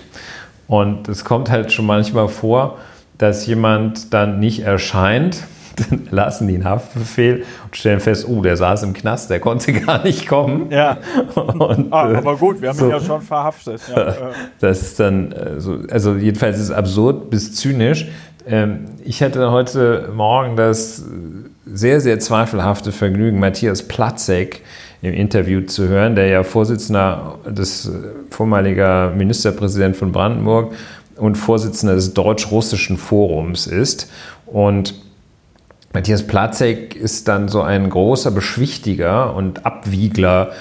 [0.67, 2.79] Und es kommt halt schon manchmal vor,
[3.17, 5.43] dass jemand dann nicht erscheint
[5.75, 9.73] dann lassen die einen Haftbefehl und stellen fest, oh, der saß im Knast, der konnte
[9.81, 10.71] gar nicht kommen.
[10.71, 10.97] Ja.
[11.35, 13.81] Und, ah, äh, aber gut, wir haben so, ihn ja schon verhaftet.
[13.93, 14.15] Ja.
[14.59, 18.07] Das ist dann, äh, so, also jedenfalls ist es absurd bis zynisch.
[18.47, 21.03] Ähm, ich hatte heute Morgen das
[21.65, 24.61] sehr, sehr zweifelhafte Vergnügen, Matthias Platzek
[25.01, 27.91] im Interview zu hören, der ja Vorsitzender des äh,
[28.29, 30.73] vormaliger Ministerpräsident von Brandenburg
[31.17, 34.09] und Vorsitzender des Deutsch-Russischen Forums ist.
[34.45, 34.95] Und
[35.93, 40.51] Matthias Platzek ist dann so ein großer Beschwichtiger und Abwiegler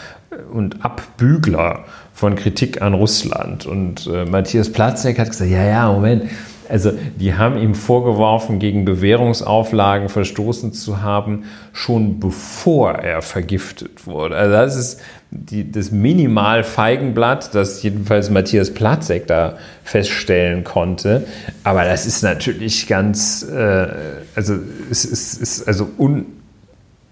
[0.53, 3.65] und Abbügler von Kritik an Russland.
[3.65, 6.25] Und äh, Matthias Platzek hat gesagt, ja, ja, Moment,
[6.69, 14.37] also die haben ihm vorgeworfen, gegen Bewährungsauflagen verstoßen zu haben, schon bevor er vergiftet wurde.
[14.37, 15.01] Also das ist
[15.35, 21.27] die, das Minimal-Feigenblatt, das jedenfalls Matthias Platzek da feststellen konnte.
[21.65, 23.89] Aber das ist natürlich ganz, äh,
[24.37, 24.55] also
[24.91, 26.27] es ist, ist also un,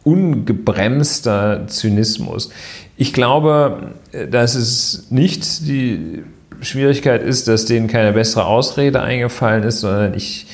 [0.05, 2.51] ungebremster Zynismus.
[2.99, 3.95] Ich glaube,
[4.31, 6.23] dass es nicht die
[6.61, 10.47] Schwierigkeit ist, dass denen keine bessere Ausrede eingefallen ist, sondern ich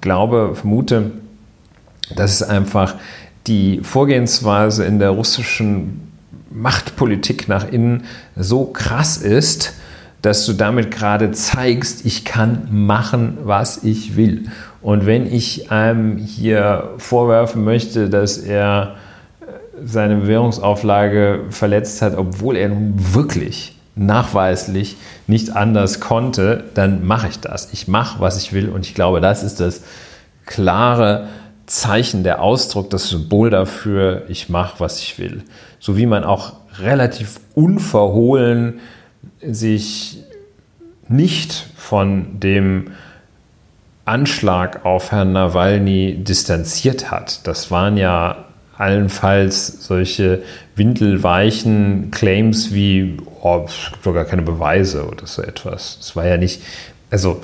[0.00, 1.10] glaube, vermute,
[2.16, 2.94] dass es einfach
[3.46, 6.09] die Vorgehensweise in der russischen
[6.50, 8.04] Machtpolitik nach innen
[8.36, 9.74] so krass ist,
[10.22, 14.44] dass du damit gerade zeigst, ich kann machen, was ich will.
[14.82, 18.96] Und wenn ich einem hier vorwerfen möchte, dass er
[19.82, 24.96] seine Bewährungsauflage verletzt hat, obwohl er nun wirklich nachweislich
[25.26, 27.72] nicht anders konnte, dann mache ich das.
[27.72, 29.82] Ich mache, was ich will und ich glaube, das ist das
[30.46, 31.28] klare
[31.70, 35.44] Zeichen, der Ausdruck, das Symbol dafür, ich mache, was ich will.
[35.78, 38.80] So wie man auch relativ unverhohlen
[39.40, 40.18] sich
[41.08, 42.90] nicht von dem
[44.04, 47.46] Anschlag auf Herrn Nawalny distanziert hat.
[47.46, 50.42] Das waren ja allenfalls solche
[50.74, 55.98] windelweichen Claims wie, oh, es gibt doch gar keine Beweise oder so etwas.
[55.98, 56.62] Das war ja nicht,
[57.10, 57.42] also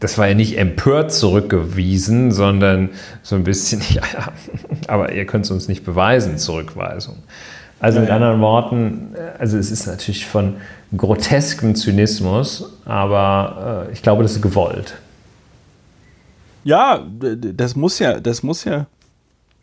[0.00, 2.90] das war ja nicht empört zurückgewiesen, sondern
[3.22, 4.32] so ein bisschen, ja, ja,
[4.86, 7.16] aber ihr könnt es uns nicht beweisen, Zurückweisung.
[7.78, 10.56] Also mit anderen Worten, also es ist natürlich von
[10.96, 14.94] groteskem Zynismus, aber äh, ich glaube, das ist gewollt.
[16.64, 18.86] Ja, das muss ja, das muss ja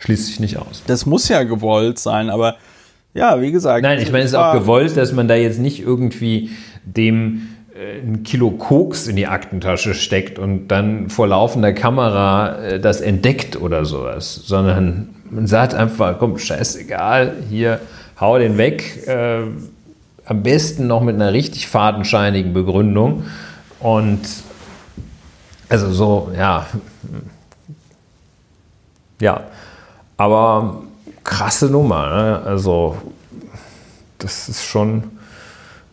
[0.03, 0.83] Schließt sich nicht aus.
[0.85, 2.57] Das muss ja gewollt sein, aber
[3.13, 3.83] ja, wie gesagt.
[3.83, 6.49] Nein, ich meine, es ist auch gewollt, dass man da jetzt nicht irgendwie
[6.83, 12.79] dem äh, ein Kilo Koks in die Aktentasche steckt und dann vor laufender Kamera äh,
[12.79, 17.79] das entdeckt oder sowas, sondern man sagt einfach, komm, scheißegal, hier,
[18.19, 19.07] hau den weg.
[19.07, 19.41] Äh,
[20.25, 23.25] am besten noch mit einer richtig fadenscheinigen Begründung.
[23.79, 24.21] Und
[25.69, 26.67] also so, ja.
[29.19, 29.41] Ja,
[30.17, 30.83] aber
[31.23, 32.09] krasse Nummer.
[32.09, 32.41] Ne?
[32.45, 32.97] Also,
[34.19, 35.12] das ist schon.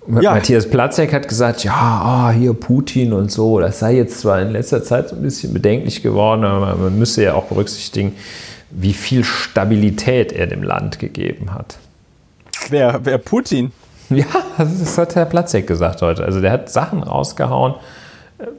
[0.09, 0.33] Ja.
[0.33, 4.51] Matthias Platzek hat gesagt, ja, oh, hier Putin und so, das sei jetzt zwar in
[4.51, 8.17] letzter Zeit so ein bisschen bedenklich geworden, aber man müsse ja auch berücksichtigen,
[8.71, 11.79] wie viel Stabilität er dem Land gegeben hat.
[12.71, 13.73] Wer, wer Putin?
[14.13, 14.25] Ja,
[14.59, 16.25] das hat Herr Platzek gesagt heute.
[16.25, 17.77] Also der hat Sachen rausgehauen,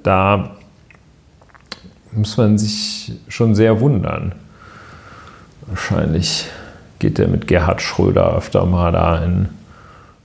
[0.02, 0.52] da
[2.14, 4.34] muss man sich schon sehr wundern.
[5.68, 6.46] Wahrscheinlich
[7.00, 9.50] geht er mit Gerhard Schröder öfter mal da in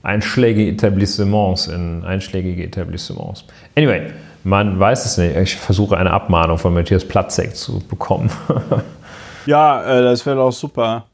[0.07, 3.43] einschlägige Etablissements, in einschlägige Etablissements.
[3.75, 4.09] Anyway,
[4.43, 5.35] man weiß es nicht.
[5.35, 8.31] Ich versuche eine Abmahnung von Matthias Platzek zu bekommen.
[9.45, 11.05] ja, äh, das wäre doch super.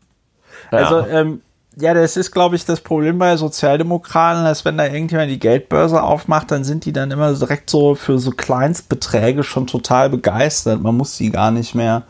[0.71, 0.77] Ja.
[0.77, 1.41] Also, ähm,
[1.75, 6.03] ja, das ist, glaube ich, das Problem bei Sozialdemokraten, dass wenn da irgendjemand die Geldbörse
[6.03, 10.81] aufmacht, dann sind die dann immer direkt so für so Kleinstbeträge schon total begeistert.
[10.83, 12.03] Man muss sie gar nicht mehr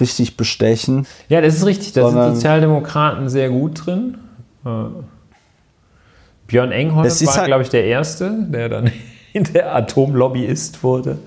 [0.00, 1.06] richtig bestechen.
[1.28, 1.92] Ja, das ist richtig.
[1.92, 4.16] Da sind Sozialdemokraten sehr gut drin.
[6.46, 8.90] Björn Engholm war, halt, glaube ich, der Erste, der dann
[9.32, 11.18] in der Atomlobbyist wurde.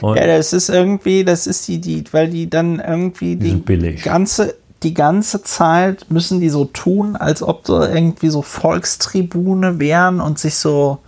[0.00, 3.94] Und ja, das ist irgendwie, das ist die, die, weil die dann irgendwie die, die
[3.96, 10.20] ganze, die ganze Zeit müssen die so tun, als ob sie irgendwie so Volkstribune wären
[10.20, 10.98] und sich so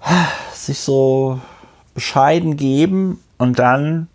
[0.54, 1.40] sich so
[1.94, 4.08] bescheiden geben und dann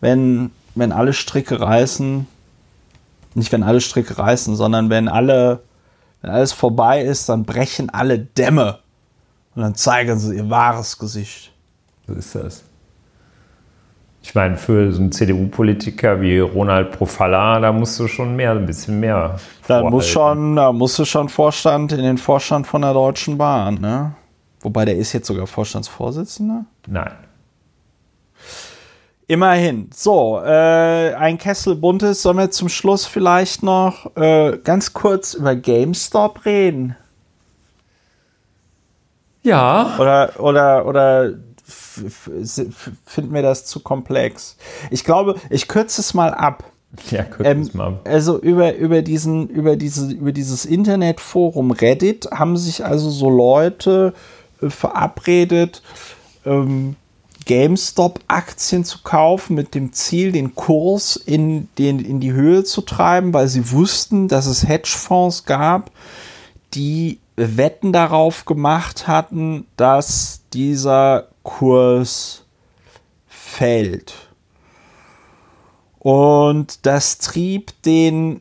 [0.00, 2.26] wenn, wenn alle Stricke reißen,
[3.34, 5.60] nicht wenn alle Stricke reißen, sondern wenn alle,
[6.22, 8.78] wenn alles vorbei ist, dann brechen alle Dämme
[9.54, 11.52] und dann zeigen sie ihr wahres Gesicht.
[12.06, 12.64] So ist das.
[14.22, 18.66] Ich meine, für so einen CDU-Politiker wie Ronald Profalla, da musst du schon mehr, ein
[18.66, 19.36] bisschen mehr.
[19.68, 23.74] Da muss schon, da musst du schon Vorstand in den Vorstand von der Deutschen Bahn,
[23.80, 24.14] ne?
[24.60, 26.64] Wobei der ist jetzt sogar Vorstandsvorsitzender?
[26.88, 27.12] Nein.
[29.28, 29.90] Immerhin.
[29.92, 32.22] So, äh, ein Kessel buntes.
[32.22, 36.96] Sollen wir zum Schluss vielleicht noch äh, ganz kurz über GameStop reden?
[39.42, 39.96] Ja.
[39.98, 41.34] Oder, oder, oder
[41.64, 44.56] finden wir das zu komplex?
[44.90, 46.64] Ich glaube, ich kürze es mal ab.
[47.10, 48.00] Ja, kürze ähm, es mal ab.
[48.04, 54.14] Also über, über, diesen, über, diese, über dieses Internetforum Reddit haben sich also so Leute
[54.62, 55.82] äh, verabredet,
[56.44, 56.96] ähm,
[57.46, 63.32] GameStop-Aktien zu kaufen mit dem Ziel, den Kurs in, den, in die Höhe zu treiben,
[63.32, 65.90] weil sie wussten, dass es Hedgefonds gab,
[66.74, 72.44] die Wetten darauf gemacht hatten, dass dieser Kurs
[73.28, 74.14] fällt.
[75.98, 78.40] Und das trieb den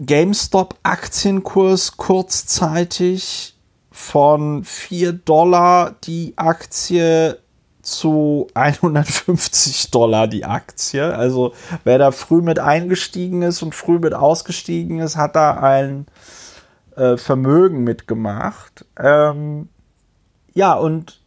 [0.00, 3.54] GameStop-Aktienkurs kurzzeitig
[3.90, 7.38] von 4 Dollar die Aktie
[7.86, 11.14] zu 150 Dollar die Aktie.
[11.14, 11.52] Also
[11.84, 16.06] wer da früh mit eingestiegen ist und früh mit ausgestiegen ist, hat da ein
[16.96, 18.84] äh, Vermögen mitgemacht.
[18.98, 19.68] Ähm,
[20.54, 21.20] ja, und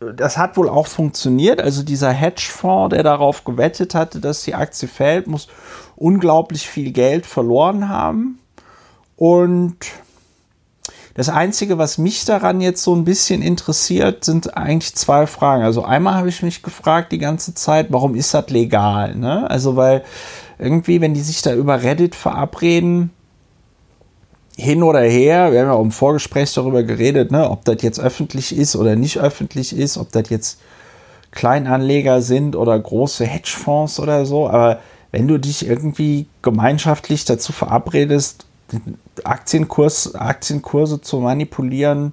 [0.00, 1.60] das hat wohl auch funktioniert.
[1.60, 5.48] Also dieser Hedgefonds, der darauf gewettet hatte, dass die Aktie fällt, muss
[5.96, 8.38] unglaublich viel Geld verloren haben.
[9.16, 9.78] Und
[11.18, 15.64] das Einzige, was mich daran jetzt so ein bisschen interessiert, sind eigentlich zwei Fragen.
[15.64, 19.16] Also einmal habe ich mich gefragt die ganze Zeit, warum ist das legal?
[19.16, 19.50] Ne?
[19.50, 20.04] Also weil
[20.60, 23.10] irgendwie, wenn die sich da über Reddit verabreden,
[24.56, 27.98] hin oder her, wir haben ja auch im Vorgespräch darüber geredet, ne, ob das jetzt
[27.98, 30.60] öffentlich ist oder nicht öffentlich ist, ob das jetzt
[31.32, 34.78] Kleinanleger sind oder große Hedgefonds oder so, aber
[35.10, 38.46] wenn du dich irgendwie gemeinschaftlich dazu verabredest,
[39.26, 42.12] Aktienkurs, Aktienkurse zu manipulieren,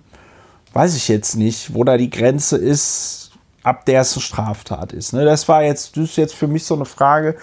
[0.74, 3.32] weiß ich jetzt nicht, wo da die Grenze ist,
[3.64, 5.14] ab der es eine Straftat ist.
[5.14, 5.26] Ne?
[5.26, 7.36] Das war jetzt, das ist jetzt für mich so eine Frage,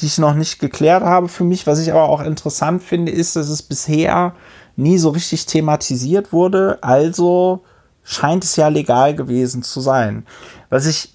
[0.00, 1.66] die ich noch nicht geklärt habe für mich.
[1.66, 4.34] Was ich aber auch interessant finde, ist, dass es bisher
[4.76, 6.78] nie so richtig thematisiert wurde.
[6.82, 7.64] Also
[8.02, 10.26] scheint es ja legal gewesen zu sein.
[10.70, 11.14] Was ich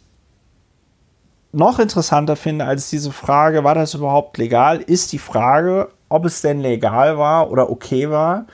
[1.52, 6.42] noch interessanter finde als diese Frage, war das überhaupt legal, ist die Frage, ob es
[6.42, 8.46] denn legal war oder okay war,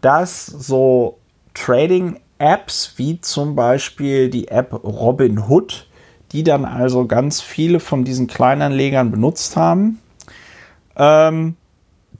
[0.00, 1.18] dass so
[1.54, 5.86] Trading-Apps wie zum Beispiel die App Robinhood,
[6.32, 10.00] die dann also ganz viele von diesen Kleinanlegern benutzt haben,
[10.96, 11.56] ähm,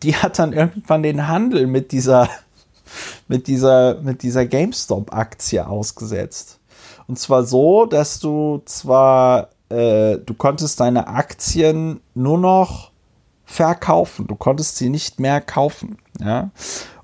[0.03, 2.29] die hat dann irgendwann den Handel mit dieser,
[3.29, 6.59] mit dieser, mit dieser GameStop-Aktie ausgesetzt.
[7.09, 12.92] Und zwar so, dass du zwar, äh, du konntest deine Aktien nur noch
[13.53, 14.27] verkaufen.
[14.27, 15.99] Du konntest sie nicht mehr kaufen.
[16.19, 16.51] Ja?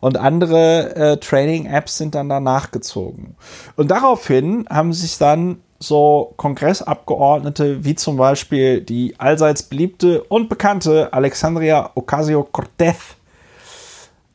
[0.00, 3.36] Und andere äh, Trading-Apps sind dann danach gezogen.
[3.76, 11.12] Und daraufhin haben sich dann so Kongressabgeordnete wie zum Beispiel die allseits beliebte und bekannte
[11.12, 13.17] Alexandria Ocasio-Cortez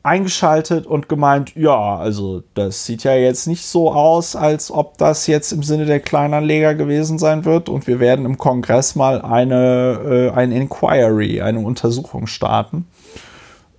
[0.04, 5.26] eingeschaltet und gemeint, ja, also das sieht ja jetzt nicht so aus, als ob das
[5.26, 10.30] jetzt im Sinne der Kleinanleger gewesen sein wird und wir werden im Kongress mal eine,
[10.34, 12.86] äh, ein Inquiry, eine Untersuchung starten,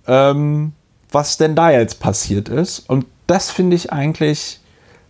[0.08, 0.72] ähm,
[1.12, 2.80] was denn da jetzt passiert ist.
[2.90, 4.58] Und das finde ich eigentlich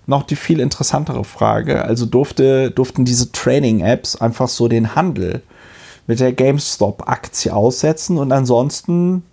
[0.05, 1.83] noch die viel interessantere Frage.
[1.83, 5.41] Also durfte, durften diese Training-Apps einfach so den Handel
[6.07, 9.25] mit der GameStop-Aktie aussetzen und ansonsten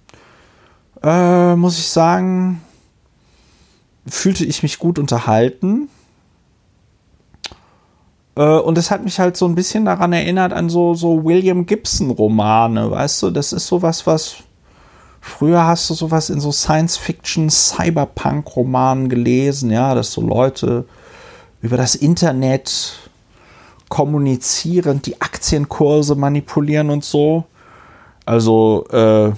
[1.03, 2.61] äh, muss ich sagen,
[4.07, 5.89] fühlte ich mich gut unterhalten.
[8.35, 11.65] Äh, und es hat mich halt so ein bisschen daran erinnert an so, so William
[11.65, 13.31] Gibson-Romane, weißt du?
[13.31, 14.37] Das ist sowas, was.
[15.25, 20.83] Früher hast du sowas in so Science-Fiction, Cyberpunk-Romanen gelesen, ja, dass so Leute
[21.61, 23.09] über das Internet
[23.87, 27.45] kommunizieren, die Aktienkurse manipulieren und so.
[28.25, 29.31] Also, äh,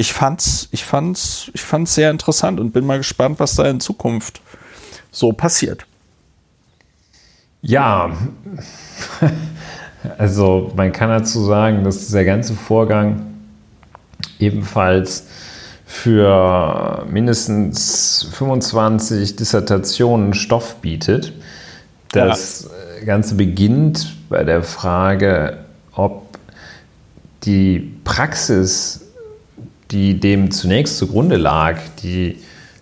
[0.00, 3.80] ich fand's, ich fand's, ich fand's sehr interessant und bin mal gespannt, was da in
[3.80, 4.40] Zukunft
[5.10, 5.84] so passiert.
[7.60, 8.10] Ja,
[10.18, 13.26] also man kann dazu sagen, dass dieser ganze Vorgang
[14.38, 15.26] ebenfalls
[15.84, 21.34] für mindestens 25 Dissertationen Stoff bietet.
[22.12, 22.70] Das
[23.00, 23.04] ja.
[23.04, 25.58] Ganze beginnt bei der Frage,
[25.92, 26.38] ob
[27.42, 29.09] die Praxis
[29.90, 32.36] die dem zunächst zugrunde lag, die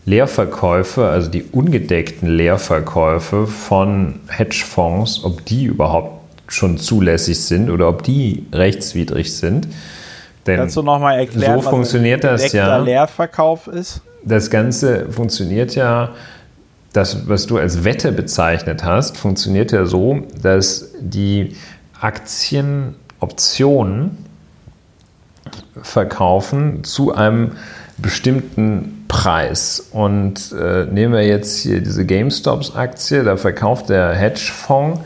[0.04, 6.18] Leerverkäufe, also die ungedeckten Leerverkäufe von Hedgefonds, ob die überhaupt
[6.48, 9.68] schon zulässig sind oder ob die rechtswidrig sind.
[10.46, 12.78] Denn Kannst du nochmal erklären, so funktioniert das ja.
[12.78, 14.00] Leerverkauf ist?
[14.24, 16.12] Das Ganze funktioniert ja,
[16.94, 21.54] das, was du als Wette bezeichnet hast, funktioniert ja so, dass die
[22.00, 24.27] Aktienoptionen
[25.82, 27.52] verkaufen zu einem
[27.98, 29.88] bestimmten Preis.
[29.92, 35.00] Und äh, nehmen wir jetzt hier diese GameStops-Aktie, da verkauft der Hedgefonds,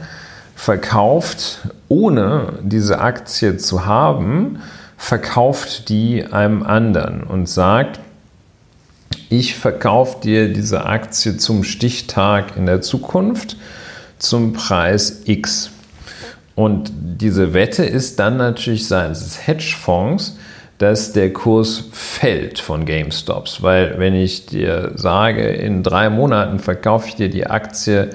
[0.55, 4.61] verkauft, ohne diese Aktie zu haben,
[4.97, 8.01] verkauft die einem anderen und sagt,
[9.29, 13.57] ich verkaufe dir diese Aktie zum Stichtag in der Zukunft
[14.19, 15.71] zum Preis X.
[16.55, 20.37] Und diese Wette ist dann natürlich seitens des Hedgefonds,
[20.83, 23.63] dass der Kurs fällt von GameStops.
[23.63, 28.11] Weil wenn ich dir sage, in drei Monaten verkaufe ich dir die Aktie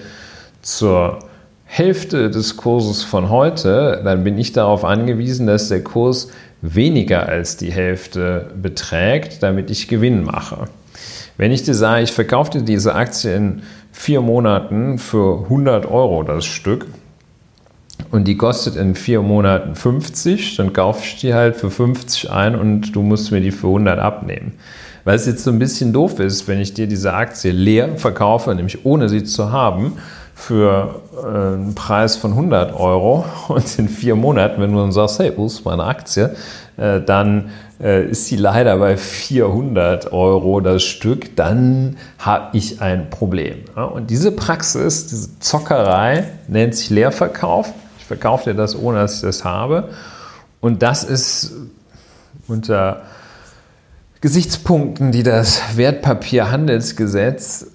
[0.62, 1.20] zur
[1.64, 6.30] Hälfte des Kurses von heute, dann bin ich darauf angewiesen, dass der Kurs
[6.62, 10.68] weniger als die Hälfte beträgt, damit ich Gewinn mache.
[11.38, 13.62] Wenn ich dir sage, ich verkaufe dir diese Aktie in
[13.94, 16.86] vier Monaten für 100 Euro das Stück
[18.12, 22.56] und die kostet in vier Monaten 50, dann kaufe ich die halt für 50 ein
[22.56, 24.54] und du musst mir die für 100 abnehmen.
[25.04, 28.54] Weil es jetzt so ein bisschen doof ist, wenn ich dir diese Aktie leer verkaufe,
[28.54, 29.94] nämlich ohne sie zu haben,
[30.36, 35.20] für äh, einen Preis von 100 Euro und in vier Monaten, wenn du dann sagst,
[35.20, 36.36] hey, wo ist meine Aktie,
[36.78, 37.50] äh, dann
[37.82, 43.64] äh, ist sie leider bei 400 Euro das Stück, dann habe ich ein Problem.
[43.76, 47.74] Und diese Praxis, diese Zockerei nennt sich Leerverkauf.
[48.08, 49.90] Verkaufe dir das, ohne dass ich das habe.
[50.62, 51.54] Und das ist
[52.48, 53.04] unter
[54.22, 57.68] Gesichtspunkten, die das Wertpapierhandelsgesetz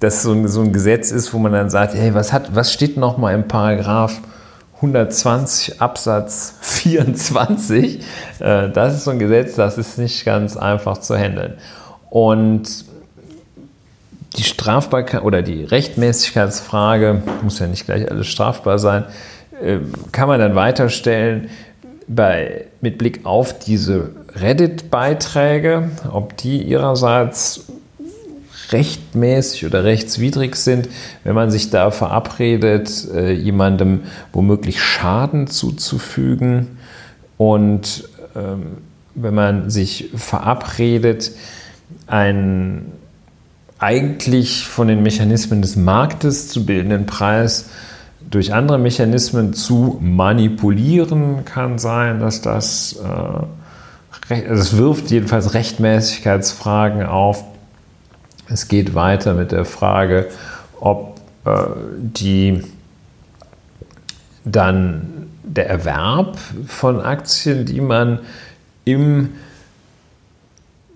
[0.00, 2.72] das so ein, so ein Gesetz ist, wo man dann sagt, hey, was, hat, was
[2.72, 4.20] steht noch mal im Paragraph
[4.76, 8.00] 120 Absatz 24?
[8.40, 11.58] Äh, das ist so ein Gesetz, das ist nicht ganz einfach zu handeln.
[12.08, 12.86] Und
[14.36, 19.04] die Strafbarkeit oder die Rechtmäßigkeitsfrage, muss ja nicht gleich alles strafbar sein,
[19.62, 19.78] äh,
[20.12, 21.50] kann man dann weiterstellen
[22.06, 27.66] bei, mit Blick auf diese Reddit-Beiträge, ob die ihrerseits
[28.72, 30.88] rechtmäßig oder rechtswidrig sind,
[31.24, 34.02] wenn man sich da verabredet, äh, jemandem
[34.32, 36.78] womöglich Schaden zuzufügen.
[37.36, 38.78] Und ähm,
[39.14, 41.32] wenn man sich verabredet,
[42.06, 42.92] einen
[43.80, 47.70] eigentlich von den Mechanismen des Marktes zu bildenden Preis
[48.30, 57.04] durch andere Mechanismen zu manipulieren, kann sein, dass das, äh, also es wirft jedenfalls Rechtmäßigkeitsfragen
[57.06, 57.42] auf,
[58.48, 60.28] es geht weiter mit der Frage,
[60.78, 61.50] ob äh,
[61.96, 62.62] die
[64.44, 68.20] dann der Erwerb von Aktien, die man
[68.84, 69.30] im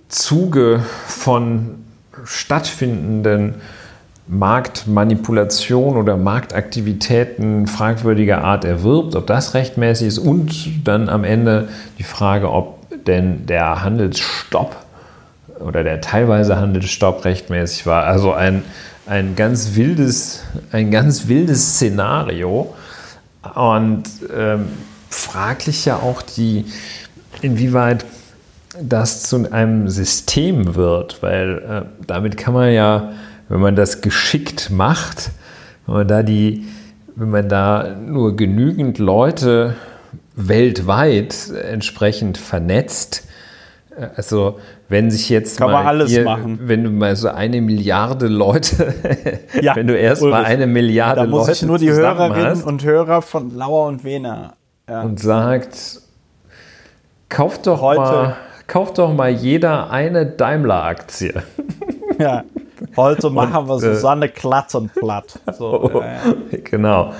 [0.09, 1.84] Zuge von
[2.25, 3.55] stattfindenden
[4.27, 11.69] Marktmanipulation oder Marktaktivitäten fragwürdiger Art erwirbt, ob das rechtmäßig ist und dann am Ende
[11.99, 14.77] die Frage, ob denn der Handelsstopp
[15.61, 18.05] oder der teilweise Handelsstopp rechtmäßig war.
[18.05, 18.63] Also ein,
[19.07, 20.43] ein, ganz, wildes,
[20.73, 22.75] ein ganz wildes Szenario.
[23.55, 24.67] Und ähm,
[25.11, 26.65] fraglich ja auch die,
[27.43, 28.05] inwieweit
[28.83, 33.13] das zu einem System wird, weil äh, damit kann man ja,
[33.49, 35.31] wenn man das geschickt macht,
[35.87, 36.65] wenn man da die,
[37.17, 39.75] wenn man da nur genügend Leute
[40.37, 43.27] weltweit entsprechend vernetzt,
[43.97, 46.59] äh, also wenn sich jetzt Kann mal man alles hier, machen.
[46.65, 48.93] wenn du mal so eine Milliarde Leute,
[49.63, 52.47] Ja, wenn du erst Ulrich, mal eine Milliarde Da muss Leute ich nur die Hörerinnen
[52.47, 54.55] hast und Hörer von Lauer und Wehner.
[54.89, 55.01] Ja.
[55.01, 56.01] und sagt,
[57.31, 61.43] kauf doch Heute- mal, kauf doch mal jeder eine Daimler-Aktie.
[62.19, 62.45] ja.
[62.97, 65.39] Heute machen wir äh, Susanne Klattenplatt.
[65.57, 66.59] So, ja, ja.
[66.63, 67.13] genau.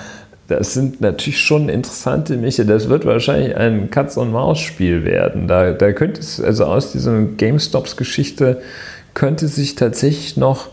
[0.47, 2.67] Das sind natürlich schon interessante Miche.
[2.67, 5.49] Das wird wahrscheinlich ein Katz-und-Maus-Spiel werden.
[5.49, 8.61] Da, da könnte es, also aus dieser GameStops-Geschichte
[9.15, 10.69] könnte sich tatsächlich noch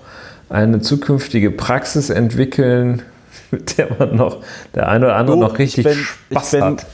[0.50, 3.04] eine zukünftige Praxis entwickeln,
[3.52, 4.44] mit der man noch,
[4.76, 6.86] der eine oder andere Du, noch richtig ich bin, Spaß ich bin, hat.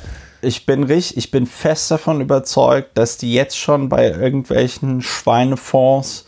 [0.42, 6.26] Ich bin, richtig, ich bin fest davon überzeugt, dass die jetzt schon bei irgendwelchen Schweinefonds,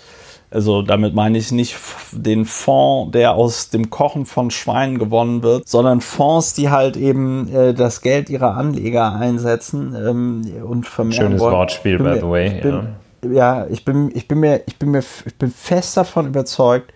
[0.52, 1.78] also damit meine ich nicht
[2.12, 7.54] den Fonds, der aus dem Kochen von Schweinen gewonnen wird, sondern Fonds, die halt eben
[7.54, 11.54] äh, das Geld ihrer Anleger einsetzen ähm, und vermehren Schönes wollen.
[11.54, 12.48] Wortspiel, by the way.
[12.56, 12.88] ich bin,
[13.36, 16.94] ja, ich bin, ich bin mir, ich bin mir, ich bin fest davon überzeugt,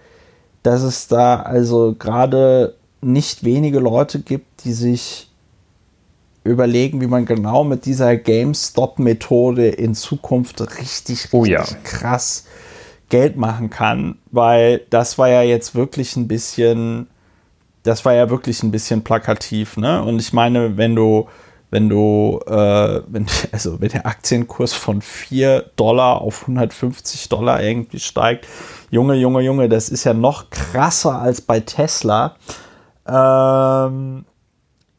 [0.63, 5.29] dass es da also gerade nicht wenige Leute gibt, die sich
[6.43, 11.63] überlegen, wie man genau mit dieser GameStop-Methode in Zukunft richtig, richtig Oh ja.
[11.83, 12.45] krass
[13.09, 17.07] Geld machen kann, weil das war ja jetzt wirklich ein bisschen,
[17.83, 20.03] das war ja wirklich ein bisschen plakativ, ne?
[20.03, 21.27] Und ich meine, wenn du,
[21.69, 27.99] wenn du, äh, wenn, also wenn der Aktienkurs von 4 Dollar auf 150 Dollar irgendwie
[27.99, 28.47] steigt,
[28.89, 32.35] Junge, Junge, Junge, das ist ja noch krasser als bei Tesla.
[33.07, 34.25] Ähm,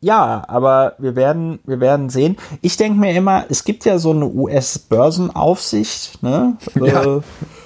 [0.05, 2.37] ja, aber wir werden, wir werden sehen.
[2.61, 6.57] Ich denke mir immer, es gibt ja so eine US-Börsenaufsicht, ne?
[6.75, 7.21] Ja, Äh,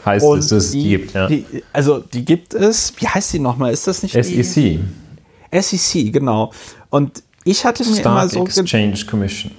[0.05, 1.27] heißt es, dass es die gibt, ja.
[1.27, 2.93] Die, also die gibt es.
[2.98, 3.73] Wie heißt die nochmal?
[3.73, 4.43] Ist das nicht die?
[4.43, 4.81] SEC.
[5.52, 6.52] SEC, genau.
[6.90, 8.44] Und ich hatte mir Stock immer so.
[8.44, 9.52] ge- Exchange Commission.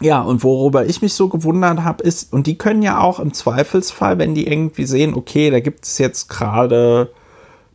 [0.00, 3.34] Ja, und worüber ich mich so gewundert habe, ist, und die können ja auch im
[3.34, 7.10] Zweifelsfall, wenn die irgendwie sehen, okay, da gibt es jetzt gerade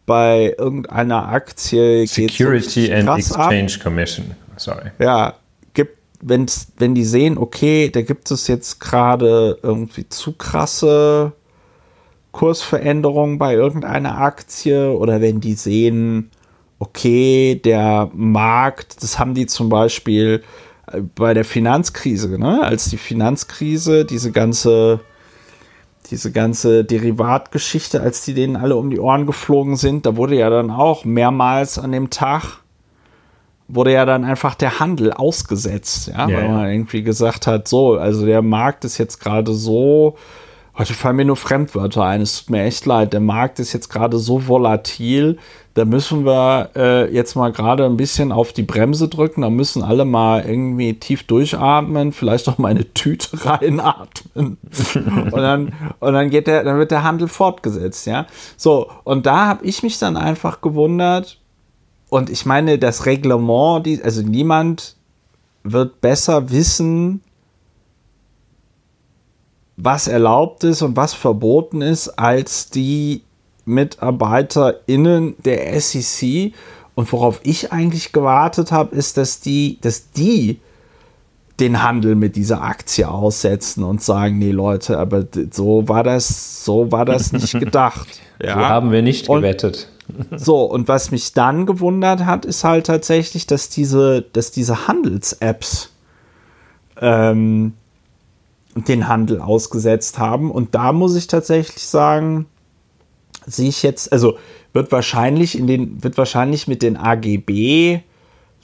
[0.06, 3.52] bei irgendeiner Aktie Security so and krass ab.
[3.52, 4.32] Exchange Commission.
[4.58, 4.92] Sorry.
[5.00, 5.36] Ja,
[5.74, 11.34] gibt, wenn's, wenn die sehen, okay, da gibt es jetzt gerade irgendwie zu krasse
[12.32, 16.32] Kursveränderungen bei irgendeiner Aktie oder wenn die sehen,
[16.80, 20.44] okay, der Markt, das haben die zum Beispiel
[20.92, 22.62] äh, bei der Finanzkrise, ne?
[22.62, 25.00] als die Finanzkrise, diese ganze,
[26.12, 30.50] diese ganze Derivatgeschichte, als die denen alle um die Ohren geflogen sind, da wurde ja
[30.50, 32.64] dann auch mehrmals an dem Tag
[33.68, 36.52] wurde ja dann einfach der Handel ausgesetzt, ja, Ja, weil ja.
[36.52, 40.18] man irgendwie gesagt hat, so, also der Markt ist jetzt gerade so,
[40.78, 43.90] heute fallen mir nur Fremdwörter ein, es tut mir echt leid, der Markt ist jetzt
[43.90, 45.38] gerade so volatil,
[45.76, 49.82] da müssen wir äh, jetzt mal gerade ein bisschen auf die Bremse drücken, da müssen
[49.82, 54.58] alle mal irgendwie tief durchatmen, vielleicht auch mal eine Tüte reinatmen.
[54.96, 59.48] Und dann, und dann geht der, dann wird der Handel fortgesetzt, ja, so, und da
[59.48, 61.40] habe ich mich dann einfach gewundert,
[62.10, 64.96] und ich meine, das Reglement, die, also niemand
[65.64, 67.22] wird besser wissen,
[69.78, 73.24] was erlaubt ist und was verboten ist, als die
[73.66, 76.54] MitarbeiterInnen der SEC.
[76.96, 80.60] Und worauf ich eigentlich gewartet habe, ist, dass die, dass die
[81.60, 86.92] den Handel mit dieser Aktie aussetzen und sagen, nee Leute, aber so war das, so
[86.92, 88.08] war das nicht gedacht.
[88.42, 89.90] So haben wir nicht Und- gewettet.
[90.36, 95.92] So, und was mich dann gewundert hat, ist halt tatsächlich, dass diese, dass diese Handels-Apps
[97.00, 97.74] ähm,
[98.76, 100.52] den Handel ausgesetzt haben.
[100.52, 102.48] Und da muss ich tatsächlich sagen,
[103.46, 104.38] sehe ich jetzt, also
[104.74, 108.00] wird wahrscheinlich in den, wird wahrscheinlich mit den AGB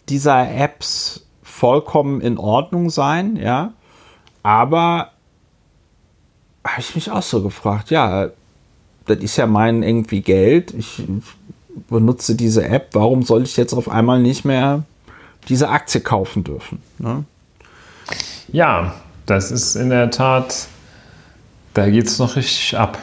[0.09, 3.73] dieser Apps vollkommen in Ordnung sein, ja.
[4.43, 5.11] Aber
[6.65, 8.29] habe ich mich auch so gefragt, ja,
[9.05, 10.73] das ist ja mein irgendwie Geld.
[10.73, 11.03] Ich
[11.89, 12.89] benutze diese App.
[12.93, 14.83] Warum soll ich jetzt auf einmal nicht mehr
[15.47, 16.81] diese Aktie kaufen dürfen?
[16.97, 17.23] Ne?
[18.51, 18.95] Ja,
[19.25, 20.67] das ist in der Tat,
[21.73, 22.97] da geht es noch richtig ab.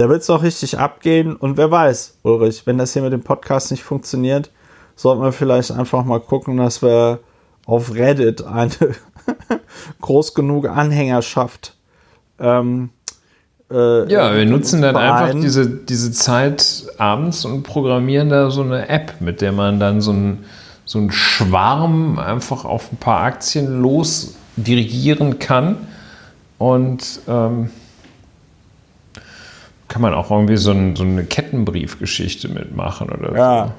[0.00, 1.36] Da wird es doch richtig abgehen.
[1.36, 4.50] Und wer weiß, Ulrich, wenn das hier mit dem Podcast nicht funktioniert,
[4.96, 7.18] sollten wir vielleicht einfach mal gucken, dass wir
[7.66, 8.70] auf Reddit eine
[10.00, 11.76] groß genug Anhängerschaft
[12.38, 12.88] ähm,
[13.70, 18.88] äh, Ja, wir nutzen dann einfach diese, diese Zeit abends und programmieren da so eine
[18.88, 20.46] App, mit der man dann so einen
[20.86, 25.76] so einen Schwarm einfach auf ein paar Aktien los dirigieren kann.
[26.56, 27.68] Und ähm,
[29.90, 33.74] kann man auch irgendwie so, ein, so eine Kettenbriefgeschichte mitmachen oder Ja.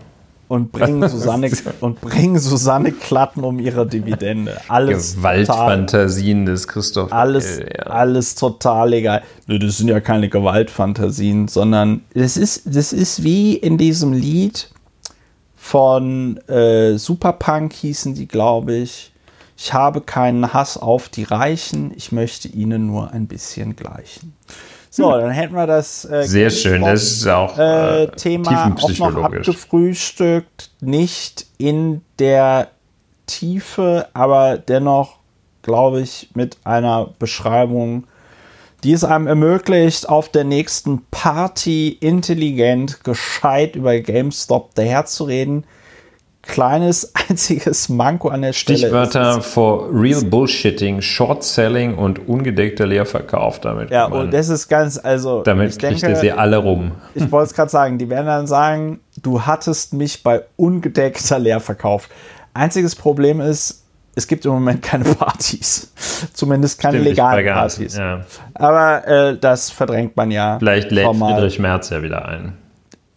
[0.49, 4.55] Und bringen Susanne und bringen Susanne Klatten um ihre Dividende.
[4.55, 4.59] so.
[4.67, 7.13] Alles total, Gewaltfantasien des Christoph.
[7.13, 7.83] alles, L, ja.
[7.85, 9.21] alles total egal.
[9.47, 14.69] Nö, Das sind ja keine Gewaltfantasien, sondern das ist, das ist wie in diesem Lied
[15.55, 19.13] von äh, Superpunk hießen die, glaube ich.
[19.55, 24.33] Ich habe keinen Hass auf die Reichen, ich möchte ihnen nur ein bisschen gleichen.
[24.93, 28.99] So, dann hätten wir das äh, Sehr schön, das ist auch äh, äh, Thema auch
[28.99, 32.67] noch abgefrühstückt, nicht in der
[33.25, 35.19] Tiefe, aber dennoch,
[35.61, 38.03] glaube ich, mit einer Beschreibung,
[38.83, 45.63] die es einem ermöglicht, auf der nächsten Party intelligent, gescheit über GameStop daherzureden.
[46.41, 48.79] Kleines einziges Manko an der Stelle.
[48.79, 53.59] Stichwörter for real Bullshitting, Short Selling und ungedeckter Leerverkauf.
[53.59, 56.93] Damit, Ja, man, und das ist ganz, also damit ich kriegt denke, sie alle rum.
[57.13, 62.09] Ich wollte es gerade sagen, die werden dann sagen, du hattest mich bei ungedeckter Leerverkauf.
[62.53, 63.81] Einziges Problem ist,
[64.15, 65.91] es gibt im Moment keine Partys.
[66.33, 67.45] Zumindest keine Stimmt, legalen.
[67.45, 67.97] Partys.
[67.97, 68.21] Ja.
[68.53, 70.57] Aber äh, das verdrängt man ja.
[70.59, 71.07] Vielleicht lädt.
[71.15, 72.57] Friedrich Merz ja wieder ein.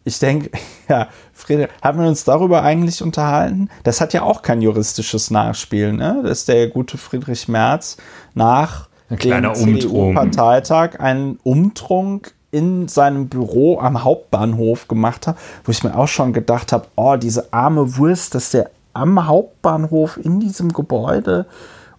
[0.05, 0.51] Ich denke,
[0.89, 3.68] ja, Friedrich, haben wir uns darüber eigentlich unterhalten?
[3.82, 6.22] Das hat ja auch kein juristisches Nachspiel, ne?
[6.22, 7.97] Dass der gute Friedrich Merz
[8.35, 9.55] nach Ein dem.
[9.55, 16.32] CDU-Parteitag einen Umtrunk in seinem Büro am Hauptbahnhof gemacht hat, wo ich mir auch schon
[16.32, 21.47] gedacht habe, oh, diese arme Wurst, dass der am Hauptbahnhof in diesem Gebäude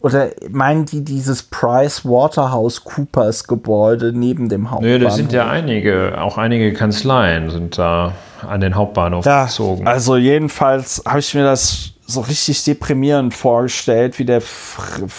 [0.06, 5.02] oder meinen die dieses Price Waterhouse Coopers Gebäude neben dem Nö, Hauptbahnhof?
[5.02, 8.14] da sind ja einige, auch einige Kanzleien sind da
[8.48, 9.88] an den Hauptbahnhof Ja, gezogen.
[9.88, 14.44] also jedenfalls habe ich mir das so richtig deprimierend vorgestellt, wie der,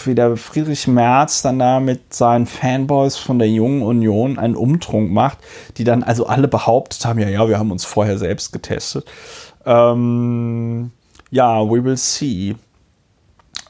[0.05, 5.11] wie der Friedrich Merz dann da mit seinen Fanboys von der Jungen Union einen Umtrunk
[5.11, 5.39] macht,
[5.75, 9.05] die dann also alle behauptet haben, ja, ja, wir haben uns vorher selbst getestet.
[9.65, 10.91] Ähm,
[11.29, 12.55] ja, we will see.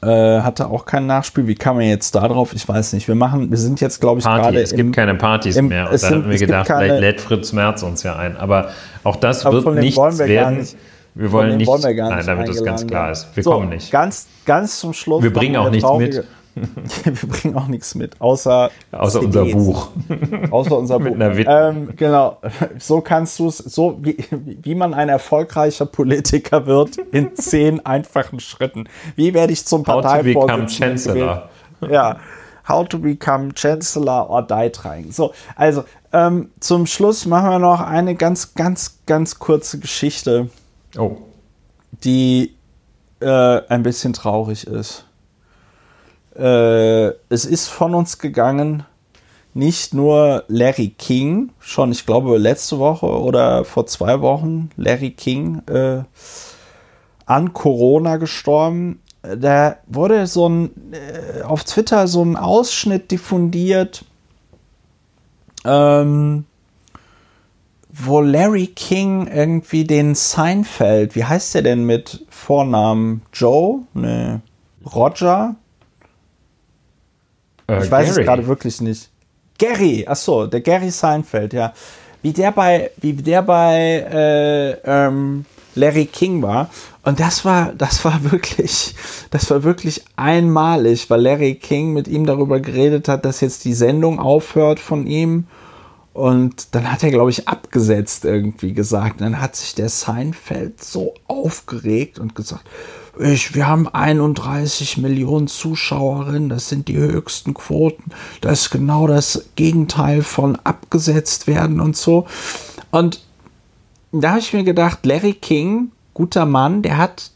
[0.00, 1.46] Äh, hatte auch kein Nachspiel.
[1.48, 2.52] Wie kam man jetzt da drauf?
[2.54, 3.08] Ich weiß nicht.
[3.08, 4.42] Wir machen, wir sind jetzt, glaube ich, Party.
[4.42, 4.60] gerade.
[4.60, 5.88] Es gibt im, keine Partys im- mehr.
[5.88, 8.36] Und es dann haben wir gibt gedacht, keine- vielleicht lädt Fritz Merz uns ja ein.
[8.36, 8.68] Aber
[9.02, 10.58] auch das Aber wird nichts wollen wir werden.
[10.58, 10.76] nicht.
[11.14, 11.66] wir wollen nicht.
[11.66, 13.26] wollen wir gar nein, nicht damit das ganz klar ist.
[13.34, 13.90] Wir so, kommen nicht.
[13.90, 15.22] Ganz, ganz zum Schluss.
[15.22, 16.24] Wir bringen auch nichts traurige-
[17.04, 19.44] wir bringen auch nichts mit, außer, Außer unser.
[19.44, 19.88] Buch.
[20.50, 21.44] Außer unser Mit Buch.
[21.48, 22.38] Ähm, genau.
[22.78, 28.40] So kannst du es, so wie, wie man ein erfolgreicher Politiker wird, in zehn einfachen
[28.40, 28.88] Schritten.
[29.16, 31.38] Wie werde ich zum How to become Parteivorsitzenden?
[31.90, 32.18] Ja.
[32.68, 35.10] How to become Chancellor or die trying.
[35.10, 40.50] So, also ähm, zum Schluss machen wir noch eine ganz, ganz, ganz kurze Geschichte,
[40.98, 41.16] Oh.
[42.04, 42.54] die
[43.20, 45.04] äh, ein bisschen traurig ist.
[46.38, 48.84] Äh, es ist von uns gegangen,
[49.54, 55.62] nicht nur Larry King, schon ich glaube letzte Woche oder vor zwei Wochen, Larry King
[55.66, 56.02] äh,
[57.26, 59.00] an Corona gestorben.
[59.22, 64.04] Da wurde so ein äh, auf Twitter so ein Ausschnitt diffundiert,
[65.64, 66.44] ähm,
[67.90, 73.22] wo Larry King irgendwie den Seinfeld, wie heißt der denn mit Vornamen?
[73.32, 73.80] Joe?
[73.92, 74.40] Ne.
[74.94, 75.56] Roger?
[77.68, 78.24] Äh, Ich weiß es Gary.
[78.26, 79.10] gerade wirklich nicht.
[79.58, 81.72] Gary, ach so, der Gary Seinfeld, ja.
[82.22, 86.70] Wie der bei, wie der bei äh, ähm, Larry King war.
[87.02, 88.94] Und das war, das war wirklich,
[89.30, 93.74] das war wirklich einmalig, weil Larry King mit ihm darüber geredet hat, dass jetzt die
[93.74, 95.46] Sendung aufhört von ihm.
[96.12, 99.20] Und dann hat er, glaube ich, abgesetzt irgendwie gesagt.
[99.20, 102.64] Und dann hat sich der Seinfeld so aufgeregt und gesagt,
[103.20, 108.10] ich, wir haben 31 Millionen Zuschauerinnen, das sind die höchsten Quoten.
[108.40, 112.26] Das ist genau das Gegenteil von abgesetzt werden und so.
[112.90, 113.20] Und
[114.12, 117.30] da habe ich mir gedacht, Larry King, guter Mann, der hat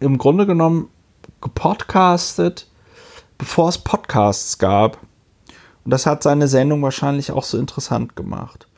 [0.00, 0.88] im Grunde genommen
[1.40, 2.66] gepodcastet,
[3.36, 4.98] bevor es Podcasts gab.
[5.84, 8.68] Und das hat seine Sendung wahrscheinlich auch so interessant gemacht.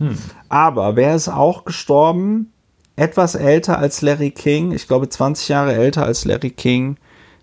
[0.48, 2.52] Aber wer ist auch gestorben?
[3.00, 6.98] Etwas älter als Larry King, ich glaube 20 Jahre älter als Larry King,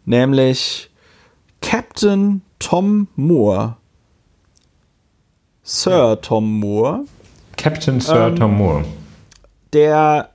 [0.05, 0.91] nämlich
[1.61, 3.75] Captain Tom Moore.
[5.63, 7.05] Sir Tom Moore,
[7.57, 8.85] Captain Sir Ähm, Tom Moore.
[9.73, 10.29] der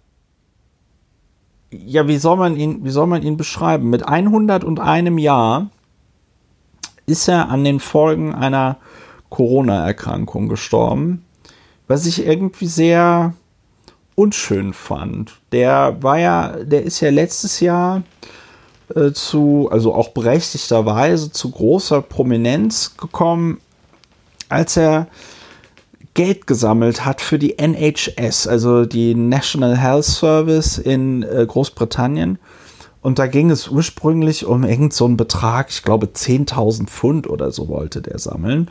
[1.70, 3.90] ja, wie soll man ihn, wie soll man ihn beschreiben?
[3.90, 5.70] Mit 101 Jahr
[7.06, 8.78] ist er an den Folgen einer
[9.30, 11.24] Corona-Erkrankung gestorben,
[11.86, 13.34] was ich irgendwie sehr
[14.14, 15.40] unschön fand.
[15.52, 18.02] Der war ja, der ist ja letztes Jahr
[18.94, 23.60] äh, zu, also auch berechtigterweise zu großer Prominenz gekommen,
[24.48, 25.06] als er
[26.14, 32.38] Geld gesammelt hat für die NHS, also die National Health Service in äh, Großbritannien.
[33.00, 37.68] Und da ging es ursprünglich um irgend so Betrag, ich glaube 10.000 Pfund oder so
[37.68, 38.70] wollte der sammeln.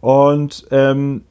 [0.00, 1.22] Und ähm,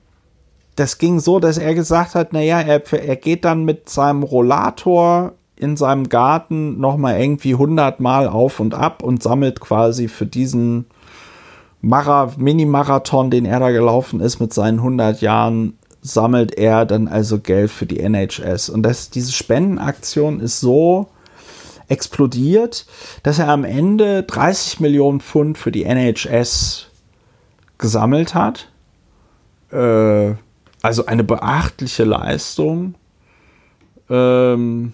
[0.79, 5.33] das ging so, dass er gesagt hat, naja, er, er geht dann mit seinem Rollator
[5.57, 10.85] in seinem Garten nochmal irgendwie 100 Mal auf und ab und sammelt quasi für diesen
[11.81, 17.39] Mara Mini-Marathon, den er da gelaufen ist mit seinen 100 Jahren, sammelt er dann also
[17.39, 18.69] Geld für die NHS.
[18.69, 21.09] Und das, diese Spendenaktion ist so
[21.89, 22.85] explodiert,
[23.23, 26.87] dass er am Ende 30 Millionen Pfund für die NHS
[27.77, 28.69] gesammelt hat.
[29.71, 30.35] Äh,
[30.81, 32.95] also eine beachtliche Leistung.
[34.09, 34.93] Ähm,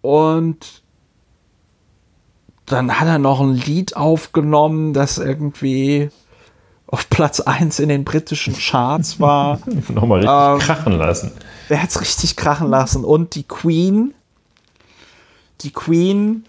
[0.00, 0.82] und
[2.66, 6.10] dann hat er noch ein Lied aufgenommen, das irgendwie
[6.86, 9.60] auf Platz 1 in den britischen Charts war.
[9.88, 11.32] Nochmal richtig ähm, krachen lassen.
[11.68, 13.04] Er hat es richtig krachen lassen.
[13.04, 14.14] Und die Queen,
[15.62, 16.44] die Queen,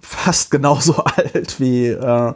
[0.00, 2.34] fast genauso alt wie äh,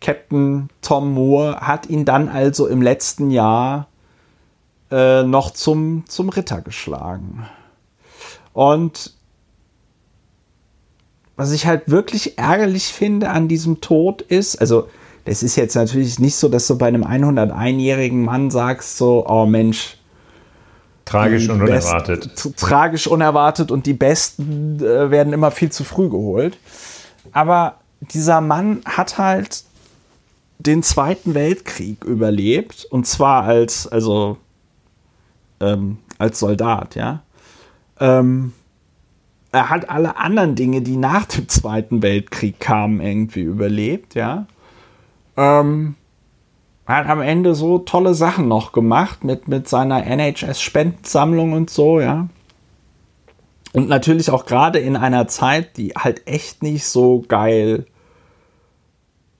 [0.00, 3.88] Captain Tom Moore, hat ihn dann also im letzten Jahr
[4.90, 7.46] äh, noch zum, zum Ritter geschlagen.
[8.52, 9.14] Und
[11.36, 14.88] was ich halt wirklich ärgerlich finde an diesem Tod ist, also
[15.24, 19.46] das ist jetzt natürlich nicht so, dass du bei einem 101-jährigen Mann sagst, so, oh
[19.46, 19.98] Mensch,
[21.04, 22.56] Tragisch und Best- unerwartet.
[22.56, 26.58] Tragisch unerwartet und die Besten äh, werden immer viel zu früh geholt.
[27.32, 29.64] Aber dieser Mann hat halt
[30.58, 34.38] den Zweiten Weltkrieg überlebt und zwar als, also
[35.60, 37.22] ähm, als Soldat, ja.
[38.00, 38.52] Ähm,
[39.50, 44.46] er hat alle anderen Dinge, die nach dem Zweiten Weltkrieg kamen, irgendwie überlebt, ja.
[45.36, 45.94] Ähm,
[46.86, 52.28] hat am Ende so tolle Sachen noch gemacht mit, mit seiner NHS-Spendensammlung und so, ja.
[53.72, 57.86] Und natürlich auch gerade in einer Zeit, die halt echt nicht so geil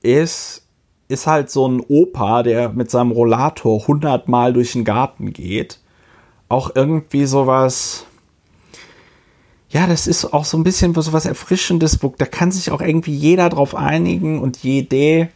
[0.03, 0.68] ist,
[1.09, 5.81] ist halt so ein Opa, der mit seinem Rollator hundertmal durch den Garten geht.
[6.49, 8.05] Auch irgendwie sowas.
[9.71, 11.99] Ja, das ist auch so ein bisschen so was Erfrischendes.
[12.19, 15.29] Da kann sich auch irgendwie jeder drauf einigen und jede.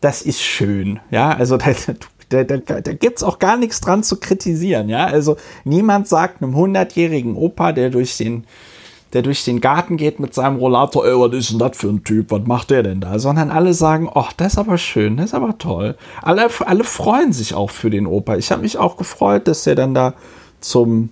[0.00, 1.00] Das ist schön.
[1.10, 1.56] Ja, also
[2.28, 4.88] da, da, da, da gibt es auch gar nichts dran zu kritisieren.
[4.88, 8.44] Ja, also niemand sagt einem hundertjährigen Opa, der durch den
[9.12, 12.04] der durch den Garten geht mit seinem Rollator, ey, was ist denn das für ein
[12.04, 13.18] Typ, was macht der denn da?
[13.18, 15.96] Sondern alle sagen, ach, das ist aber schön, das ist aber toll.
[16.22, 18.36] Alle, alle freuen sich auch für den Opa.
[18.36, 20.14] Ich habe mich auch gefreut, dass er dann da
[20.60, 21.08] zum,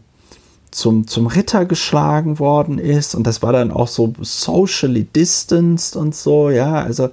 [0.71, 6.15] zum, zum Ritter geschlagen worden ist und das war dann auch so socially distanced und
[6.15, 7.09] so, ja, also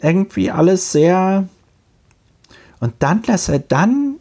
[0.00, 1.46] irgendwie alles sehr
[2.80, 4.16] und dann, dass er dann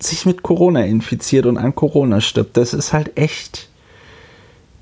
[0.00, 3.68] sich mit Corona infiziert und an Corona stirbt, das ist halt echt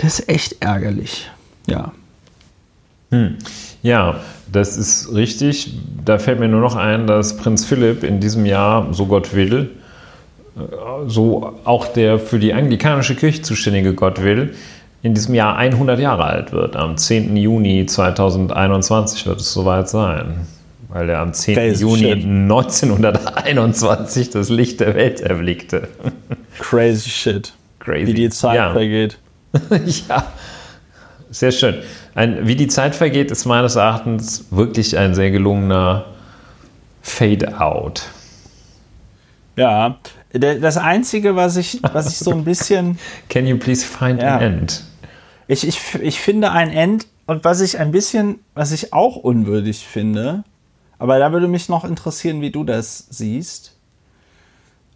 [0.04, 1.30] das ist echt ärgerlich.
[1.66, 1.92] Ja.
[3.10, 3.36] Hm.
[3.82, 4.20] Ja,
[4.52, 5.74] das ist richtig.
[6.04, 9.70] Da fällt mir nur noch ein, dass Prinz Philipp in diesem Jahr, so Gott will,
[10.56, 10.60] äh,
[11.06, 14.54] so auch der für die anglikanische Kirche zuständige Gott will,
[15.02, 16.76] in diesem Jahr 100 Jahre alt wird.
[16.76, 17.36] Am 10.
[17.36, 20.46] Juni 2021 wird es soweit sein.
[20.88, 21.54] Weil er am 10.
[21.54, 22.24] Crazy Juni shit.
[22.24, 25.88] 1921 das Licht der Welt erblickte.
[26.58, 27.52] Crazy shit.
[27.80, 28.06] Crazy.
[28.06, 28.72] Wie die Zeit ja.
[28.72, 29.18] vergeht.
[30.08, 30.32] ja,
[31.30, 31.82] sehr schön.
[32.14, 36.06] Ein, wie die Zeit vergeht, ist meines Erachtens wirklich ein sehr gelungener
[37.02, 38.08] Fade-out.
[39.56, 39.98] Ja,
[40.32, 42.98] das Einzige, was ich, was ich so ein bisschen.
[43.28, 44.36] Can you please find ja.
[44.36, 44.84] an end?
[45.46, 49.86] Ich, ich, ich finde ein End und was ich ein bisschen, was ich auch unwürdig
[49.86, 50.44] finde,
[50.98, 53.76] aber da würde mich noch interessieren, wie du das siehst.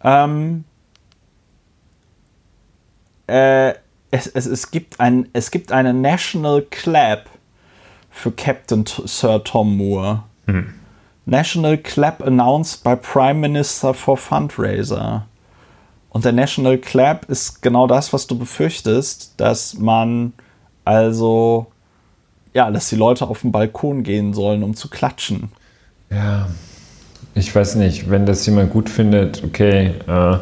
[0.02, 0.64] Ähm,
[3.26, 3.74] äh,
[4.10, 7.28] es, es, es, gibt ein, es gibt eine National Clap
[8.10, 10.24] für Captain Sir Tom Moore.
[10.46, 10.74] Mhm.
[11.26, 15.26] National Clap announced by Prime Minister for Fundraiser.
[16.08, 20.32] Und der National Clap ist genau das, was du befürchtest, dass man
[20.86, 21.66] also,
[22.54, 25.52] ja, dass die Leute auf den Balkon gehen sollen, um zu klatschen.
[26.10, 26.48] Ja,
[27.34, 30.38] ich weiß nicht, wenn das jemand gut findet, okay, äh,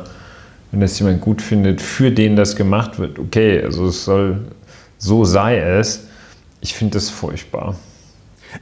[0.71, 4.47] wenn das jemand gut findet, für den das gemacht wird, okay, also es soll,
[4.99, 6.07] so sei es.
[6.61, 7.77] Ich finde das furchtbar.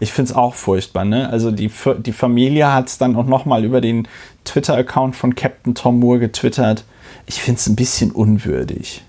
[0.00, 1.28] Ich finde es auch furchtbar, ne?
[1.30, 4.08] Also die, die Familie hat es dann auch nochmal über den
[4.44, 6.84] Twitter-Account von Captain Tom Moore getwittert.
[7.26, 9.02] Ich finde es ein bisschen unwürdig.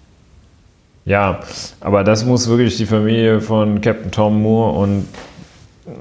[1.06, 1.40] Ja,
[1.82, 5.06] aber das muss wirklich die Familie von Captain Tom Moore und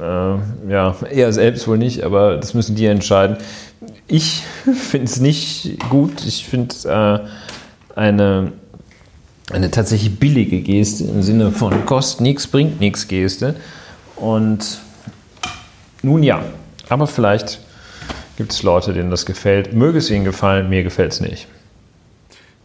[0.01, 3.37] äh, ja, er selbst wohl nicht, aber das müssen die entscheiden.
[4.07, 4.43] Ich
[4.75, 6.25] finde es nicht gut.
[6.27, 6.75] Ich finde
[7.95, 8.53] äh, eine,
[9.51, 13.57] eine tatsächlich billige Geste im Sinne von kostet nichts, bringt nichts Geste.
[14.17, 14.81] Und
[16.03, 16.43] nun ja,
[16.89, 17.61] aber vielleicht
[18.37, 19.73] gibt es Leute, denen das gefällt.
[19.73, 21.49] Möge es ihnen gefallen, mir gefällt es nicht.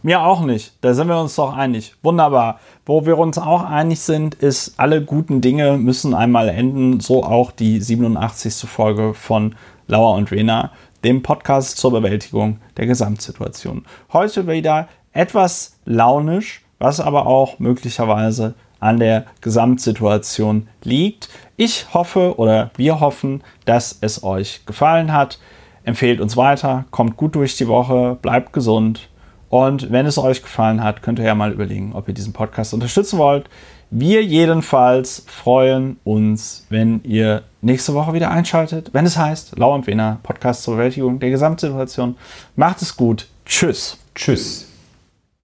[0.02, 0.72] Mir auch nicht.
[0.80, 1.94] Da sind wir uns doch einig.
[2.02, 2.58] Wunderbar.
[2.86, 7.00] Wo wir uns auch einig sind, ist, alle guten Dinge müssen einmal enden.
[7.00, 8.68] So auch die 87.
[8.68, 9.54] Folge von
[9.88, 10.70] Lauer und Rena
[11.04, 13.84] dem Podcast zur Bewältigung der Gesamtsituation.
[14.12, 21.28] Heute wieder etwas launisch, was aber auch möglicherweise an der Gesamtsituation liegt.
[21.56, 25.38] Ich hoffe oder wir hoffen, dass es euch gefallen hat.
[25.84, 29.10] Empfehlt uns weiter, kommt gut durch die Woche, bleibt gesund
[29.50, 32.72] und wenn es euch gefallen hat, könnt ihr ja mal überlegen, ob ihr diesen Podcast
[32.72, 33.50] unterstützen wollt.
[33.92, 39.88] Wir jedenfalls freuen uns, wenn ihr nächste Woche wieder einschaltet, wenn es heißt Lau und
[39.88, 42.16] Wiener Podcast zur Bewältigung der Gesamtsituation.
[42.54, 43.26] Macht es gut.
[43.44, 43.98] Tschüss.
[44.14, 44.69] Tschüss.